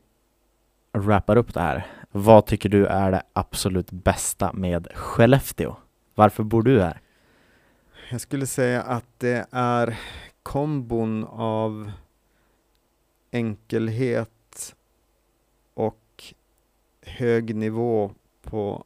wrappar 0.94 1.36
upp 1.36 1.54
det 1.54 1.62
här, 1.62 1.86
vad 2.12 2.46
tycker 2.46 2.70
du 2.70 2.86
är 2.86 3.12
det 3.12 3.24
absolut 3.34 3.92
bästa 3.92 4.54
med 4.54 4.88
Skellefteå? 4.96 5.76
Varför 6.16 6.44
bor 6.44 6.64
du 6.64 6.82
här? 6.82 7.02
Jag 8.12 8.22
skulle 8.22 8.48
säga 8.48 8.82
att 8.82 9.06
det 9.18 9.46
är 9.52 9.98
kombon 10.44 11.24
av 11.32 11.92
enkelhet 13.32 14.32
hög 17.02 17.56
nivå 17.56 18.12
på 18.42 18.86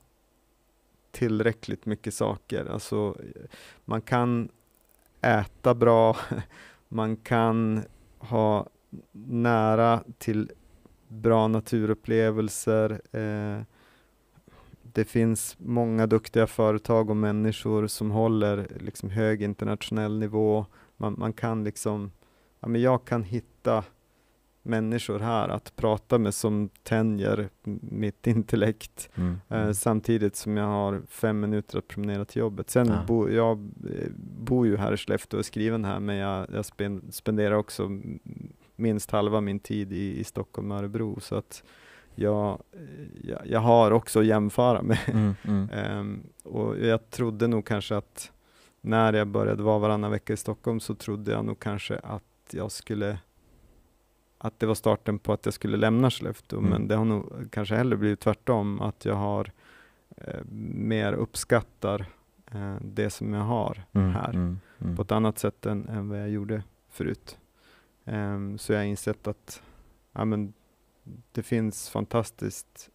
tillräckligt 1.12 1.86
mycket 1.86 2.14
saker. 2.14 2.66
Alltså, 2.66 3.18
man 3.86 4.02
kan 4.02 4.50
äta 5.22 5.76
bra, 5.76 6.18
man 6.88 7.16
kan 7.16 7.84
ha 8.18 8.68
nära 9.12 10.04
till 10.18 10.52
bra 11.08 11.48
naturupplevelser. 11.48 13.02
Eh, 13.12 13.62
det 14.82 15.06
finns 15.06 15.56
många 15.60 16.08
duktiga 16.08 16.48
företag 16.48 17.10
och 17.10 17.18
människor 17.18 17.88
som 17.88 18.12
håller 18.12 18.68
liksom 18.80 19.10
hög 19.10 19.42
internationell 19.42 20.20
nivå. 20.20 20.66
Man, 20.98 21.16
man 21.18 21.34
kan 21.34 21.64
liksom, 21.64 22.12
ja, 22.60 22.68
men 22.68 22.82
jag 22.82 23.06
kan 23.06 23.24
hitta 23.24 23.84
människor 24.66 25.20
här 25.20 25.50
att 25.50 25.76
prata 25.76 26.18
med 26.18 26.34
som 26.34 26.70
tänjer 26.84 27.50
mitt 27.82 28.28
intellekt 28.28 29.10
Mm. 29.16 29.38
eh, 29.50 29.62
Mm. 29.62 29.74
samtidigt 29.74 30.36
som 30.36 30.58
jag 30.58 30.66
har 30.66 31.02
fem 31.10 31.40
minuter 31.40 31.78
att 31.78 31.88
promenera 31.88 32.26
till 32.26 32.40
jobbet. 32.40 32.70
Sen 32.70 32.88
Ja. 32.88 33.04
bo, 33.08 33.30
jag 33.30 33.58
eh, 33.90 34.10
bor 34.40 34.68
ju 34.68 34.78
här 34.78 34.94
i 34.94 34.98
Skellefteå 34.98 35.38
och 35.38 35.40
är 35.40 35.44
skriven 35.44 35.86
här 35.86 36.00
men 36.00 36.16
jag, 36.16 36.48
jag 36.54 36.66
spen, 36.66 37.02
spenderar 37.12 37.56
också 37.56 37.90
minst 38.76 39.12
halva 39.12 39.42
min 39.42 39.60
tid 39.60 39.94
i, 39.94 40.20
i 40.20 40.24
Stockholm 40.24 40.72
och 40.72 40.78
Örebro 40.78 41.20
så 41.20 41.36
att 41.36 41.64
jag, 42.16 42.60
eh, 42.74 43.30
jag, 43.30 43.40
jag 43.46 43.60
har 43.60 43.92
också 43.92 44.20
att 44.20 44.26
jämföra 44.26 44.82
med. 44.82 45.00
Mm. 45.08 45.34
Mm. 45.48 45.70
Ehm, 45.74 46.24
och 46.44 46.80
jag 46.80 47.10
trodde 47.10 47.48
nog 47.48 47.66
kanske 47.66 47.98
att 47.98 48.32
när 48.82 49.14
jag 49.14 49.28
började 49.28 49.64
vara 49.64 49.80
varannan 49.80 50.12
vecka 50.12 50.34
i 50.34 50.38
Stockholm 50.38 50.80
så 50.80 50.96
trodde 50.96 51.32
jag 51.32 51.46
nog 51.46 51.60
kanske 51.60 51.96
att 52.00 52.24
jag 52.52 52.72
skulle 52.72 53.18
att 54.38 54.60
det 54.60 54.66
var 54.66 54.76
starten 54.76 55.20
på 55.20 55.34
att 55.34 55.46
jag 55.46 55.54
skulle 55.54 55.78
lämna 55.78 56.12
Skellefteå, 56.12 56.60
Mm. 56.60 56.72
men 56.72 56.88
det 56.88 56.96
har 56.96 57.06
nog 57.06 57.48
kanske 57.52 57.76
hellre 57.76 57.98
blivit 57.98 58.20
tvärtom, 58.20 58.82
att 58.82 59.06
jag 59.06 59.16
har 59.16 59.52
eh, 60.18 60.40
mer 60.74 61.14
uppskattar 61.14 62.06
eh, 62.52 62.76
det 62.82 63.10
som 63.10 63.34
jag 63.34 63.42
har 63.44 63.84
Mm. 63.94 64.12
här 64.12 64.30
Mm. 64.34 64.60
Mm. 64.82 64.96
på 64.96 65.02
ett 65.02 65.12
annat 65.12 65.40
sätt 65.40 65.66
än, 65.66 65.88
än 65.90 66.10
vad 66.10 66.22
jag 66.22 66.30
gjorde 66.30 66.64
förut. 66.90 67.38
Ehm, 68.06 68.58
så 68.58 68.74
jag 68.74 68.80
har 68.80 68.86
insett 68.86 69.28
att 69.28 69.62
ja, 70.14 70.26
men, 70.26 70.54
det 71.32 71.44
finns 71.44 71.90
fantastiskt 71.90 72.90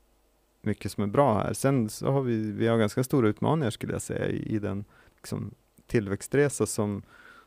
mycket 0.63 0.93
som 0.93 1.03
är 1.05 1.09
bra 1.09 1.35
här. 1.39 1.53
Sen 1.53 1.89
så 1.89 2.11
har 2.11 2.23
vi, 2.23 2.53
vi 2.53 2.67
har 2.67 2.79
ganska 2.79 3.05
stora 3.05 3.29
utmaningar 3.29 3.71
skulle 3.71 3.93
jag 3.93 4.03
säga 4.03 4.27
i, 4.29 4.55
i 4.55 4.59
den 4.59 4.85
liksom, 5.17 5.55
tillväxtresa 5.87 6.67
som, 6.67 7.03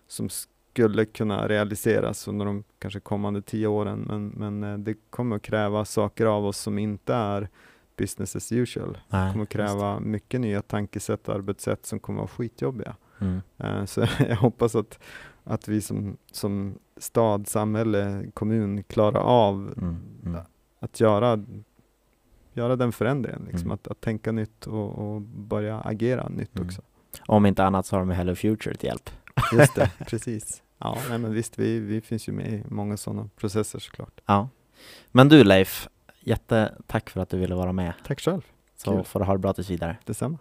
som 0.08 0.30
skulle 0.74 1.06
kunna 1.06 1.48
realiseras 1.48 2.28
under 2.28 2.46
de 2.46 2.64
kanske 2.80 3.00
kommande 3.00 3.42
tio 3.42 3.68
åren. 3.68 4.00
Men, 4.00 4.28
men 4.28 4.64
eh, 4.74 4.78
det 4.78 4.96
kommer 5.10 5.36
att 5.36 5.42
kräva 5.42 5.86
saker 5.86 6.26
av 6.26 6.46
oss 6.46 6.58
som 6.58 6.78
inte 6.78 7.14
är 7.14 7.50
business 7.98 8.36
as 8.36 8.52
usual. 8.52 8.98
Nej, 9.10 9.26
Det 9.28 9.32
kommer 9.32 9.44
att 9.44 9.54
just 9.56 9.72
kräva 9.72 10.00
mycket 10.00 10.42
nya 10.42 10.62
tankesätt 10.62 11.28
och 11.30 11.36
arbetssätt 11.36 11.86
som 11.86 12.00
kommer 12.00 12.20
att 12.20 12.22
vara 12.22 12.38
skitjobbiga. 12.38 12.96
Mm. 13.22 13.42
Eh, 13.58 13.86
Så 13.86 14.02
jag 14.30 14.36
hoppas 14.36 14.76
att, 14.76 15.00
att 15.44 15.68
vi 15.68 15.82
som, 15.82 16.18
som 16.32 16.76
stad, 16.98 17.48
samhälle, 17.48 18.26
kommun 18.34 18.84
klarar 18.84 19.20
av 19.20 19.74
Mm. 19.78 19.98
Mm. 20.26 20.42
att 20.80 21.00
göra, 21.00 21.46
göra 22.54 22.76
den 22.76 22.92
förändringen. 22.92 23.42
Liksom. 23.44 23.62
Mm. 23.62 23.72
Att, 23.72 23.88
att 23.88 24.02
tänka 24.02 24.32
nytt 24.32 24.68
och, 24.68 24.90
och 25.16 25.22
börja 25.22 25.80
agera 25.80 26.30
nytt 26.30 26.56
Mm. 26.56 26.68
också. 26.68 26.82
Om 27.28 27.46
inte 27.46 27.64
annat 27.66 27.86
så 27.86 27.96
har 27.96 28.00
de 28.02 28.10
Hello 28.10 28.36
Future 28.36 28.76
till 28.76 28.88
hjälp. 28.88 29.10
Just 29.54 29.76
det, 29.76 29.92
precis. 30.08 30.63
Ja, 30.84 30.98
nej, 31.10 31.18
men 31.20 31.34
visst, 31.34 31.60
vi, 31.60 31.80
vi 31.80 32.02
finns 32.02 32.28
ju 32.30 32.32
med 32.34 32.54
i 32.54 32.64
många 32.70 32.98
sådana 32.98 33.30
processer 33.36 33.80
såklart. 33.80 34.22
Ja. 34.26 34.50
Men 35.12 35.30
du 35.30 35.44
Leif, 35.44 35.88
jättetack 36.20 37.10
för 37.10 37.20
att 37.22 37.30
du 37.30 37.38
ville 37.38 37.56
vara 37.56 37.72
med. 37.72 37.94
Tack 38.08 38.20
själv, 38.22 38.42
Så 38.78 38.92
Kul. 38.92 39.04
får 39.04 39.20
du 39.20 39.26
ha 39.26 39.34
det 39.34 39.40
bra 39.40 39.54
tills 39.54 39.70
vidare. 39.70 39.98
detsamma. 40.06 40.38